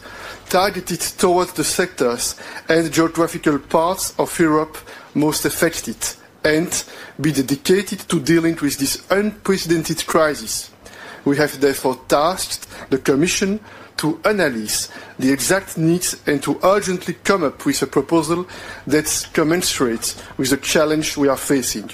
[0.48, 2.34] targeted towards the sectors
[2.68, 4.76] and geographical parts of Europe
[5.14, 5.96] most affected,
[6.44, 6.84] and
[7.20, 10.70] be dedicated to dealing with this unprecedented crisis.
[11.24, 13.60] We have therefore tasked the Commission
[13.96, 18.46] to analyse the exact needs and to urgently come up with a proposal
[18.86, 21.90] that's commensurate with the challenge we are facing.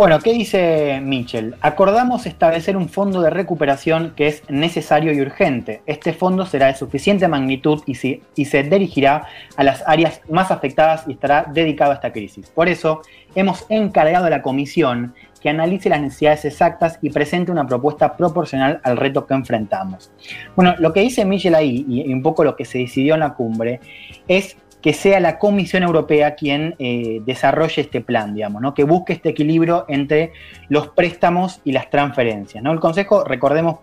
[0.00, 1.56] Bueno, ¿qué dice Mitchell?
[1.60, 5.82] Acordamos establecer un fondo de recuperación que es necesario y urgente.
[5.84, 9.26] Este fondo será de suficiente magnitud y se, y se dirigirá
[9.56, 12.48] a las áreas más afectadas y estará dedicado a esta crisis.
[12.48, 13.02] Por eso,
[13.34, 18.80] hemos encargado a la Comisión que analice las necesidades exactas y presente una propuesta proporcional
[18.84, 20.12] al reto que enfrentamos.
[20.54, 23.34] Bueno, lo que dice Mitchell ahí, y un poco lo que se decidió en la
[23.34, 23.80] cumbre,
[24.28, 28.74] es que sea la Comisión Europea quien eh, desarrolle este plan, digamos, ¿no?
[28.74, 30.32] que busque este equilibrio entre
[30.68, 32.62] los préstamos y las transferencias.
[32.62, 32.72] ¿no?
[32.72, 33.80] El Consejo, recordemos,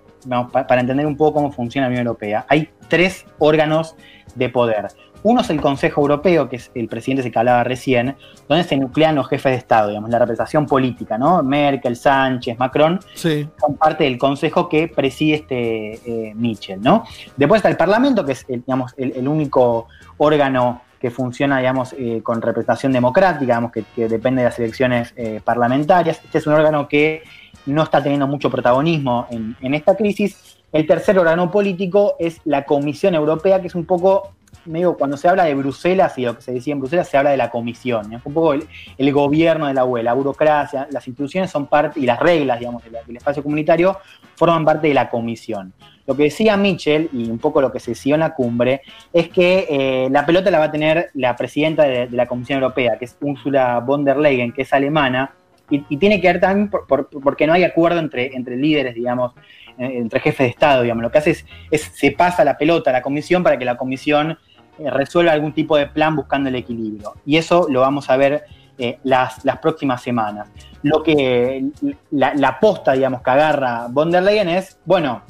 [0.52, 3.96] para entender un poco cómo funciona la Unión Europea, hay tres órganos
[4.36, 4.88] de poder.
[5.24, 8.16] Uno es el Consejo Europeo, que es el presidente se que hablaba recién,
[8.48, 11.44] donde se nuclean los jefes de Estado, digamos, la representación política, ¿no?
[11.44, 13.48] Merkel, Sánchez, Macron, Sí.
[13.60, 15.94] son parte del consejo que preside este
[16.30, 17.04] eh, Mitchell, ¿no?
[17.36, 19.88] Después está el Parlamento, que es el, digamos, el, el único
[20.18, 25.14] órgano que funciona, digamos, eh, con representación democrática, digamos, que, que depende de las elecciones
[25.16, 26.20] eh, parlamentarias.
[26.24, 27.22] Este es un órgano que
[27.68, 30.58] no está teniendo mucho protagonismo en, en esta crisis.
[30.72, 34.32] El tercer órgano político es la Comisión Europea, que es un poco
[34.68, 37.32] medio, cuando se habla de Bruselas y lo que se decía en Bruselas, se habla
[37.32, 38.10] de la comisión.
[38.10, 38.22] ¿no?
[38.24, 42.20] Un poco el, gobierno de la UE, la burocracia, las instituciones son parte, y las
[42.20, 43.98] reglas, digamos, del espacio comunitario
[44.36, 45.74] forman parte de la comisión.
[46.06, 48.82] Lo que decía Mitchell, y un poco lo que se decidió en la cumbre,
[49.12, 52.98] es que eh, la pelota la va a tener la presidenta de, la Comisión Europea,
[52.98, 55.34] que es Ursula von der Leyen, que es alemana,
[55.70, 59.34] y, tiene que ver también por- por- porque no hay acuerdo entre, entre líderes, digamos,
[59.78, 61.04] eh, entre jefes de Estado, digamos.
[61.04, 63.76] Lo que hace es, es se pasa la pelota a la Comisión para que la
[63.76, 64.38] Comisión
[64.80, 67.14] resuelva algún tipo de plan buscando el equilibrio.
[67.26, 68.46] Y eso lo vamos a ver
[68.78, 70.50] eh, las, las próximas semanas.
[70.84, 71.66] Lo que
[72.12, 75.24] la, la posta, digamos, que agarra von der Leyen es, bueno,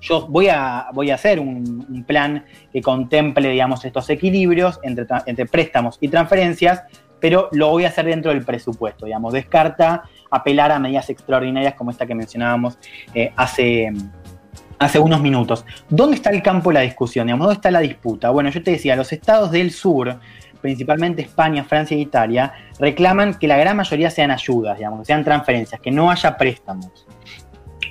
[0.00, 5.46] yo voy a, voy a hacer un, plan que contemple, digamos, estos equilibrios entre, entre
[5.46, 6.84] préstamos y transferencias,
[7.20, 11.90] pero lo voy a hacer dentro del presupuesto, digamos, descarta apelar a medidas extraordinarias como
[11.90, 12.78] esta que mencionábamos
[13.14, 13.92] eh, hace,
[14.78, 15.64] hace unos minutos.
[15.88, 17.26] ¿Dónde está el campo de la discusión?
[17.26, 18.30] Digamos, ¿Dónde está la disputa?
[18.30, 20.18] Bueno, yo te decía, los estados del sur,
[20.60, 25.24] principalmente España, Francia e Italia, reclaman que la gran mayoría sean ayudas, digamos, que sean
[25.24, 27.06] transferencias, que no haya préstamos.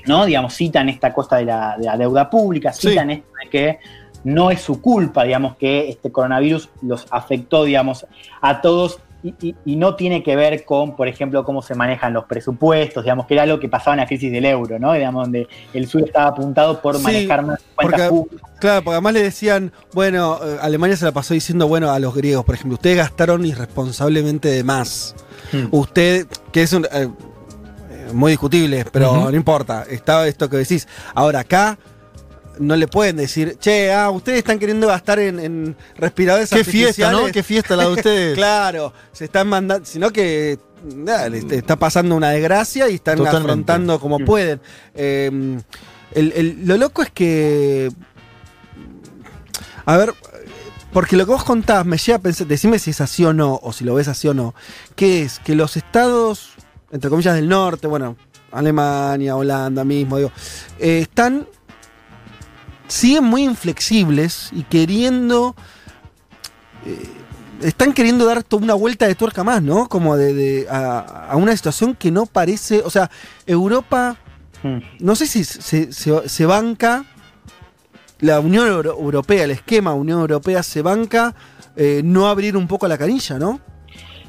[0.05, 0.26] ¿no?
[0.26, 3.80] Digamos, citan esta cosa de la, de la deuda pública, citan esto de que
[4.23, 8.05] no es su culpa, digamos, que este coronavirus los afectó, digamos,
[8.41, 8.99] a todos
[9.40, 13.04] y, y- y no tiene que ver con, por ejemplo, cómo se manejan los presupuestos,
[13.04, 14.94] digamos, que era algo que pasaba en la crisis del euro, ¿no?
[14.94, 18.49] Digamos, donde el sur estaba apuntado por Sí, manejar más cuentas públicas.
[18.60, 22.16] claro, porque además le decían, bueno, eh, Alemania se la pasó diciendo, bueno, a los
[22.16, 25.16] griegos, por ejemplo, ustedes gastaron irresponsablemente de más.
[25.72, 27.08] Usted, que es un, eh,
[28.14, 30.88] muy discutible, pero no importa, está esto que decís.
[31.14, 31.78] Ahora acá
[32.59, 37.11] no le pueden decir, che, ah, ustedes están queriendo gastar en, en respiradores Qué fiesta,
[37.11, 37.17] ¿no?
[37.19, 37.34] artificiales".
[37.34, 38.35] Qué fiesta la de ustedes.
[38.35, 40.57] claro, se están mandando, sino que
[41.47, 43.43] te está pasando una desgracia y están Totalmente.
[43.51, 44.61] afrontando como pueden.
[44.95, 45.59] Eh,
[46.13, 47.89] el- el- lo loco es que.
[49.85, 50.13] A ver,
[50.93, 53.59] porque lo que vos contás me lleva a pensar, decime si es así o no,
[53.61, 54.53] o si lo ves así o no,
[54.95, 56.51] que es que los estados,
[56.91, 58.15] entre comillas, del norte, bueno,
[58.51, 60.31] Alemania, Holanda mismo, digo,
[60.79, 61.47] eh, están,
[62.88, 65.55] siguen muy inflexibles y queriendo,
[66.85, 67.07] eh,
[67.61, 69.88] están queriendo dar toda una vuelta de tuerca más, ¿no?
[69.89, 73.09] Como de, de- a, a una situación que no parece, o sea,
[73.45, 74.18] Europa,
[74.99, 77.05] no sé si se, se- se banca
[78.19, 81.35] la Unión Euro- Europea, el esquema Unión Europea se banca
[81.76, 83.59] eh, no abrir un poco la canilla, ¿no?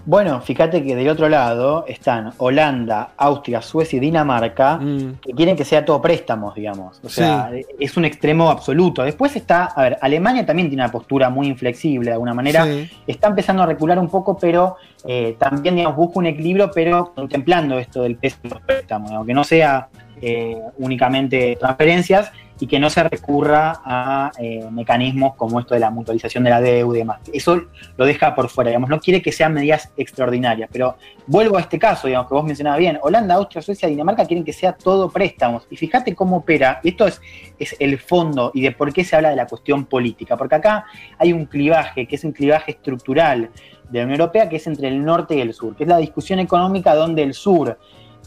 [0.09, 4.81] Bueno, fíjate que del otro lado están Holanda, Austria, Suecia y Dinamarca,
[5.21, 6.99] que quieren que sea todo préstamos, digamos.
[7.05, 9.03] O sea, es un extremo absoluto.
[9.03, 12.65] Después está, a ver, Alemania también tiene una postura muy inflexible de alguna manera.
[12.65, 12.91] Sí.
[13.07, 17.79] Está empezando a recular un poco, pero eh, también, digamos, busca un equilibrio, pero contemplando
[17.79, 19.89] esto del peso de los préstamos, digamos, que no sea
[20.23, 25.91] eh, únicamente transferencias y que no se recurra a eh, mecanismos como esto de la
[25.91, 27.21] mutualización de la deuda y demás.
[27.33, 27.63] Eso
[27.97, 31.79] lo deja por fuera, digamos, no quiere que sean medidas extraordinarias, pero vuelvo a este
[31.79, 35.67] caso, digamos, que vos mencionabas bien, Holanda, Austria, Suecia, Dinamarca quieren que sea todo préstamos,
[35.71, 37.21] y fíjate cómo opera, esto es,
[37.59, 40.87] es el fondo y de por qué se habla de la cuestión política, porque acá
[41.19, 43.51] hay un clivaje, que es un clivaje estructural
[43.91, 45.99] de la Unión Europea, que es entre el norte y el sur, que es la
[45.99, 47.79] discusión económica donde el sur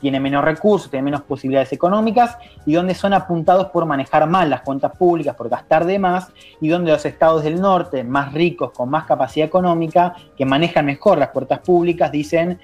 [0.02, 4.62] tiene menos recursos, tiene menos posibilidades económicas y donde son apuntados por manejar mal las
[4.62, 8.90] cuentas públicas, por gastar de más, y donde los estados del norte, más ricos, con
[8.90, 12.60] más capacidad económica, que manejan mejor las cuentas públicas, dicen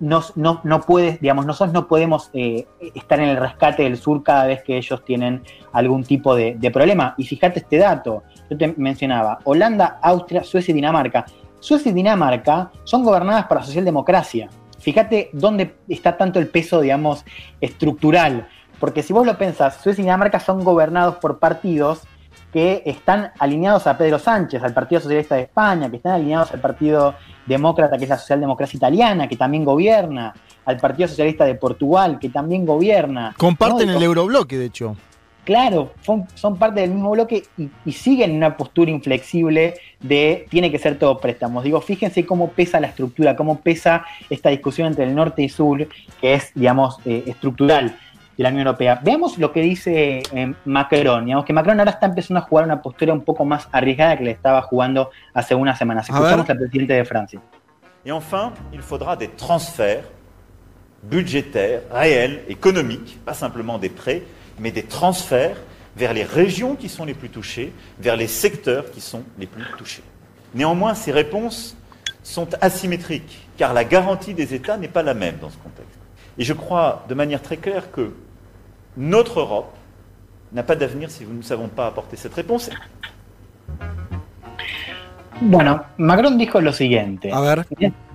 [0.00, 4.22] no, no, no puedes, digamos, nosotros no podemos eh, estar en el rescate del sur
[4.22, 5.42] cada vez que ellos tienen
[5.72, 7.14] algún tipo de, de problema.
[7.16, 11.24] Y fíjate este dato, yo te mencionaba, Holanda, Austria, Suecia y Dinamarca.
[11.60, 14.50] Suecia y Dinamarca son gobernadas por la socialdemocracia.
[14.84, 17.24] Fíjate dónde está tanto el peso, digamos,
[17.58, 18.48] estructural.
[18.78, 22.02] Porque si vos lo pensás, Suecia y Dinamarca son gobernados por partidos
[22.52, 26.60] que están alineados a Pedro Sánchez, al Partido Socialista de España, que están alineados al
[26.60, 27.14] Partido
[27.46, 30.34] Demócrata, que es la socialdemocracia italiana, que también gobierna,
[30.66, 33.34] al Partido Socialista de Portugal, que también gobierna.
[33.38, 33.96] Comparten ¿no?
[33.96, 34.96] el eurobloque, de hecho.
[35.44, 40.46] Claro, son, son parte del mismo bloque y, y siguen en una postura inflexible de
[40.48, 41.64] tiene que ser todo préstamos.
[41.64, 45.86] Digo, fíjense cómo pesa la estructura, cómo pesa esta discusión entre el norte y sur,
[46.20, 47.96] que es, digamos, eh, estructural
[48.36, 49.00] de la Unión Europea.
[49.02, 51.24] Veamos lo que dice eh, Macron.
[51.24, 54.24] Digamos que Macron ahora está empezando a jugar una postura un poco más arriesgada que
[54.24, 56.08] le estaba jugando hace unas semanas.
[56.08, 57.40] Escuchamos al presidente de Francia.
[58.04, 60.04] Et enfin, il faudra des transferts
[61.02, 64.22] budgétaires, réels, économiques, pas simplement des prêts,
[64.58, 65.56] mais des transferts
[65.96, 69.64] vers les régions qui sont les plus touchées, vers les secteurs qui sont les plus
[69.78, 70.02] touchés.
[70.54, 71.76] Néanmoins, ces réponses
[72.22, 75.98] sont asymétriques, car la garantie des États n'est pas la même dans ce contexte.
[76.38, 78.12] Et je crois de manière très claire que
[78.96, 79.74] notre Europe
[80.52, 82.70] n'a pas d'avenir si nous ne savons pas apporter cette réponse.
[85.40, 87.32] Bueno, Macron dijo lo siguiente.
[87.32, 87.66] A ver.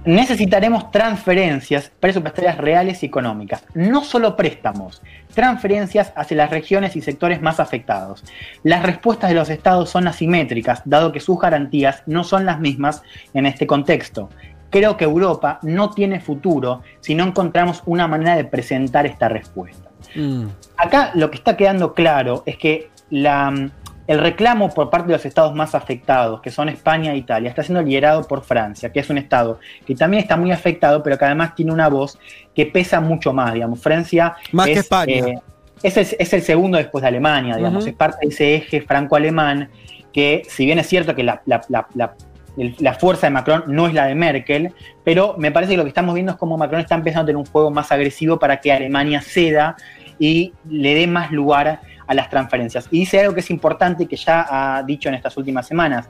[0.06, 5.02] Necesitaremos transferencias presupuestarias reales y económicas, no solo préstamos,
[5.34, 8.24] transferencias hacia las regiones y sectores más afectados.
[8.64, 13.04] Las respuestas de los estados son asimétricas, dado que sus garantías no son las mismas
[13.34, 14.30] en este contexto.
[14.70, 19.90] Creo que Europa no tiene futuro si no encontramos una manera de presentar esta respuesta.
[20.78, 23.70] Acá lo que está quedando claro es que la,
[24.10, 27.62] el reclamo por parte de los estados más afectados, que son España e Italia, está
[27.62, 31.26] siendo liderado por Francia, que es un estado que también está muy afectado, pero que
[31.26, 32.18] además tiene una voz
[32.56, 33.80] que pesa mucho más, digamos.
[33.80, 35.14] Francia Más que es, España.
[35.14, 35.40] eh,
[35.84, 37.90] es, el, es el segundo después de Alemania, digamos, Ujú.
[37.92, 39.70] es parte de ese eje franco-alemán
[40.12, 42.16] que, si bien es cierto que la, la- la- la-
[42.58, 44.74] el- la fuerza de Macron no es la de Merkel,
[45.04, 47.38] pero me parece que lo que estamos viendo es como Macron está empezando a tener
[47.38, 49.76] un juego más agresivo para que Alemania ceda
[50.18, 52.88] y le dé más lugar a las transferencias.
[52.90, 56.10] Y dice algo que es importante que ya ha dicho en estas últimas semanas.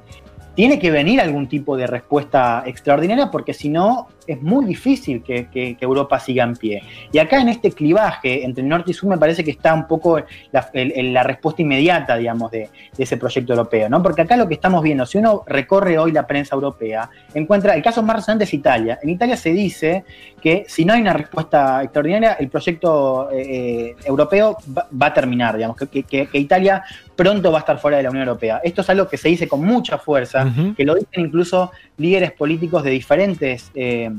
[0.56, 5.48] Tiene que venir algún tipo de respuesta extraordinaria porque si no es muy difícil que,
[5.48, 6.84] que- que Europa siga en pie.
[7.12, 9.88] Y acá en este clivaje entre el norte y sur me parece que está un
[9.88, 14.02] poco la, el- el- la respuesta inmediata, digamos, de, de ese proyecto europeo, ¿no?
[14.04, 17.82] Porque acá lo que estamos viendo, si uno recorre hoy la prensa europea, encuentra, el
[17.82, 19.00] caso más resonante es Italia.
[19.02, 20.04] En Italia se dice
[20.42, 25.14] que si no hay una respuesta extraordinaria, el proyecto eh, eh, europeo va, va a
[25.14, 26.84] terminar, digamos, que, que- que- que Italia
[27.16, 28.62] pronto va a estar fuera de la Unión Europea.
[28.64, 30.46] Esto es algo que se dice con mucha fuerza,
[30.76, 34.10] que lo dicen incluso líderes políticos de diferentes eh,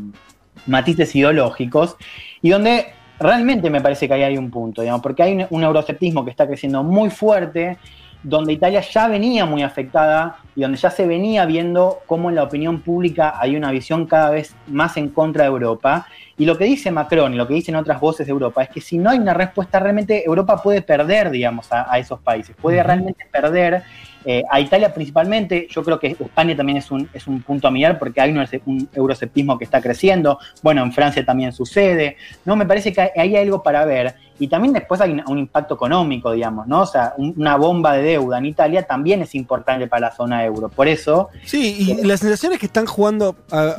[0.67, 1.97] matices ideológicos,
[2.43, 5.63] y donde realmente me parece que ahí hay un punto, digamos, porque hay un, un
[5.65, 7.79] euroceptismo que está creciendo muy fuerte,
[8.23, 12.43] donde Italia ya venía muy afectada y donde ya se venía viendo cómo en la
[12.43, 16.07] opinión pública hay una visión cada vez más en contra de Europa.
[16.37, 18.81] Y lo que dice Macron y lo que dicen otras voces de Europa es que
[18.81, 22.83] si no hay una respuesta, realmente Europa puede perder, digamos, a, a esos países, puede
[22.83, 23.83] realmente perder
[24.25, 25.67] eh, a Italia principalmente.
[25.71, 28.45] Yo creo que España también es un, es un punto a mirar porque hay un,
[28.67, 30.39] un euroceptismo que está creciendo.
[30.63, 32.17] Bueno, en Francia también sucede.
[32.45, 34.15] No, me parece que hay, algo para ver.
[34.39, 36.81] Y también después hay un, un impacto económico, digamos, ¿no?
[36.81, 40.45] O sea, un- una bomba de deuda en Italia también es importante para la zona
[40.45, 40.69] euro.
[40.69, 43.77] Por eso, Sí, y la sensación es que están jugando a-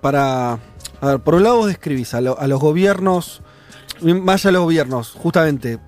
[0.00, 0.58] para.
[1.00, 3.42] A ver, por un lado vos describís a, lo- a los gobiernos,
[4.00, 5.78] más allá de los gobiernos, justamente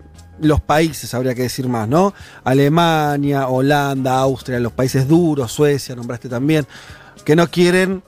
[0.41, 2.13] los países, habría que decir más, ¿no?
[2.43, 6.67] Alemania, Holanda, Austria, los países duros, Suecia, nombraste también,
[7.25, 8.03] que no quieren.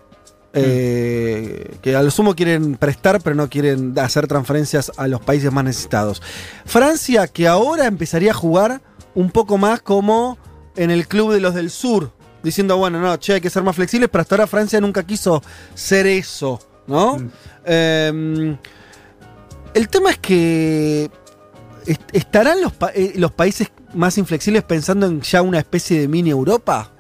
[0.59, 5.53] eh, que a lo sumo quieren prestar, pero no quieren hacer transferencias a los países
[5.53, 6.23] más necesitados.
[6.65, 8.81] Francia, que ahora empezaría a jugar
[9.15, 10.39] un poco más como
[10.75, 12.11] en el club de los del sur,
[12.43, 15.43] diciendo, bueno, no, che, hay que ser más flexibles, pero hasta ahora Francia nunca quiso
[15.75, 17.19] ser eso, ¿no?
[17.67, 18.57] Eh,
[19.75, 21.11] el tema es que
[22.13, 26.31] estarán los, pa- eh, los países más inflexibles pensando en ya una especie de mini
[26.31, 26.91] Europa.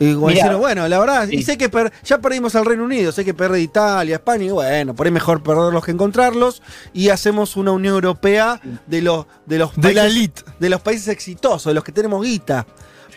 [0.00, 1.42] Y como Mirá, diciendo, bueno, la verdad, y sí.
[1.42, 4.94] sé que per- ya perdimos al Reino Unido, sé que pierde Italia, España, y bueno,
[4.94, 6.62] por ahí mejor perderlos que encontrarlos,
[6.92, 10.42] y hacemos una Unión Europea de los de los De la países- elite.
[10.60, 12.64] de los países exitosos, de los que tenemos guita.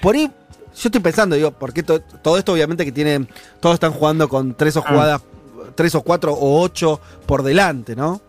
[0.02, 3.28] Por ahí, yo estoy pensando, digo, porque to- todo esto obviamente que tiene,
[3.60, 4.90] todos están jugando con tres o Ah.
[4.90, 5.22] jugadas,
[5.76, 8.22] tres o cuatro o ocho por delante, ¿no?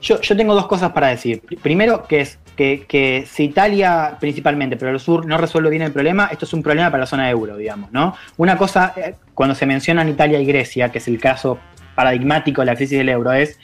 [0.00, 1.42] Yo, yo tengo dos cosas para decir.
[1.42, 5.82] Pr- Primero, que es que, que si Italia principalmente, pero el sur no resuelve bien
[5.82, 8.14] el problema, esto es un problema para la zona euro, digamos, ¿no?
[8.36, 11.58] Una cosa, eh, cuando se mencionan Italia y Grecia, que es el caso
[11.94, 13.58] paradigmático de la crisis del euro, es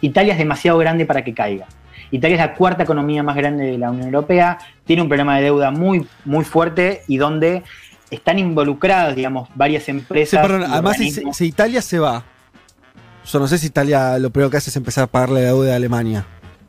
[0.00, 1.66] Italia es demasiado grande para que caiga.
[2.10, 5.44] Italia es la cuarta economía más grande de la Unión Europea, tiene un problema de
[5.44, 7.62] deuda muy, muy fuerte y donde
[8.10, 10.40] están involucradas, digamos, varias Sí, empresas.
[10.42, 12.22] perdón, además, si Italia se va,
[13.26, 15.72] yo no sé si Italia lo primero que hace es empezar a pagarle la deuda
[15.72, 16.26] a Alemania.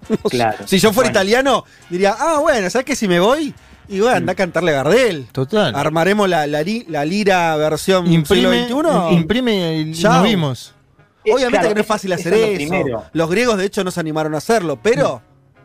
[0.29, 0.57] Claro.
[0.67, 1.19] Si yo fuera Bueno.
[1.19, 2.95] italiano, diría, ah, bueno, ¿sabes qué?
[2.95, 3.53] Si me voy,
[3.87, 5.25] y bueno, anda a cantarle a Gardel.
[5.31, 5.75] Total.
[5.75, 9.15] Armaremos la, la, li- la lira versión Imprime, siglo XXI.
[9.15, 10.13] imprime y Chao.
[10.13, 10.75] nos vimos.
[11.23, 12.55] Obviamente Claro, que no es fácil eso hacer es lo eso.
[12.57, 13.03] primero.
[13.13, 15.23] Los griegos, de hecho, no se animaron a hacerlo, pero,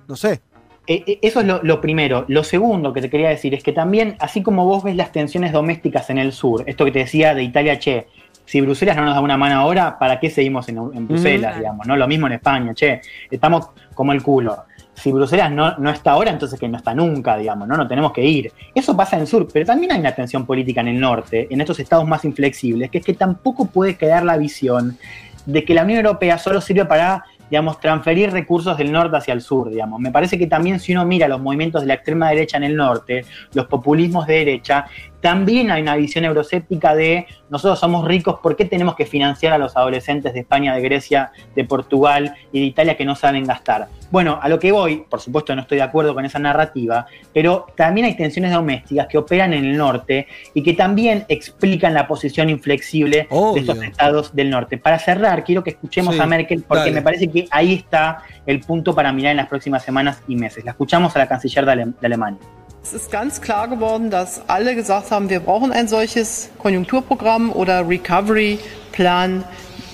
[0.08, 0.40] no sé.
[0.86, 2.24] Eh, eh, Eso es lo, lo primero.
[2.28, 5.52] Lo segundo que te quería decir es que también, así como vos ves las tensiones
[5.52, 8.08] domésticas en el sur, esto que te decía de Italia, che,
[8.44, 11.86] si Bruselas no nos da una mano ahora, ¿para qué seguimos en, en Bruselas, digamos?
[11.86, 11.96] ¿no?
[11.96, 13.00] Lo mismo en España, che,
[13.30, 14.64] estamos como el culo.
[14.94, 17.76] Si Bruselas no, no está ahora, entonces que no está nunca, digamos, ¿no?
[17.76, 18.52] No tenemos que ir.
[18.74, 21.60] Eso pasa en el sur, pero también hay una tensión política en el norte, en
[21.60, 24.98] estos estados más inflexibles, que es que tampoco puede quedar la visión
[25.46, 29.40] de que la Unión Europea solo sirve para, digamos, transferir recursos del norte hacia el
[29.40, 30.00] sur, digamos.
[30.00, 32.76] Me parece que también si uno mira los movimientos de la extrema derecha en el
[32.76, 34.86] norte, los populismos de derecha,
[35.20, 39.58] También hay una visión euroscéptica de nosotros somos ricos, ¿por qué tenemos que financiar a
[39.58, 43.88] los adolescentes de España, de Grecia, de Portugal y de Italia que no saben gastar?
[44.10, 47.66] Bueno, a lo que voy, por supuesto no estoy de acuerdo con esa narrativa, pero
[47.76, 52.48] también hay tensiones domésticas que operan en el norte y que también explican la posición
[52.48, 54.78] inflexible de estos estados del norte.
[54.78, 56.92] Para cerrar, quiero que escuchemos Sí, a Merkel porque dale.
[56.92, 60.64] me parece que ahí está el punto para mirar en las próximas semanas y meses.
[60.64, 62.40] La escuchamos a la canciller de, Ale- de Alemania.
[62.82, 67.86] Es ist ganz klar geworden, dass alle gesagt haben, wir brauchen ein solches Konjunkturprogramm oder
[67.86, 68.58] Recovery
[68.90, 69.44] Plan,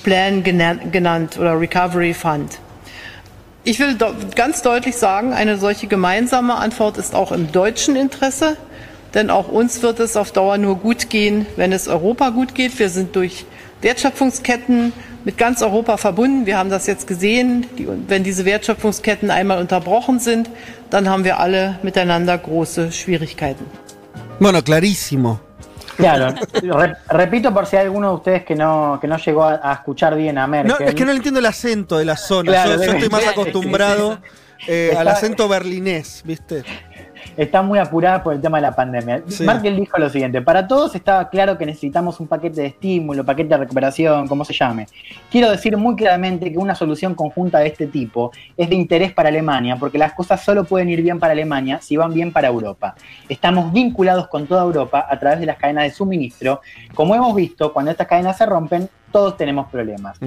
[0.05, 2.59] Plan genan- genannt oder Recovery Fund.
[3.65, 3.97] Ich will
[4.37, 8.57] ganz deutlich sagen, eine solche gemeinsame Antwort ist auch im deutschen Interesse,
[9.15, 12.79] denn auch uns wird es auf Dauer nur gut gehen, wenn es Europa gut geht.
[12.79, 13.47] Wir sind durch
[13.83, 14.93] Wertschöpfungsketten
[15.27, 16.47] mit ganz Europa verbunden.
[16.47, 17.67] Wir haben das jetzt gesehen.
[17.77, 20.49] Die, wenn diese Wertschöpfungsketten einmal unterbrochen sind,
[20.89, 23.67] dann haben wir alle miteinander große Schwierigkeiten.
[24.39, 25.41] Bueno, clarísimo.
[25.97, 29.59] Claro, re- repito por si hay alguno de ustedes que no, que no llegó a,
[29.63, 30.75] a escuchar bien a Merkel.
[30.79, 32.53] No, es que no le entiendo el acento de la zona.
[32.53, 34.19] Claro, yo, yo estoy más acostumbrado
[34.69, 36.63] eh, al acento berlinés, ¿viste?
[37.37, 39.23] Está muy apurada por el tema de la pandemia.
[39.27, 39.45] Sí.
[39.45, 43.51] Merkel dijo lo siguiente, para todos estaba claro que necesitamos un paquete de estímulo, paquete
[43.51, 44.87] de recuperación, como se llame.
[45.31, 49.29] Quiero decir muy claramente que una solución conjunta de este tipo es de interés para
[49.29, 52.95] Alemania, porque las cosas solo pueden ir bien para Alemania si van bien para Europa.
[53.29, 56.61] Estamos vinculados con toda Europa a través de las cadenas de suministro.
[56.95, 60.19] Como hemos visto, cuando estas cadenas se rompen, todos tenemos problemas.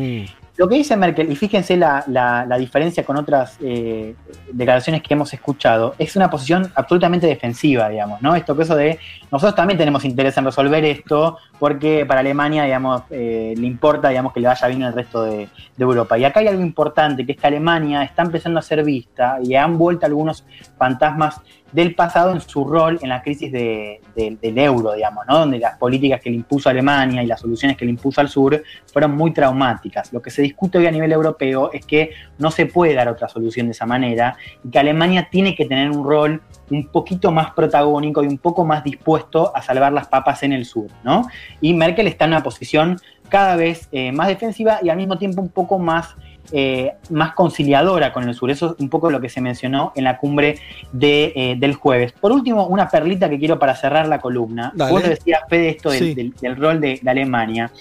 [0.60, 4.14] Lo que dice Merkel, y fíjense la, la- diferencia con otras eh,
[4.52, 8.36] declaraciones que hemos escuchado, es una posición absolutamente defensiva, digamos, ¿no?
[8.36, 9.00] Esto que eso de
[9.32, 14.34] nosotros también tenemos interés en resolver esto, porque para Alemania, digamos, eh, le importa, digamos,
[14.34, 16.18] que le vaya bien al resto de, Europa.
[16.18, 19.56] Y acá hay algo importante, que es que Alemania está empezando a ser vista y
[19.56, 20.44] han vuelto algunos
[20.78, 21.40] fantasmas
[21.72, 25.38] del pasado en su rol en la crisis de- del euro, digamos, ¿no?
[25.40, 28.62] donde las políticas que le impuso Alemania y las soluciones que le impuso al sur
[28.92, 30.12] fueron muy traumáticas.
[30.12, 33.28] Lo que se discute hoy a nivel europeo es que no se puede dar otra
[33.30, 37.52] solución de esa manera y que Alemania tiene que tener un rol un poquito más
[37.52, 41.28] protagónico y un poco más dispuesto a salvar las papas en el sur, ¿no?
[41.62, 43.00] Y Merkel está en una posición
[43.30, 46.16] cada vez eh, más defensiva y al mismo tiempo un poco más
[46.52, 48.50] eh, más conciliadora con el sur.
[48.50, 50.58] Eso es un poco lo que se mencionó en la cumbre
[50.92, 52.12] de, eh, del jueves.
[52.12, 54.72] Por último, una perlita que quiero para cerrar la columna.
[54.74, 54.92] Dale.
[54.92, 56.14] Vos decías, Fede, esto del, Sí.
[56.16, 57.72] del- del rol de, de Alemania.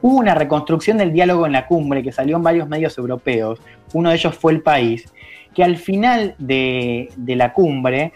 [0.00, 3.60] Hubo una reconstrucción del diálogo en la cumbre que salió en varios medios europeos.
[3.92, 5.12] Uno de ellos fue El País,
[5.54, 8.12] que al final de, de la cumbre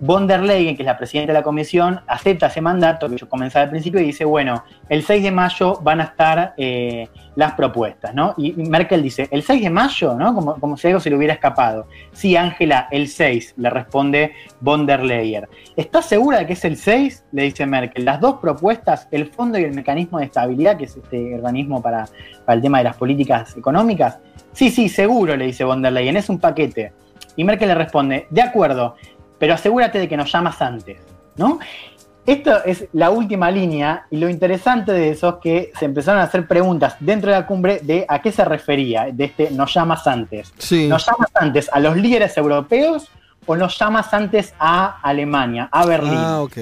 [0.00, 3.28] von der Leyen, que es la presidenta de la comisión, acepta ese mandato que yo
[3.28, 7.52] comenzaba al principio y dice, bueno, el 6 de mayo van a estar eh, las
[7.52, 8.34] propuestas, ¿no?
[8.38, 10.14] Y Merkel dice, ¿el 6 de mayo?
[10.14, 10.34] ¿no?
[10.34, 11.86] Como, como si algo se le hubiera escapado.
[12.12, 15.46] Sí, Ángela, el 6, le responde von der Leyen.
[15.76, 17.24] ¿Estás segura de que es el 6?
[17.32, 18.04] Le dice Merkel.
[18.04, 22.08] Las dos propuestas, el Fondo y el Mecanismo de Estabilidad, que es este organismo para,
[22.46, 24.18] para el tema de las políticas económicas.
[24.52, 26.92] Sí, sí, seguro, le dice von der Leyen, es un paquete.
[27.36, 28.96] Y Merkel le responde, de acuerdo,
[29.40, 30.98] pero asegúrate de que nos llamas antes,
[31.36, 31.58] ¿no?
[32.26, 36.24] Esto es la última línea y lo interesante de eso es que se empezaron a
[36.24, 40.06] hacer preguntas dentro de la cumbre de a qué se refería, de este nos llamas
[40.06, 40.52] antes.
[40.58, 40.86] Sí.
[40.86, 43.08] ¿Nos llamas antes a los líderes europeos
[43.46, 46.14] o nos llamas antes a Alemania, a Berlín?
[46.14, 46.58] Ah, ok.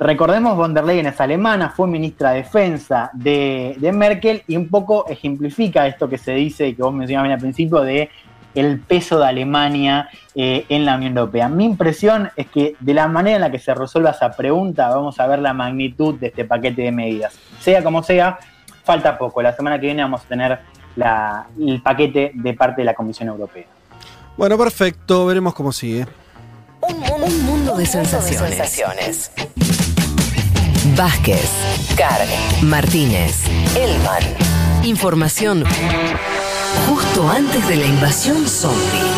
[0.00, 4.68] Recordemos, von der Leyen es alemana, fue ministra de Defensa de, de Merkel y un
[4.68, 8.10] poco ejemplifica esto que se dice, que vos mencionabas al principio, de
[8.60, 11.48] el peso de Alemania eh, en la Unión Europea.
[11.48, 15.18] Mi impresión es que de la manera en la que se resuelva esa pregunta, vamos
[15.20, 17.34] a ver la magnitud de este paquete de medidas.
[17.60, 18.38] Sea como sea,
[18.84, 19.42] falta poco.
[19.42, 20.58] La semana que viene vamos a tener
[20.96, 23.64] la- el paquete de parte de la Comisión Europea.
[24.36, 25.26] Bueno, perfecto.
[25.26, 26.06] Veremos cómo sigue.
[26.80, 29.32] Un mundo de sensaciones.
[30.96, 31.50] Vázquez,
[31.96, 32.28] Carg,
[32.62, 33.44] Martínez,
[33.76, 34.22] Elman.
[34.84, 35.64] Información
[36.86, 39.08] justo antes de la invasión zombie.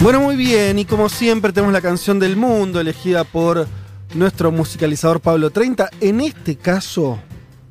[0.00, 3.66] Bueno, muy bien, y como siempre tenemos la canción del mundo elegida por
[4.14, 5.88] nuestro musicalizador Pablo 30.
[6.00, 7.18] En este caso,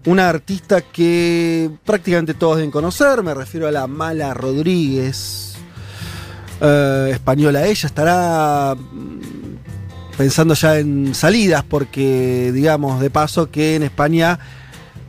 [0.05, 5.55] una artista que prácticamente todos deben conocer, me refiero a la Mala Rodríguez,
[6.59, 7.65] eh, española.
[7.65, 9.42] Ella estará mm,
[10.17, 14.39] pensando ya en salidas, porque digamos de paso que en España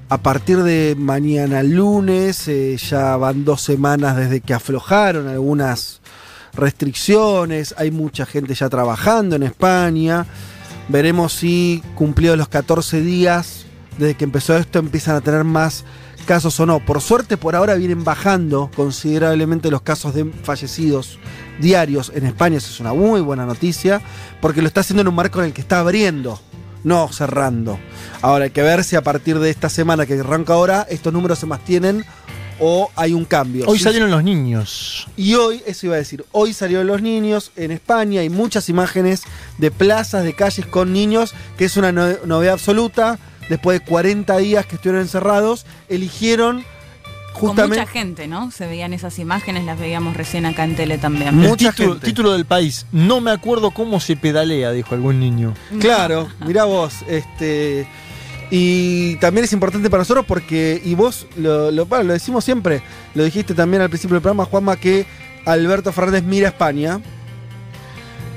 [0.09, 6.01] a partir de mañana lunes eh, ya van dos semanas desde que aflojaron algunas
[6.52, 10.26] restricciones, hay mucha gente ya trabajando en España.
[10.89, 13.64] Veremos si cumplidos los 14 días
[13.98, 15.85] desde que empezó esto empiezan a tener más
[16.24, 16.80] casos o no.
[16.80, 21.18] Por suerte, por ahora vienen bajando considerablemente los casos de fallecidos
[21.60, 22.59] diarios en España.
[22.59, 24.01] Eso es una muy buena noticia,
[24.40, 26.40] porque lo está haciendo en un marco en el que está abriendo,
[26.82, 27.78] no cerrando.
[28.22, 31.38] Ahora hay que ver si a partir de esta semana que arranca ahora, estos números
[31.38, 32.05] se mantienen
[32.60, 33.64] o hay un cambio.
[33.66, 35.09] Hoy salieron los niños.
[35.16, 39.22] y hoy, eso iba a decir, hoy salieron los niños en España, hay muchas imágenes
[39.59, 43.18] de plazas, de calles con niños, que es una no- novedad absoluta.
[43.49, 46.65] Después de 40 días que estuvieron encerrados, eligieron
[47.33, 47.79] Con justamente...
[47.81, 48.51] mucha gente, ¿no?
[48.51, 51.29] Se veían esas imágenes, las veíamos recién acá en tele también.
[51.29, 52.07] El Mucha título, gente.
[52.07, 52.87] título del país.
[52.93, 55.55] No me acuerdo cómo se pedalea, dijo algún niño.
[55.81, 57.87] Claro, mirá vos, este.
[58.51, 62.83] Y también es importante para nosotros porque, y vos lo, lo, bueno, lo decimos siempre,
[63.15, 65.07] lo dijiste también al principio del programa, Juanma, que
[65.45, 67.01] Alberto Fernández mira a España.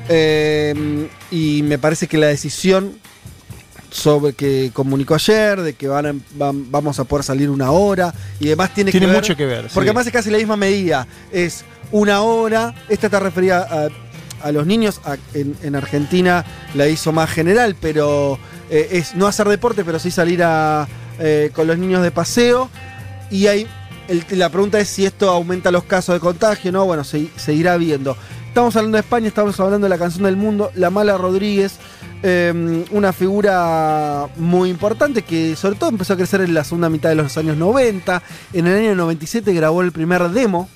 [0.10, 2.98] Eh, y me parece que la decisión
[3.92, 8.14] sobre que comunicó ayer, de que van a- van- vamos a poder salir una hora
[8.40, 9.22] y demás tiene, Tiene que ver.
[9.22, 9.80] mucho que ver, Porque sí.
[9.90, 11.08] además es casi la misma medida.
[11.32, 12.74] Es una hora.
[12.90, 15.00] Esta está referida a, a los niños.
[15.06, 16.46] a- en, en Argentina
[16.76, 18.38] la hizo más general, pero
[18.70, 20.88] eh, es no hacer deporte, pero sí salir a,
[21.20, 22.70] eh, con los niños de paseo.
[23.32, 23.68] Y hay,
[24.10, 26.86] el- la pregunta es si esto aumenta los casos de contagio, ¿no?
[26.86, 28.16] Bueno, se, se irá viendo.
[28.58, 31.78] Estamos hablando de España, estamos hablando de la canción del mundo, La Mala Rodríguez,
[32.24, 37.10] eh, una figura muy importante que sobre todo empezó a crecer en la segunda mitad
[37.10, 38.24] de los años 90.
[38.54, 40.68] En el año 97 grabó el primer demo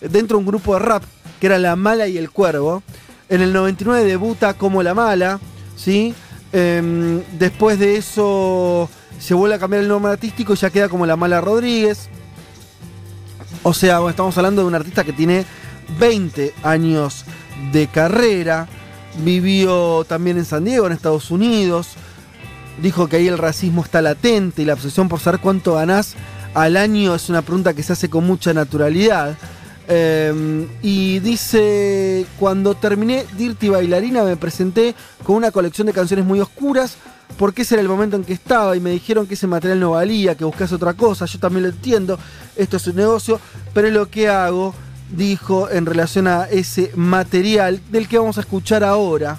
[0.00, 1.04] dentro de un grupo de rap
[1.38, 2.82] que era La Mala y el Cuervo.
[3.28, 5.38] En el 99 debuta como La Mala,
[5.76, 6.16] ¿sí?
[6.52, 11.06] Em, después de eso se vuelve a cambiar el nombre artístico y ya queda como
[11.06, 12.08] La Mala Rodríguez.
[13.62, 15.46] O sea, estamos hablando de un artista que tiene
[15.98, 17.24] 20 años
[17.72, 18.66] de carrera.
[19.24, 21.88] Vivió también en San Diego, en Estados Unidos.
[22.82, 26.14] Dijo que ahí el racismo está latente y la obsesión por saber cuánto ganás
[26.54, 29.36] al año es una pregunta que se hace con mucha naturalidad.
[29.86, 36.40] Eh, y dice, cuando terminé Dirty Bailarina me presenté con una colección de canciones muy
[36.40, 36.96] oscuras
[37.36, 39.90] porque ese era el momento en que estaba y me dijeron que ese material no
[39.92, 42.18] valía, que buscase otra cosa, yo también lo entiendo,
[42.56, 43.40] esto es un negocio,
[43.72, 44.74] pero lo que hago,
[45.16, 49.36] dijo en relación a ese material del que vamos a escuchar ahora.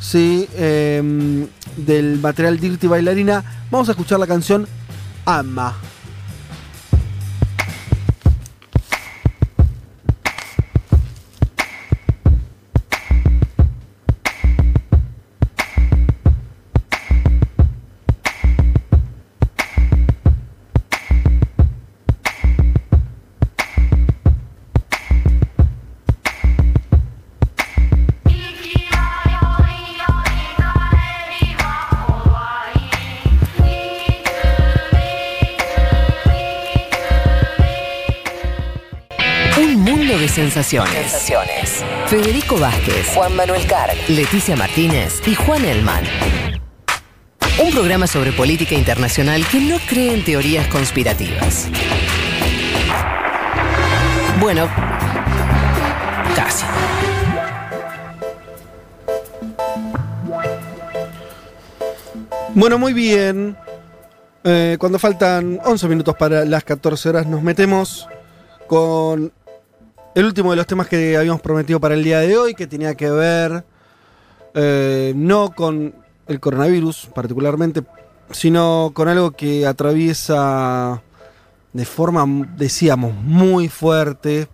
[0.00, 4.66] Sí, eh, del material Dirty Bailarina, vamos a escuchar la canción
[5.24, 5.74] Ama.
[40.66, 41.84] Sensaciones.
[42.06, 46.02] Federico Vázquez, Juan Manuel Carg, Leticia Martínez y Juan Elman.
[47.62, 51.68] Un programa sobre política internacional que no cree en teorías conspirativas.
[54.40, 54.68] Bueno,
[56.34, 56.66] casi.
[62.54, 63.56] Bueno, muy bien.
[64.42, 68.08] Eh, cuando faltan 11 minutos para las 14 horas, nos metemos
[68.66, 69.32] con
[70.16, 72.94] el último de los temas que habíamos prometido para el día de hoy, que tenía
[72.94, 73.66] que ver
[74.54, 75.94] eh, no con
[76.26, 77.82] el coronavirus particularmente,
[78.30, 81.02] sino con algo que atraviesa
[81.74, 82.24] de forma,
[82.56, 84.48] decíamos, muy fuerte,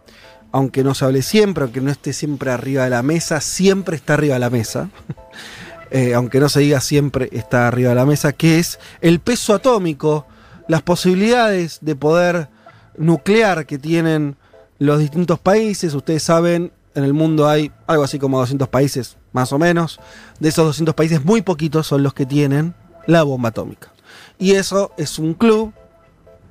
[0.50, 4.14] aunque no se hable siempre, aunque no esté siempre arriba de la mesa, siempre está
[4.14, 4.90] arriba de la mesa.
[5.92, 9.54] eh, aunque no se diga siempre está arriba de la mesa, que es el peso
[9.54, 10.26] atómico,
[10.66, 12.48] las posibilidades de poder
[12.96, 14.36] nuclear que tienen
[14.82, 15.94] los distintos países.
[15.94, 20.00] Ustedes saben, en el mundo hay algo así como 200 países, más o menos.
[20.40, 22.74] De esos 200 países, muy poquitos son los que tienen
[23.06, 23.92] la bomba atómica.
[24.38, 25.72] Y eso es un club,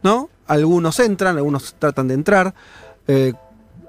[0.01, 0.29] ¿no?
[0.47, 2.53] Algunos entran, algunos tratan de entrar
[3.07, 3.33] eh,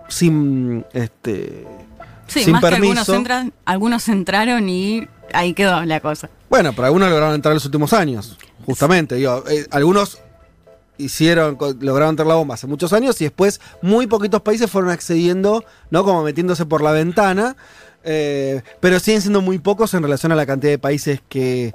[0.09, 1.66] sin, este,
[2.27, 2.93] Sí, sin más que permiso.
[2.93, 6.31] algunos entran, algunos entraron y ahí quedó la cosa.
[6.51, 8.36] Bueno, pero algunos lograron entrar en los últimos años,
[8.66, 9.14] justamente.
[9.14, 10.19] Digo, eh, algunos
[11.02, 15.64] hicieron, lograron entrar la bomba hace muchos años y después muy poquitos países fueron accediendo,
[15.90, 16.04] ¿no?
[16.04, 17.56] Como metiéndose por la ventana.
[18.04, 21.72] eh, pero siguen siendo muy pocos en relación a la cantidad de países que,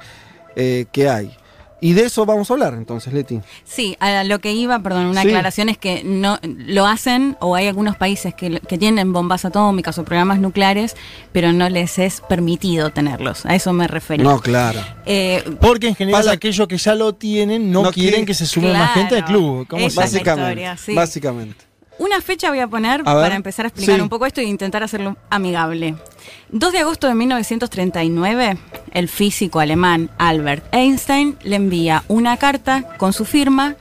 [0.56, 1.38] eh, que hay.
[1.80, 3.40] Y de eso vamos a hablar entonces, Leti.
[3.64, 5.28] Sí, a lo que iba, perdón, una Sí.
[5.28, 9.98] aclaración es que no lo hacen o hay algunos países que, que tienen bombas atómicas
[10.00, 10.96] o programas nucleares,
[11.32, 13.46] pero no les es permitido tenerlos.
[13.46, 14.24] A eso me refería.
[14.24, 14.80] No, claro.
[15.06, 18.48] Eh, Porque en general Pasa- aquellos que ya lo tienen no, No quieren que se
[18.48, 19.68] sume más gente al club.
[19.68, 20.94] ¿Cómo historia, sí.
[20.96, 21.67] Básicamente.
[22.00, 24.02] Una fecha voy a poner A para empezar a explicar Sí.
[24.02, 25.96] un poco esto e intentar hacerlo amigable.
[26.50, 28.58] 2 de agosto de 1939,
[28.94, 33.76] el físico alemán Albert Einstein le envía una carta con su firma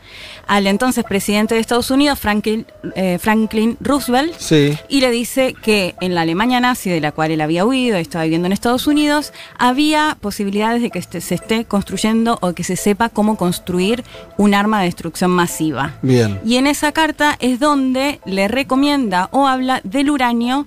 [0.47, 4.77] al entonces presidente de Estados Unidos, Franklin, eh, Franklin Roosevelt, Sí.
[4.89, 8.01] y le dice que en la Alemania nazi, de la cual él había huido y
[8.03, 12.65] estaba viviendo en Estados Unidos, había posibilidades de que este- se esté construyendo o que
[12.65, 14.05] se sepa cómo construir
[14.37, 15.95] un arma de destrucción masiva.
[16.03, 16.41] Bien.
[16.45, 20.67] Y en esa carta es donde le recomienda o habla del uranio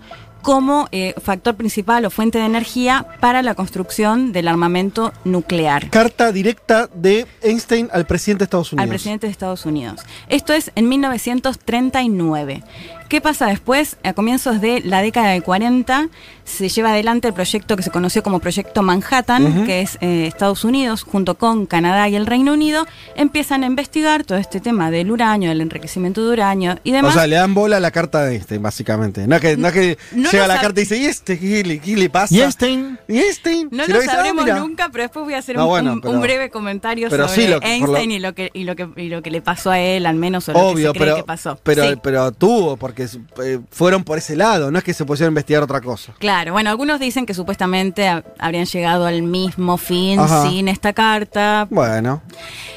[0.49, 5.91] como eh, factor principal o fuente de energía para la construcción del armamento nuclear.
[5.91, 8.83] Carta directa de Einstein al presidente de Estados Unidos.
[8.83, 10.01] Al presidente de Estados Unidos.
[10.27, 12.63] Esto es en 1939.
[13.09, 13.97] ¿Qué pasa después?
[14.03, 16.09] A comienzos de la década de 40
[16.45, 20.63] se lleva adelante el proyecto que se conoció como Proyecto Manhattan, que es eh, Estados
[20.63, 25.11] Unidos junto con Canadá y el Reino Unido, empiezan a investigar todo este tema del
[25.11, 27.11] uranio, del enriquecimiento de uranio y demás.
[27.15, 29.27] O sea, le dan bola a la carta de Einstein, básicamente.
[29.27, 31.63] No es que, no es que No llega la carta y dice, ¿y este qué
[31.63, 32.33] le, qué le pasa?
[32.33, 32.99] ¿Y Einstein?
[33.07, 33.69] ¿Y Einstein?
[33.71, 34.59] No Si lo dice, ah, sabremos mira.
[34.59, 37.27] nunca, pero después voy a hacer No, un, bueno, un- pero- un breve comentario sobre
[37.29, 39.41] sí, lo- por lo- Einstein y, lo que, y, lo que, y lo que le
[39.41, 41.59] pasó a él, al menos, o lo Obvio, que se cree pero, que pasó.
[41.63, 41.95] pero, Sí.
[42.01, 45.63] pero tuvo, porque eh, fueron por ese lado, no es que se pusieron a investigar
[45.63, 46.13] otra cosa.
[46.19, 50.49] Claro, bueno, algunos dicen que supuestamente ha- habrían llegado al mismo fin Ajá.
[50.49, 51.67] sin esta carta.
[51.69, 52.21] Bueno.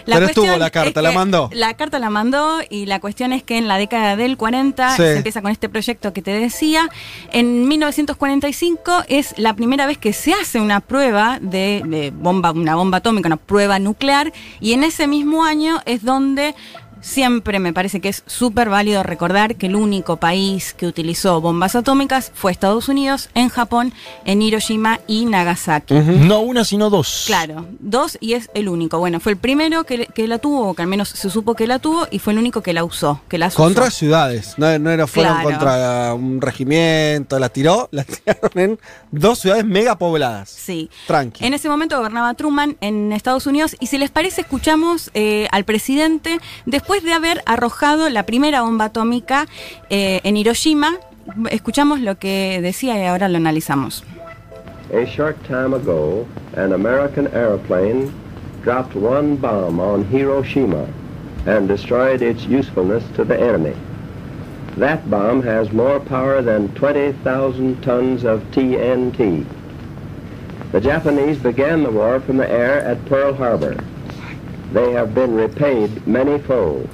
[0.05, 1.49] La pero estuvo la carta, es la que mandó.
[1.53, 5.03] La carta la mandó y la cuestión es que en la década del 40 Sí.
[5.03, 6.89] se empieza con este proyecto que te decía.
[7.32, 7.69] En
[8.16, 12.99] 1945 es la primera vez que se hace una prueba de, de bomba, una bomba
[12.99, 16.55] atómica, una prueba nuclear y en ese mismo año es donde
[17.02, 21.74] Siempre me parece que es súper válido recordar que el único país que utilizó bombas
[21.74, 23.92] atómicas fue Estados Unidos, en Japón,
[24.24, 25.94] en Hiroshima y Nagasaki.
[25.94, 27.24] No una, sino dos.
[27.26, 28.98] Claro, dos y es el único.
[29.00, 31.66] Bueno, fue el primero que, que la tuvo, o que al menos se supo que
[31.66, 33.56] la tuvo, y fue el único que la usó, que la usó.
[33.56, 35.48] Contra ciudades, no, no era, fueron Claro.
[35.50, 38.78] contra un regimiento, la tiró, la tiraron en
[39.10, 40.50] dos ciudades mega pobladas.
[40.50, 40.88] Sí.
[41.08, 41.44] Tranqui.
[41.44, 45.64] En ese momento gobernaba Truman en Estados Unidos y si les parece escuchamos eh, al
[45.64, 49.47] presidente después de haber arrojado la primera bomba atómica
[49.89, 50.98] eh, en Hiroshima.
[51.51, 54.05] Escuchamos lo que decía y ahora lo analizamos.
[54.93, 58.12] A short time ago, an American airplane
[58.62, 60.86] dropped one bomb on Hiroshima
[61.47, 63.74] and destroyed its usefulness to the enemy.
[64.77, 69.47] That bomb has more power than 20,000 tons of TNT.
[70.73, 73.77] The Japanese began the war from the air at Pearl Harbor.
[74.73, 76.89] They have been repaid many-fold,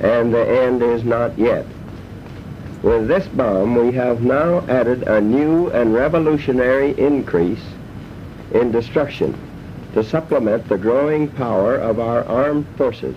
[0.00, 1.64] and the end is not yet.
[2.82, 7.62] With this bomb, we have now added a new and revolutionary increase
[8.52, 9.34] in destruction
[9.94, 13.16] to supplement the growing power of our armed forces.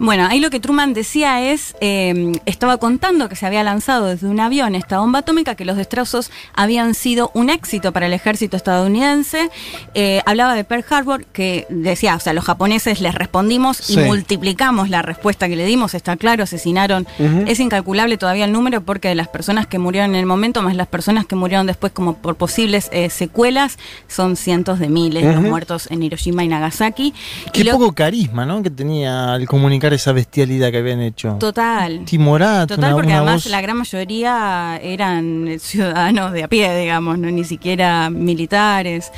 [0.00, 4.26] Bueno, ahí lo que Truman decía es, eh, estaba contando que se había lanzado desde
[4.26, 8.56] un avión esta bomba atómica, que los destrozos habían sido un éxito para el ejército
[8.56, 9.50] estadounidense.
[9.94, 13.94] Eh, hablaba de Pearl Harbor, que decía, o sea, los japoneses les respondimos Sí.
[13.94, 17.06] y multiplicamos la respuesta que le dimos, está claro, asesinaron.
[17.46, 20.74] Es incalculable todavía el número porque de las personas que murieron en el momento, más
[20.74, 25.40] las personas que murieron después como por posibles eh, secuelas, son cientos de miles los
[25.42, 27.14] muertos en Hiroshima y Nagasaki.
[27.52, 28.60] Qué Y lo- poco carisma, ¿no?
[28.62, 29.46] Que tenía al
[29.92, 31.36] esa bestialidad que habían hecho.
[31.38, 32.04] Total.
[32.04, 36.74] Timorato, Total, una- porque una además voz- la gran mayoría eran ciudadanos de a pie,
[36.78, 39.10] digamos, no ni siquiera militares.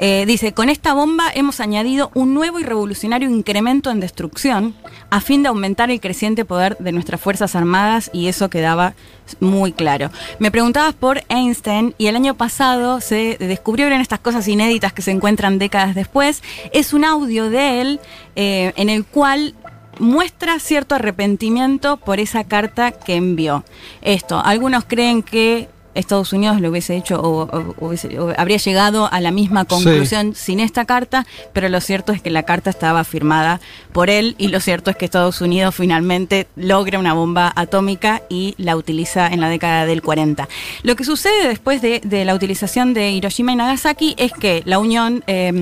[0.00, 4.74] Eh, dice, con esta bomba hemos añadido un nuevo y revolucionario incremento en destrucción
[5.10, 8.94] a fin de aumentar el creciente poder de nuestras Fuerzas Armadas y eso quedaba
[9.40, 10.10] muy claro.
[10.38, 15.10] Me preguntabas por Einstein y el año pasado se descubrieron estas cosas inéditas que se
[15.10, 16.42] encuentran décadas después.
[16.72, 18.00] Es un audio de él
[18.36, 19.54] eh, en el cual
[19.98, 23.64] muestra cierto arrepentimiento por esa carta que envió.
[24.02, 27.46] Esto, algunos creen que Estados Unidos lo hubiese hecho o,
[27.80, 32.22] hubiese- o habría llegado a la misma conclusión sin esta carta, pero lo cierto es
[32.22, 33.60] que la carta estaba firmada
[33.98, 38.54] por él y lo cierto es que Estados Unidos finalmente logra una bomba atómica y
[38.56, 40.48] la utiliza en la década del 40.
[40.84, 44.78] Lo que sucede después de, de la utilización de Hiroshima y Nagasaki es que la
[44.78, 45.52] Unión, eh,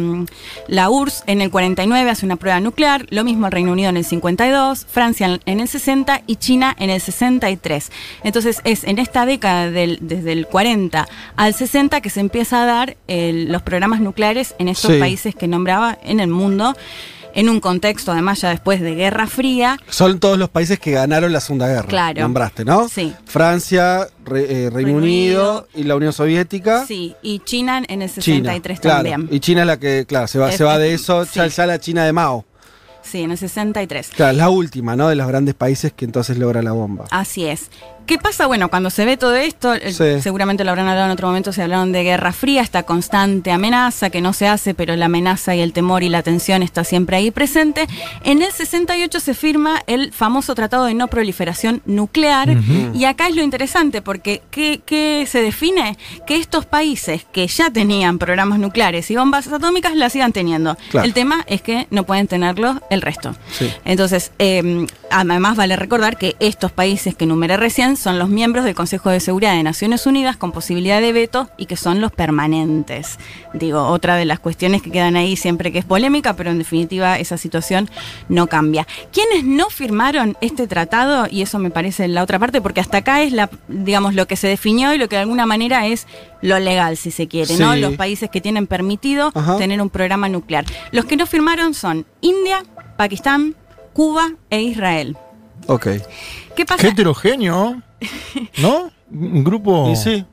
[0.68, 3.96] la URSS en el 49 hace una prueba nuclear, lo mismo el Reino Unido en
[3.96, 7.90] el 52, Francia en- el 60 y China en el 63.
[8.22, 12.62] Entonces es en esta década del, desde desde el 40 al 60 que se empieza
[12.62, 14.98] a dar el- los programas nucleares en estos Sí.
[15.00, 16.76] países que nombraba en el mundo,
[17.36, 19.78] en un contexto además ya después de Guerra Fría.
[19.88, 21.86] Son todos los países que ganaron la Segunda Guerra.
[21.86, 22.20] Claro.
[22.22, 22.88] Nombraste, ¿no?
[22.88, 23.14] Sí.
[23.26, 26.84] Francia, Re- eh, Reino, Unido y la Unión Soviética.
[26.86, 28.52] Sí, y China en el China.
[28.52, 28.96] 63 claro.
[28.96, 29.28] también.
[29.30, 31.32] Y China es la que, claro, se va, Es- se va de eso, sí.
[31.36, 32.44] ya, ya la China de Mao.
[33.02, 34.08] Sí, en el 63.
[34.16, 35.08] Claro, es la última, ¿no?
[35.08, 37.04] De los grandes países que entonces logra la bomba.
[37.12, 37.70] Así es.
[38.06, 38.46] ¿Qué pasa?
[38.46, 40.20] Bueno, cuando se ve todo esto, Sí.
[40.20, 44.10] seguramente lo habrán hablado en otro momento, se hablaron de Guerra Fría, esta constante amenaza
[44.10, 47.16] que no se hace, pero la amenaza y el temor y la tensión está siempre
[47.16, 47.86] ahí presente.
[48.22, 52.56] En el 68 se firma el famoso Tratado de No Proliferación Nuclear
[52.94, 55.98] y acá es lo interesante porque ¿qué, qué se define?
[56.26, 60.76] Que estos países que ya tenían programas nucleares y bombas atómicas las sigan teniendo.
[60.90, 61.06] Claro.
[61.06, 63.34] El tema es que no pueden tenerlos el resto.
[63.50, 63.70] Sí.
[63.84, 68.74] Entonces, eh, además vale recordar que estos países que enumeré recién son los miembros del
[68.74, 73.18] Consejo de Seguridad de Naciones Unidas con posibilidad de veto y que son los permanentes.
[73.52, 77.18] Digo, otra de las cuestiones que quedan ahí siempre que es polémica, pero en definitiva
[77.18, 77.90] esa situación
[78.28, 78.86] no cambia.
[79.12, 81.26] ¿Quiénes no firmaron este tratado?
[81.30, 84.36] Y eso me parece la otra parte, porque hasta acá es la, digamos, lo que
[84.36, 86.06] se definió y lo que de alguna manera es
[86.42, 87.76] lo legal, si se quiere, ¿no?
[87.76, 89.56] Los países que tienen permitido Ajá.
[89.56, 90.64] tener un programa nuclear.
[90.92, 92.62] Los que no firmaron son India,
[92.96, 93.54] Pakistán,
[93.92, 95.16] Cuba e Israel.
[95.66, 95.86] Ok.
[96.56, 96.82] ¿Qué pasa?
[96.82, 97.82] Qué heterogéneo.
[98.58, 98.90] ¿No?
[99.10, 99.90] Un grupo.
[99.90, 100.24] Y sí.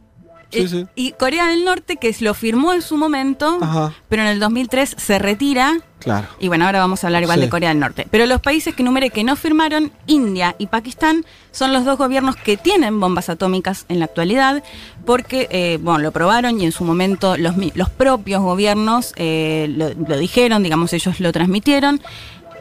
[0.55, 3.91] Eh, Y Corea del Norte, que lo firmó en su momento, Ajá.
[4.07, 5.79] pero en el 2003 se retira.
[5.97, 6.27] Claro.
[6.39, 7.45] Y bueno, ahora vamos a hablar igual Sí.
[7.45, 8.05] de Corea del Norte.
[8.11, 12.35] Pero los países que numeré que no firmaron, India y Pakistán, son los dos gobiernos
[12.35, 14.61] que tienen bombas atómicas en la actualidad,
[15.07, 19.67] porque, eh, bueno, lo probaron y en su momento los, mi- los propios gobiernos eh,
[19.75, 21.99] lo, lo dijeron, digamos, ellos lo transmitieron.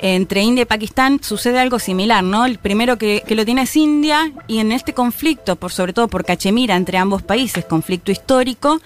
[0.04, 2.44] Entre India y Pakistán sucede algo similar, ¿no?
[2.44, 6.24] El primero que, lo tiene es India y en este conflicto, por sobre todo por
[6.24, 8.80] Cachemira entre ambos países, conflicto histórico,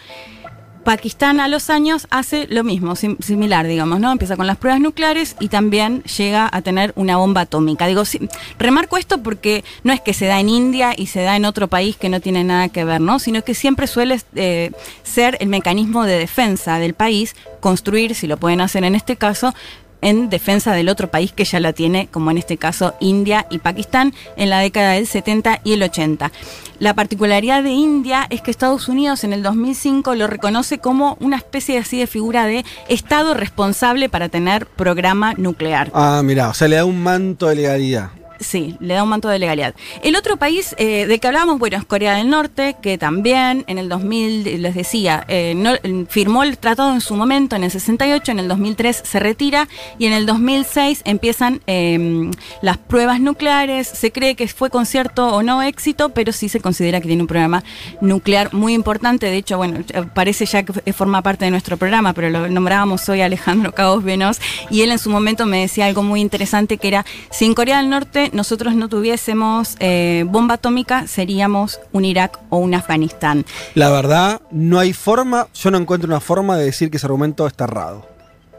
[0.84, 4.12] Pakistán a los años hace lo mismo, sim- similar, digamos, ¿no?
[4.12, 7.88] Empieza con las pruebas nucleares y también llega a tener una bomba atómica.
[7.88, 8.20] Digo, sí,
[8.58, 11.66] remarco esto porque no es que se da en India y se da en otro
[11.66, 13.18] país que no tiene nada que ver, ¿no?
[13.18, 14.70] Sino que siempre suele eh,
[15.02, 19.54] ser el mecanismo de defensa del país, construir, si lo pueden hacer en este caso,
[20.02, 23.58] en defensa del otro país que ya la tiene, como en este caso India y
[23.58, 26.30] Pakistán, en la década del 70 y el 80.
[26.78, 31.36] La particularidad de India es que Estados Unidos en el 2005 lo reconoce como una
[31.36, 35.90] especie así de figura de Estado responsable para tener programa nuclear.
[35.94, 38.10] Ah, mira, o sea, le da un manto de legalidad.
[38.40, 39.74] Sí, le da un manto de legalidad.
[40.02, 43.78] El otro país eh, del que hablábamos, bueno, es Corea del Norte, que también en
[43.78, 48.38] el 2000, les decía, eh, firmó el tratado en su momento, en el 68, en
[48.38, 49.68] el 2003 se retira
[49.98, 52.30] y en el 2006 empiezan eh,
[52.62, 53.86] las pruebas nucleares.
[53.88, 57.22] Se cree que fue con cierto o no éxito, pero sí se considera que tiene
[57.22, 57.62] un programa
[58.00, 59.26] nuclear muy importante.
[59.26, 63.08] De hecho, bueno, eh, parece ya que forma parte de nuestro programa, pero lo nombrábamos
[63.08, 64.40] hoy Alejandro Cabos Venos
[64.70, 67.78] y él en su momento me decía algo muy interesante que era, si en Corea
[67.78, 73.44] del Norte nosotros no tuviésemos eh, bomba atómica, seríamos un Irak o un Afganistán.
[73.74, 77.46] La verdad, no hay forma, yo no encuentro una forma de decir que ese argumento
[77.46, 78.06] está errado.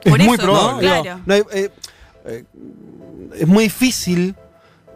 [0.03, 0.88] Por es muy eso, probable.
[0.88, 0.94] ¿no?
[0.94, 1.22] Digo, Claro.
[1.26, 1.69] no hay- eh,
[2.26, 2.44] eh,
[3.35, 4.35] es muy difícil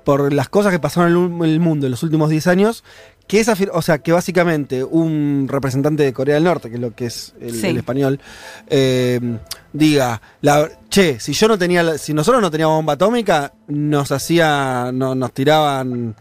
[0.04, 2.84] por las cosas que pasaron en el- en el mundo en los últimos 10 años.
[3.32, 6.82] Que esa, fir- o sea, que básicamente un representante de Corea del Norte, que es
[6.82, 7.68] lo que es el, Sí.
[7.68, 8.20] el español,
[8.68, 9.22] eh,
[9.72, 14.12] diga, la- che, si yo no tenía, la- si nosotros no teníamos bomba atómica, nos
[14.12, 16.14] hacía, no- nos tiraban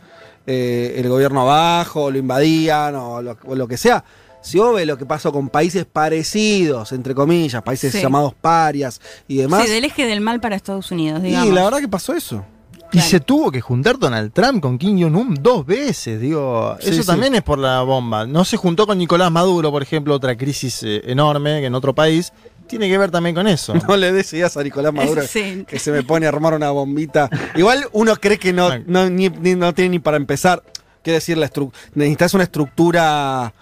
[0.46, 4.04] eh, el gobierno abajo, lo invadían o lo, o lo que sea.
[4.40, 8.00] Si vos ves lo que pasó con países parecidos, entre comillas, países Sí.
[8.00, 11.54] llamados parias y demás, Sí, del eje del mal para Estados Unidos, y digamos.
[11.54, 12.44] la verdad que pasó eso.
[12.92, 16.76] Y se tuvo que juntar Donald Trump con Kim Jong-un dos veces, digo.
[16.80, 17.06] Sí, eso sí.
[17.06, 18.26] también es por la bomba.
[18.26, 22.32] No se juntó con Nicolás Maduro, por ejemplo, otra crisis eh, enorme en otro país.
[22.66, 23.74] Tiene que ver también con eso.
[23.88, 25.64] No le des ideas a Nicolás Maduro Sí.
[25.68, 27.28] que se me pone a armar una bombita.
[27.54, 30.62] Igual uno cree que no, no, ni- ni- no tiene ni para empezar.
[31.02, 31.50] Quiere decir, la
[31.94, 33.54] necesitas una estructura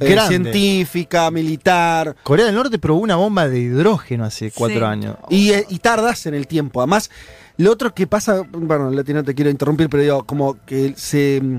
[0.00, 2.16] eh, científica, militar.
[2.22, 4.84] Corea del Norte probó una bomba de hidrógeno hace cuatro Sí.
[4.84, 5.16] años.
[5.28, 6.80] Y, eh, y tardas en el tiempo.
[6.80, 7.10] Además,
[7.62, 11.40] lo otro que pasa, bueno, Leti, no te quiero interrumpir, pero digo, como que se.
[11.42, 11.58] mm,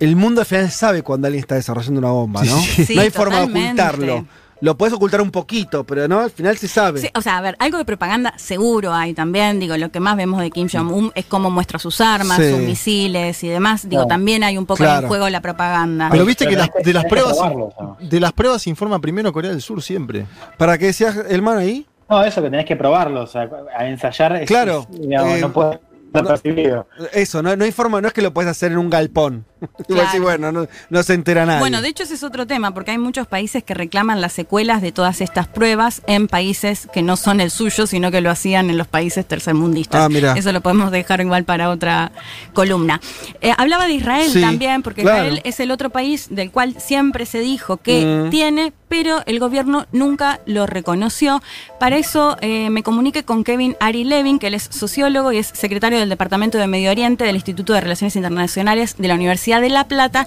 [0.00, 2.56] El mundo al final sabe cuando alguien está desarrollando una bomba, ¿no?
[2.58, 4.26] Sí, no hay forma de ocultarlo.
[4.60, 7.00] Lo puedes ocultar un poquito, pero no, al final se sabe.
[7.00, 9.58] Sí, o sea, a ver, algo de propaganda seguro hay también.
[9.58, 12.48] Digo, lo que más vemos de Kim Jong-un es cómo muestra sus armas, Sí.
[12.50, 13.88] sus misiles y demás.
[13.88, 15.02] Digo, también hay un poco Claro.
[15.02, 16.08] en juego la propaganda.
[16.12, 17.96] Pero viste que las- de las que pruebas probarlo, ¿no?
[18.00, 20.26] de las pruebas informa primero Corea del Sur siempre.
[20.58, 21.84] ¿Para qué decías el man ahí?
[22.12, 25.40] No, eso que tenés que probarlo, o sea, a ensayar es, Claro, es, digamos, eh,
[25.40, 26.86] no puede estar percibido.
[27.12, 29.46] Eso, no, no hay forma, no es que lo puedes hacer en un galpón.
[29.88, 31.60] Decís, bueno, no, no se entera nadie.
[31.60, 34.82] Bueno, de hecho ese es otro tema, porque hay muchos países que reclaman las secuelas
[34.82, 38.70] de todas estas pruebas en países que no son el suyo, sino que lo hacían
[38.70, 40.02] en los países tercermundistas.
[40.04, 40.34] Ah, mirá.
[40.34, 42.12] Eso lo podemos dejar igual para otra
[42.52, 43.00] columna.
[43.40, 45.24] Eh, hablaba de Israel Sí, también, porque claro.
[45.24, 48.30] Israel es el otro país del cual siempre se dijo que Mm.
[48.30, 51.42] tiene, pero el gobierno nunca lo reconoció.
[51.78, 55.46] Para eso eh, me comuniqué con Kevin Ari Levin, que él es sociólogo y es
[55.48, 59.68] secretario del Departamento de Medio Oriente del Instituto de Relaciones Internacionales de la Universidad de
[59.70, 60.26] La Plata.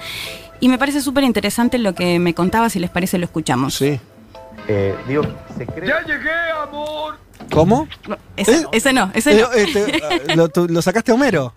[0.59, 3.75] Y me parece súper interesante lo que me contaba, si les parece lo escuchamos.
[3.75, 3.99] Sí.
[4.67, 5.23] Eh, digo,
[5.57, 5.89] se cree...
[5.89, 6.29] ¡Ya llegué,
[6.63, 7.17] amor!
[7.51, 7.87] ¿Cómo?
[8.37, 9.53] Ese, ese no, ese Eh, no.
[9.53, 9.67] eh,
[10.25, 11.53] te- lo, tú- lo sacaste a Homero.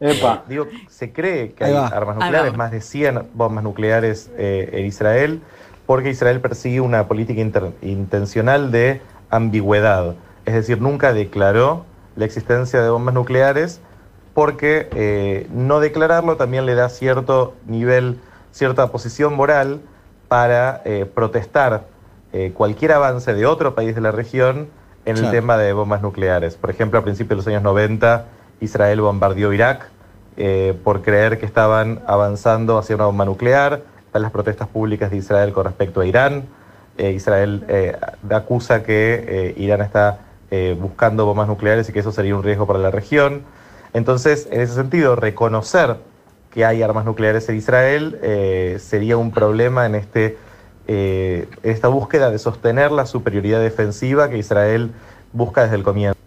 [0.00, 0.44] Epa.
[0.48, 5.42] Digo, se cree que hay armas nucleares, más de 100 bombas nucleares eh, en Israel,
[5.86, 10.14] porque Israel persigue una política inter- intencional de ambigüedad.
[10.46, 11.84] Es decir, nunca declaró
[12.16, 13.80] la existencia de bombas nucleares
[14.34, 18.18] porque eh, no declararlo también le da cierto nivel,
[18.52, 19.80] cierta posición moral
[20.28, 21.84] para eh, protestar
[22.32, 24.68] eh, cualquier avance de otro país de la región
[25.04, 26.56] en el tema de bombas nucleares.
[26.56, 28.26] Por ejemplo, a principios de los años 90,
[28.60, 29.88] Israel bombardeó Irak
[30.84, 33.82] por creer que estaban avanzando hacia una bomba nuclear.
[34.06, 36.44] Están las protestas públicas de Israel con respecto a Irán.
[36.96, 37.96] Israel eh,
[38.30, 40.18] acusa que Irán está
[40.52, 43.42] eh, buscando bombas nucleares y que eso sería un riesgo para la región.
[43.92, 45.96] Entonces, en ese sentido, reconocer
[46.50, 50.36] que hay armas nucleares en Israel eh, sería un problema en este,
[50.88, 54.90] eh, esta búsqueda de sostener la superioridad defensiva que Israel
[55.32, 56.18] busca desde el comienzo.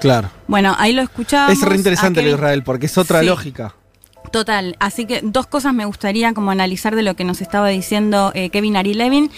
[0.00, 0.28] Claro.
[0.48, 1.56] Bueno, ahí lo escuchábamos.
[1.56, 3.26] Es re interesante lo de Israel, porque es otra Sí.
[3.26, 3.74] lógica.
[4.32, 8.32] Total, así que dos cosas me gustaría como analizar de lo que nos estaba diciendo
[8.34, 9.30] eh, Kevin Ari Levin.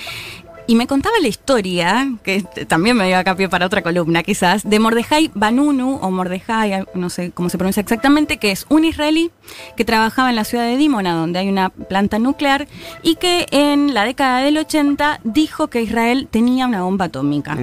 [0.66, 4.68] Y me contaba la historia, que también me dio acá pie para otra columna quizás,
[4.68, 9.30] de Mordejai Banunu, o Mordejai, no sé cómo se pronuncia exactamente, que es un israelí
[9.76, 12.66] que trabajaba en la ciudad de Dimona, donde hay una planta nuclear,
[13.02, 17.56] y que en la década del 80 dijo que Israel tenía una bomba atómica.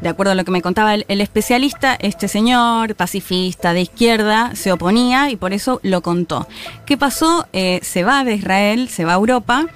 [0.00, 4.54] De acuerdo a lo que me contaba el, el especialista, este señor pacifista de izquierda
[4.54, 6.46] se oponía y por eso lo contó.
[6.86, 7.46] ¿Qué pasó?
[7.52, 9.66] Eh, se va de Israel, se va a Europa,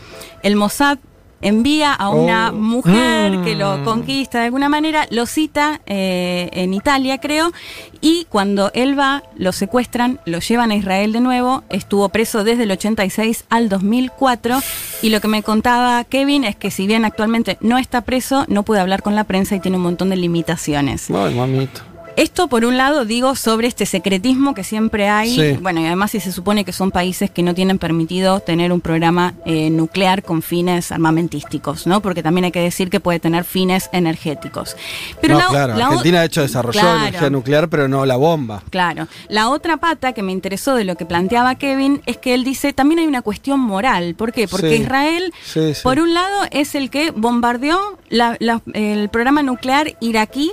[0.42, 0.98] el Mossad
[1.42, 2.56] envía a una Oh.
[2.56, 3.58] mujer que Mm.
[3.58, 7.52] lo conquista de alguna manera, lo cita eh, en Italia creo,
[8.00, 12.64] y cuando él va, lo secuestran, lo llevan a Israel de nuevo, estuvo preso desde
[12.64, 14.58] el 86 al 2004,
[15.02, 18.62] y lo que me contaba Kevin es que si bien actualmente no está preso, no
[18.62, 21.10] puede hablar con la prensa y tiene un montón de limitaciones.
[21.10, 21.80] Ay, mamito.
[22.16, 25.34] Esto, por un lado, digo sobre este secretismo que siempre hay.
[25.34, 25.58] Sí.
[25.60, 28.80] Bueno, y además, si se supone que son países que no tienen permitido tener un
[28.80, 32.02] programa eh, nuclear con fines armamentísticos, ¿no?
[32.02, 34.76] Porque también hay que decir que puede tener fines energéticos.
[35.20, 36.98] Pero no, la- claro, la Argentina de hecho desarrolló Claro.
[37.06, 38.62] energía nuclear, pero no la bomba.
[38.70, 39.06] Claro.
[39.28, 42.72] La otra pata que me interesó de lo que planteaba Kevin es que él dice
[42.72, 44.14] también hay una cuestión moral.
[44.14, 44.46] ¿Por qué?
[44.48, 44.82] Porque Sí.
[44.82, 45.72] Israel, sí.
[45.82, 47.78] por un lado, es el que bombardeó
[48.08, 50.52] la- la- el programa nuclear iraquí.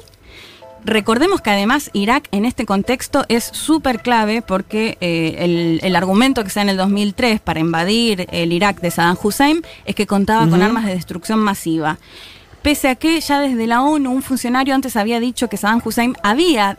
[0.86, 6.44] Recordemos que además Irak en este contexto es súper clave porque eh, el, el argumento
[6.44, 10.08] que se da en el 2003 para invadir el Irak de Saddam Hussein es que
[10.08, 11.98] contaba con armas de destrucción masiva.
[12.68, 16.18] Pese a que ya desde la ONU un funcionario antes había dicho que Saddam Hussein
[16.22, 16.76] había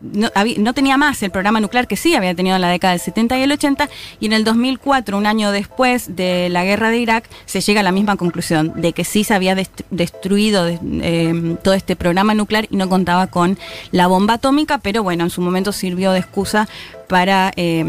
[0.00, 0.28] no,
[0.58, 3.38] no tenía más el programa nuclear que sí había tenido en la década del 70
[3.38, 3.88] y el 80
[4.18, 7.84] y en el 2004, un año después de la guerra de Irak, se llega a
[7.84, 12.34] la misma conclusión de que sí se había dest- destruido de- eh, todo este programa
[12.34, 13.56] nuclear y no contaba con
[13.92, 16.68] la bomba atómica, pero bueno, en su momento sirvió de excusa
[17.10, 17.84] para eh,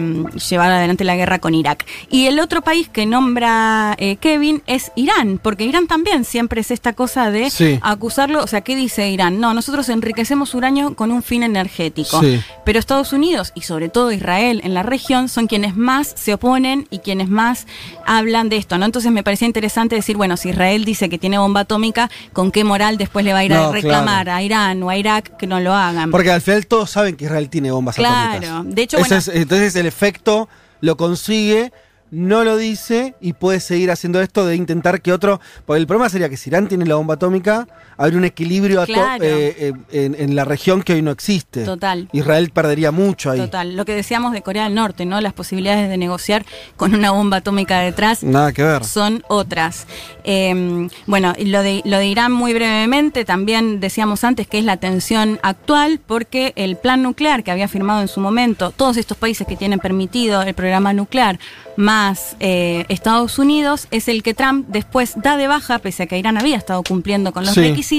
[0.50, 1.86] llevar adelante la guerra con Irak.
[2.10, 6.72] Y el otro país que nombra eh, Kevin es Irán, porque Irán también siempre es
[6.72, 7.78] esta cosa de Sí.
[7.84, 9.40] acusarlo, o sea, ¿qué dice Irán?
[9.40, 12.20] No, nosotros enriquecemos uranio con un fin energético.
[12.20, 12.42] Sí.
[12.66, 16.88] Pero Estados Unidos y sobre todo Israel en la región son quienes más se oponen
[16.90, 17.68] y quienes más
[18.08, 18.86] hablan de esto, ¿no?
[18.86, 22.64] Entonces me parecía interesante decir, bueno, si Israel dice que tiene bomba atómica, ¿con qué
[22.64, 24.38] moral después le va a ir No, a reclamar claro.
[24.40, 26.10] a Irán o a Irak que no lo hagan?
[26.10, 28.48] Porque al final todos saben que Israel tiene bombas Claro.
[28.48, 28.76] atómicas.
[28.76, 30.48] De hecho, Ese entonces el efecto
[30.80, 31.72] lo consigue,
[32.12, 35.40] no lo dice y puede seguir haciendo esto de intentar que otro.
[35.66, 37.68] Porque el problema sería que si Irán tiene la bomba atómica,
[38.02, 39.24] habría un equilibrio Claro.
[39.24, 41.64] eh, eh, en, en la región que hoy no existe.
[41.64, 42.10] Total.
[42.14, 43.40] Israel perdería mucho ahí.
[43.40, 45.22] Total, lo que decíamos de Corea del Norte, ¿no?
[45.22, 46.46] Las posibilidades de negociar
[46.78, 48.84] con una bomba atómica detrás Nada que ver.
[48.84, 49.86] son otras.
[50.24, 54.66] Eh, bueno, y lo de, lo de Irán muy brevemente, también decíamos antes que es
[54.66, 59.18] la tensión actual, porque el plan nuclear que había firmado en su momento, todos estos
[59.18, 61.40] países que tienen permitido el programa nuclear,
[61.78, 66.18] más eh, Estados Unidos, es el que Trump después da de baja, pese a que
[66.18, 67.62] Irán había estado cumpliendo con los Sí.
[67.62, 67.91] requisitos.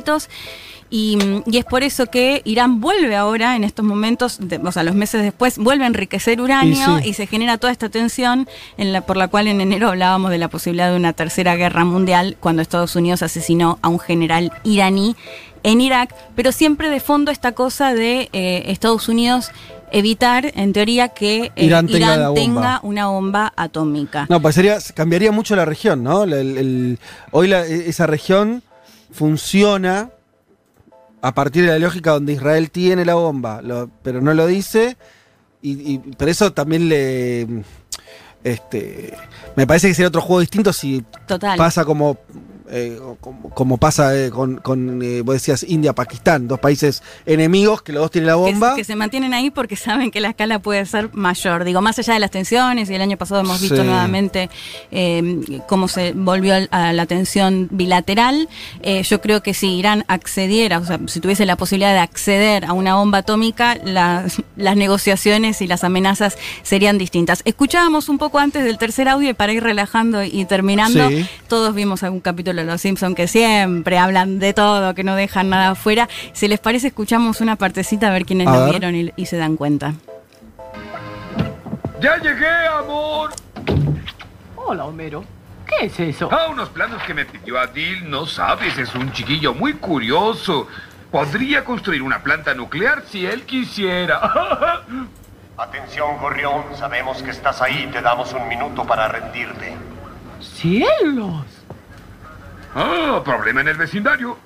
[0.94, 1.16] Y,
[1.47, 4.94] y es por eso que Irán vuelve ahora, en estos momentos, de- o sea, los
[4.94, 8.47] meses después, vuelve a enriquecer uranio Y se genera toda esta tensión
[8.77, 11.86] en la, por la cual en enero hablábamos de la posibilidad de una tercera guerra
[11.86, 15.16] mundial cuando Estados Unidos asesinó a un general iraní
[15.62, 19.51] en Irak, pero siempre de fondo esta cosa de eh, Estados Unidos
[19.93, 24.27] evitar, en teoría, que eh, Irán tenga una bomba atómica.
[24.28, 26.27] No, pues sería, cambiaría mucho la región, ¿no?
[26.27, 26.98] La- el- el-
[27.31, 28.62] hoy la- e, esa región
[29.12, 30.10] funciona
[31.20, 34.97] a partir de la lógica donde Israel tiene la bomba, lo- pero no lo dice,
[35.60, 37.47] y, y- pero eso también le...
[38.44, 39.16] Este,
[39.55, 41.56] me parece que sería otro juego distinto si Total.
[41.56, 42.18] pasa como,
[42.73, 47.82] eh, como, como pasa eh, con, con, eh, vos decías, India, Pakistán, dos países enemigos
[47.82, 48.74] que los dos tienen la que, bomba.
[48.74, 51.65] que se mantienen ahí porque saben que la escala puede ser mayor.
[51.65, 53.82] Digo, más allá de las tensiones, y el año pasado hemos visto Sí.
[53.85, 54.49] nuevamente
[54.90, 58.49] eh, cómo se volvió a la tensión bilateral,
[58.82, 62.65] eh, yo creo que si Irán accediera, o sea, si tuviese la posibilidad de acceder
[62.65, 67.43] a una bomba atómica, las, las negociaciones y las amenazas serían distintas.
[67.44, 71.27] Escuchábamos un poco antes del tercer audio y para ir relajando y terminando, Sí.
[71.49, 75.48] todos vimos algún capítulo de Los Simpsons que siempre hablan de todo, que no dejan
[75.51, 76.09] nada afuera.
[76.32, 78.70] Si les parece, escuchamos una partecita a ver quiénes A lo ver.
[78.70, 79.94] vieron y, y se dan cuenta.
[82.01, 82.48] ¡Ya llegué,
[82.78, 83.30] amor!
[84.56, 85.24] Hola, Homero.
[85.66, 86.28] ¿Qué es eso?
[86.32, 90.66] Ah, unos planos que me pidió Adil, no sabes, es un chiquillo muy curioso.
[91.10, 94.18] Podría construir una planta nuclear si él quisiera.
[95.59, 96.62] Atención, gorrión.
[96.76, 97.89] Sabemos que estás ahí.
[97.93, 99.74] Te damos un minuto para rendirte.
[100.40, 101.44] ¡Cielos!
[102.74, 104.36] Ah, problema en el vecindario.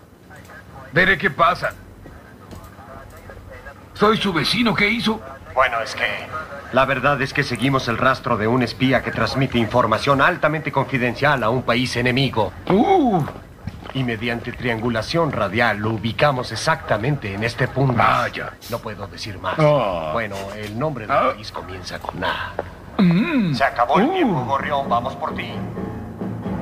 [0.92, 1.72] Veré qué pasa.
[3.94, 5.20] Soy su vecino, ¿qué hizo?
[5.54, 6.04] Bueno, es que...
[6.72, 11.42] La verdad es que seguimos el rastro de un espía que transmite información altamente confidencial
[11.44, 12.52] a un país enemigo.
[12.68, 13.24] Uh.
[13.94, 17.94] Y mediante triangulación radial lo ubicamos exactamente en este punto.
[17.96, 18.52] Vaya.
[18.68, 19.54] No puedo decir más.
[19.58, 20.10] Ah.
[20.12, 22.52] Bueno, el nombre del país comienza con A.
[22.98, 23.54] Mm.
[23.54, 24.12] Se acabó el Uh.
[24.12, 24.88] tiempo, gorrión.
[24.88, 25.52] Vamos por ti.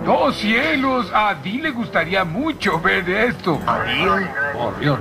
[0.06, 1.10] ¡Oh, cielos!
[1.14, 3.58] A le gustaría mucho ver esto.
[3.66, 4.28] ¿Adil?
[4.54, 4.98] Oh, Dios.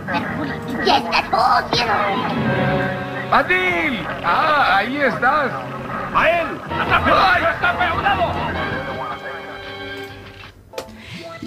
[0.85, 1.93] Ya está todo, cielo.
[3.31, 4.05] ¡Adil!
[4.23, 5.51] ¡Ah, ahí estás!
[6.13, 6.47] ¡A él!
[6.69, 7.73] ¡Ay, está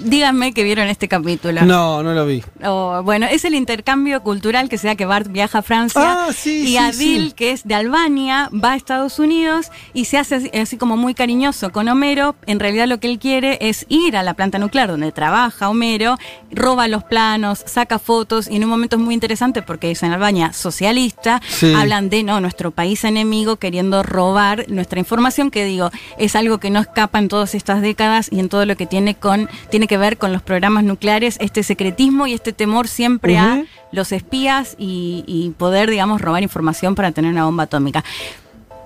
[0.07, 1.63] Díganme que vieron este capítulo.
[1.63, 2.41] No, no lo vi.
[2.65, 6.61] Oh, bueno, es el intercambio cultural que sea que Bart viaja a Francia Ah, sí,
[6.63, 7.33] y sí, Adil, sí.
[7.33, 11.13] que es de Albania, va a Estados Unidos y se hace así, así como muy
[11.15, 12.37] cariñoso con Homero.
[12.47, 16.19] En realidad lo que él quiere es ir a la planta nuclear donde trabaja Homero,
[16.53, 20.13] roba los planos, saca fotos y en un momento es muy interesante porque es en
[20.13, 21.43] Albania socialista,
[21.77, 26.71] hablan de no nuestro país enemigo queriendo robar nuestra información que digo es algo que
[26.71, 29.96] no escapa en todas estas décadas y en todo lo que tiene con tiene que
[29.99, 35.25] ver con los programas nucleares este secretismo y este temor siempre a los espías y,
[35.27, 38.05] y poder digamos robar información para tener una bomba atómica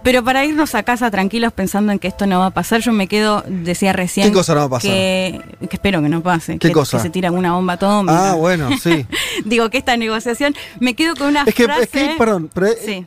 [0.03, 2.91] pero para irnos a casa tranquilos pensando en que esto no va a pasar, yo
[2.91, 4.29] me quedo, decía recién.
[4.29, 4.91] ¿Qué cosa no va a pasar?
[4.91, 6.55] Que, que espero que no pase.
[6.59, 6.97] ¿Qué que, cosa?
[6.97, 8.31] que se tira una bomba atómica.
[8.31, 9.05] Ah, bueno, sí.
[9.45, 11.83] Digo que esta negociación, me quedo con una Es que, frase.
[11.83, 13.07] es que, perdón, pero eh, Sí.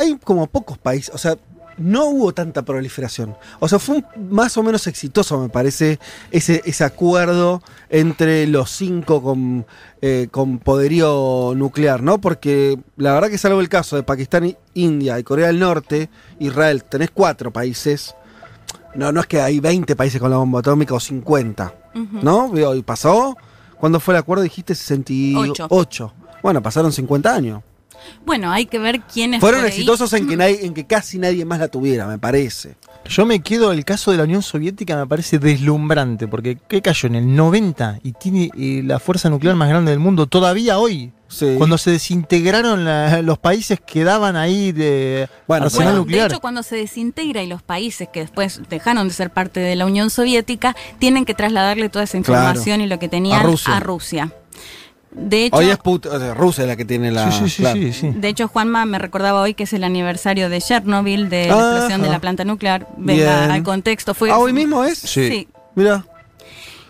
[0.00, 1.36] hay como pocos países, o sea,
[1.78, 3.36] no hubo tanta proliferación.
[3.60, 5.98] O sea, fue un- más o menos exitoso, me parece,
[6.30, 9.66] ese, ese acuerdo entre los cinco con,
[10.00, 12.20] eh, con poderío nuclear, ¿no?
[12.20, 16.08] Porque la verdad que salvo el caso de Pakistán, India y Corea del Norte,
[16.38, 18.14] Israel, tenés cuatro países.
[18.94, 22.18] No, no es que hay 20 países con la bomba atómica o 50, Ujú.
[22.22, 22.74] ¿no?
[22.74, 23.36] ¿Y pasó?
[23.78, 24.42] ¿Cuándo fue el acuerdo?
[24.44, 26.12] Dijiste 68.
[26.42, 27.62] Bueno, pasaron 50 años.
[28.24, 31.58] Bueno, hay que ver quiénes Fueron exitosos en que, nadie- en que casi nadie más
[31.58, 32.76] la tuviera, me parece.
[33.08, 37.08] Yo me quedo, el caso de la Unión Soviética me parece deslumbrante, porque ¿qué cayó?
[37.08, 41.12] En el 90 y tiene eh, la fuerza nuclear más grande del mundo todavía hoy.
[41.56, 46.28] Cuando se desintegraron la- los países quedaban ahí de arsenal Bueno, nuclear.
[46.28, 49.74] De hecho, cuando se desintegra y los países que después dejaron de ser parte de
[49.74, 52.42] la Unión Soviética tienen que trasladarle toda esa Claro.
[52.42, 53.76] información y lo que tenían A Rusia.
[53.76, 54.32] a Rusia.
[55.14, 57.28] De hecho, Hoy es Put- o sea, Rusia la que tiene la.
[57.56, 57.78] claro.
[57.80, 62.02] De hecho, Juanma me recordaba hoy que es el aniversario de Chernobyl, de la explosión
[62.02, 62.86] de la planta nuclear.
[62.96, 63.50] Venga Bien.
[63.50, 64.14] al contexto.
[64.14, 64.98] Fue, Ah, ¿hoy mismo es?
[64.98, 65.48] Sí.
[65.74, 66.04] Mira.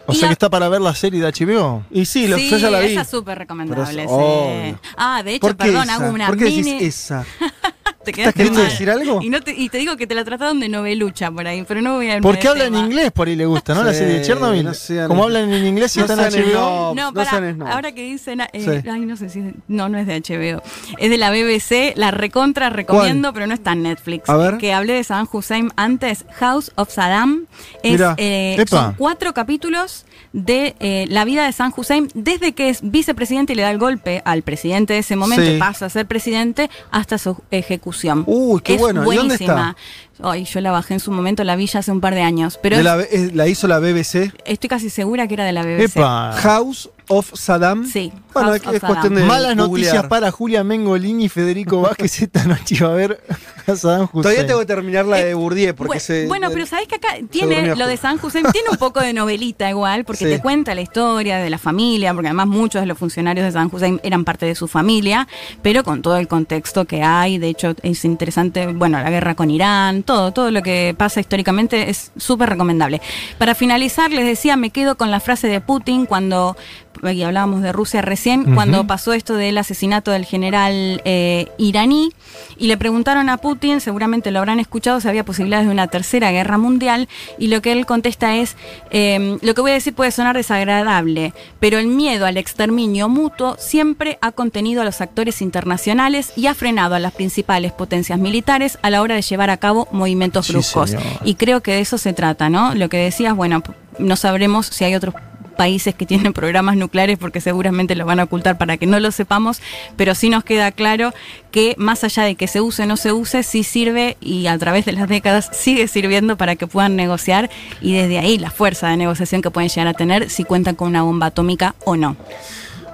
[0.06, 1.84] O sea que está para ver la serie de HBO.
[1.90, 2.92] Y sí, lo, Sí, yo ya la vi.
[2.92, 4.04] esa es súper recomendable.
[4.04, 4.76] Es sí.
[4.96, 5.94] Ah, de hecho, ¿Por qué perdón, esa?
[5.94, 6.84] hago una ¿Por qué decís mini.
[6.84, 7.24] esa?
[8.04, 8.68] te ¿Estás queriendo mal.
[8.68, 9.20] decir algo?
[9.22, 11.80] Y, no te, y te digo que te la trataron de novelucha por ahí, pero
[11.82, 13.82] no voy a Porque de habla en inglés, por ahí le gusta, ¿no?
[13.84, 14.64] la serie de Chernobyl.
[14.64, 16.94] no sean- Como hablan en inglés y no están en HBO.
[16.94, 17.70] No, no sean snobs.
[17.70, 18.88] ahora que dicen, eh, Sí.
[18.88, 20.62] ay, no sé si, no, no es de HBO,
[20.98, 24.28] es de la BBC, la recontra recomiendo, pero no está en Netflix.
[24.28, 24.58] A ver.
[24.58, 27.46] Que hablé de Saddam Hussein antes, House of Saddam,
[27.82, 32.80] es, eh, son cuatro capítulos de eh, la vida de San Hussein desde que es
[32.82, 35.56] vicepresidente y le da el golpe al presidente de ese momento, Sí.
[35.56, 38.24] y pasa a ser presidente hasta su ejecución.
[38.26, 39.02] Uy, qué es bueno.
[39.02, 39.76] ¿Y dónde buenísima.
[40.22, 42.58] Ay, yo la bajé en su momento, la vi ya hace un par de años,
[42.62, 44.32] pero De la, eh, la hizo la BBC.
[44.44, 46.00] estoy casi segura que era de la BBC.
[46.40, 47.86] House of Saddam.
[47.86, 48.12] Sí.
[48.32, 49.20] Bueno, House es, of es cuestión de.
[49.20, 49.28] Saddam.
[49.28, 49.68] Malas googlear.
[49.68, 53.20] noticias para Julia Mengolini y Federico Vázquez esta noche iba a ver
[53.66, 54.22] a Saddam Hussein.
[54.22, 56.26] Todavía tengo que terminar la de Bourdieu porque Bu- se.
[56.28, 59.68] bueno, pero sabes que acá tiene lo de San Hussein, tiene un poco de novelita
[59.68, 60.30] igual, porque Sí.
[60.30, 63.68] te cuenta la historia de la familia, porque además muchos de los funcionarios de San
[63.72, 65.26] Hussein eran parte de su familia,
[65.62, 69.50] pero con todo el contexto que hay, de hecho es interesante, bueno, la guerra con
[69.50, 73.00] Irán, todo, todo lo que pasa históricamente es súper recomendable.
[73.38, 76.56] Para finalizar, les decía, me quedo con la frase de Putin cuando,
[77.02, 82.12] y hablábamos de Rusia recién, cuando pasó esto del asesinato del general eh, iraní,
[82.56, 86.30] y le preguntaron a Putin, seguramente lo habrán escuchado, si había posibilidades de una tercera
[86.30, 87.08] guerra mundial,
[87.38, 88.56] y lo que él contesta es,
[88.90, 93.56] eh, lo que voy a decir puede sonar desagradable, pero el miedo al exterminio mutuo
[93.58, 98.78] siempre ha contenido a los actores internacionales y ha frenado a las principales potencias militares
[98.82, 100.94] a la hora de llevar a cabo movimientos bruscos.
[101.24, 102.74] Y creo que de eso se trata, ¿no?
[102.74, 103.62] Lo que decías, bueno,
[103.98, 105.14] no sabremos si hay otros
[105.52, 109.10] países que tienen programas nucleares porque seguramente los van a ocultar para que no lo
[109.12, 109.60] sepamos,
[109.96, 111.12] pero sí nos queda claro
[111.50, 114.58] que más allá de que se use o no se use, sí sirve y a
[114.58, 117.50] través de las décadas sigue sirviendo para que puedan negociar
[117.80, 120.88] y desde ahí la fuerza de negociación que pueden llegar a tener si cuentan con
[120.88, 122.16] una bomba atómica o no.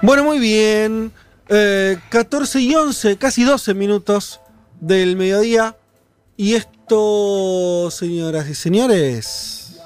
[0.03, 1.13] Bueno, muy bien.
[1.49, 4.41] Eh, 14 y 11, casi 12 minutos
[4.81, 5.77] del mediodía.
[6.37, 9.81] Y esto, señoras y señores.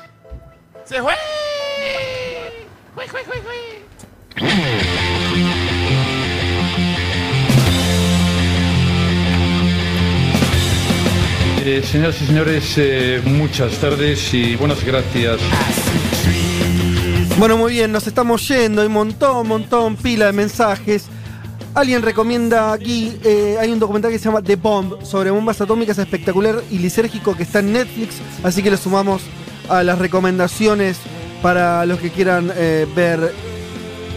[0.84, 1.14] ¡Se fue!
[11.64, 15.38] Eh, señoras y señores, eh, muchas tardes y buenas gracias.
[17.38, 18.82] Bueno, muy bien, nos estamos yendo.
[18.82, 21.06] Hay montón, montón, pila de mensajes.
[21.74, 25.96] Alguien recomienda aquí, eh, hay un documental que se llama The Bomb sobre bombas atómicas
[25.96, 29.22] espectacular y lisérgico que está en Netflix, así que lo sumamos
[29.70, 30.98] a las recomendaciones
[31.42, 33.32] para los que quieran eh, ver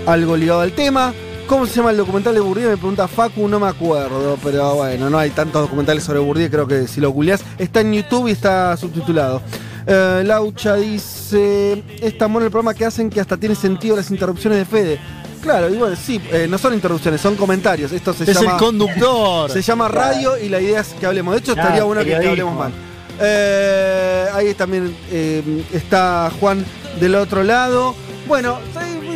[0.06, 1.14] algo ligado al tema.
[1.48, 2.70] ¿Cómo se llama el documental de Bourdieu?
[2.70, 6.68] Me pregunta Facu, no me acuerdo, pero bueno, no hay tantos documentales sobre Bourdieu, creo
[6.68, 9.42] que si lo googleás está en YouTube y está subtitulado.
[9.86, 14.10] Eh, Laucha dice, es tan bueno el programa que hacen que hasta tiene sentido las
[14.10, 15.00] interrupciones de Fede.
[15.46, 17.92] Claro, igual sí, eh, no son interrupciones, son comentarios.
[17.92, 18.54] Esto se Es llama.
[18.54, 19.52] el conductor.
[19.52, 21.36] Se llama radio y la idea es que hablemos.
[21.36, 22.74] De hecho, estaría bueno que, hablemos mal.
[23.20, 26.66] Eh, ahí también eh, está Juan
[27.00, 27.96] del otro lado.
[28.28, 28.60] Bueno,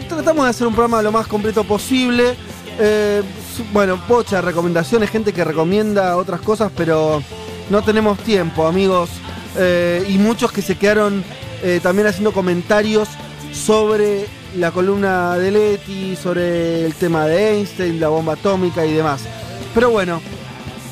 [0.07, 2.35] tratamos de hacer un programa lo más completo posible.
[2.79, 3.21] Eh,
[3.73, 7.21] bueno, pocha recomendaciones, gente que recomienda otras cosas, pero
[7.69, 9.09] no tenemos tiempo, amigos.
[9.57, 11.23] Eh, y muchos que se quedaron
[11.63, 13.09] eh, también haciendo comentarios
[13.51, 19.21] sobre la columna de Leti, sobre el tema de Einstein, la bomba atómica y demás.
[19.73, 20.21] Pero bueno,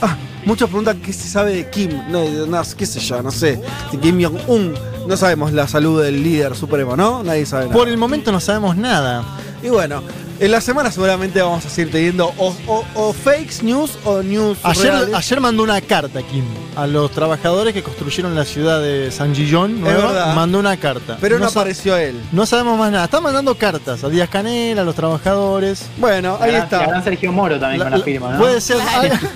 [0.01, 0.15] ah,
[0.47, 3.59] muchos preguntan qué se sabe de Kim, no, no, qué sé yo, no sé,
[3.91, 4.73] de Kim Jong-un.
[5.05, 7.21] No sabemos la salud del líder supremo, ¿no?
[7.21, 7.77] Nadie sabe nada.
[7.77, 9.23] Por el momento no sabemos nada.
[9.61, 10.01] Y bueno,
[10.39, 14.57] en la semana seguramente vamos a seguir teniendo o, o- o fakes news o news
[14.63, 15.15] Ayer, reales.
[15.15, 16.43] ayer mandó una carta, Kim,
[16.75, 19.81] a los trabajadores que construyeron la ciudad de San Gillón.
[19.81, 20.35] nueva, verdad.
[20.35, 21.17] Mandó una carta.
[21.19, 22.21] Pero no, sa- apareció él.
[22.31, 23.05] No sabemos más nada.
[23.05, 25.83] Está mandando cartas a Díaz Canel, a los trabajadores.
[25.97, 26.83] Bueno, ahí está.
[26.83, 28.39] Habrá Sergio Moro también con la firma, ¿no?
[28.39, 28.77] Puede ser.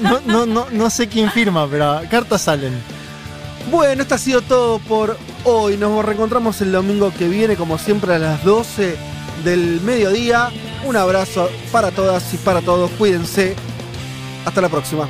[0.01, 2.73] No, no, no, no sé quién firma, pero cartas salen.
[3.71, 5.77] Bueno, esto ha sido todo por hoy.
[5.77, 8.95] Nos reencontramos el domingo que viene, como siempre, a las 12
[9.43, 10.49] del mediodía.
[10.85, 12.89] Un abrazo para todas y para todos.
[12.91, 13.55] Cuídense.
[14.45, 15.07] Hasta la próxima.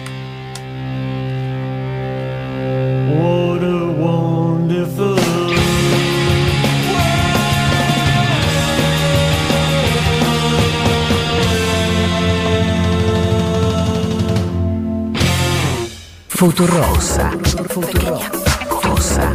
[16.41, 17.29] Futurosa.
[17.69, 19.31] Futurosa.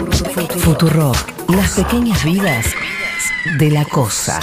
[0.59, 1.13] Futuro.
[1.47, 2.75] Las pequeñas vidas
[3.61, 4.41] de la cosa.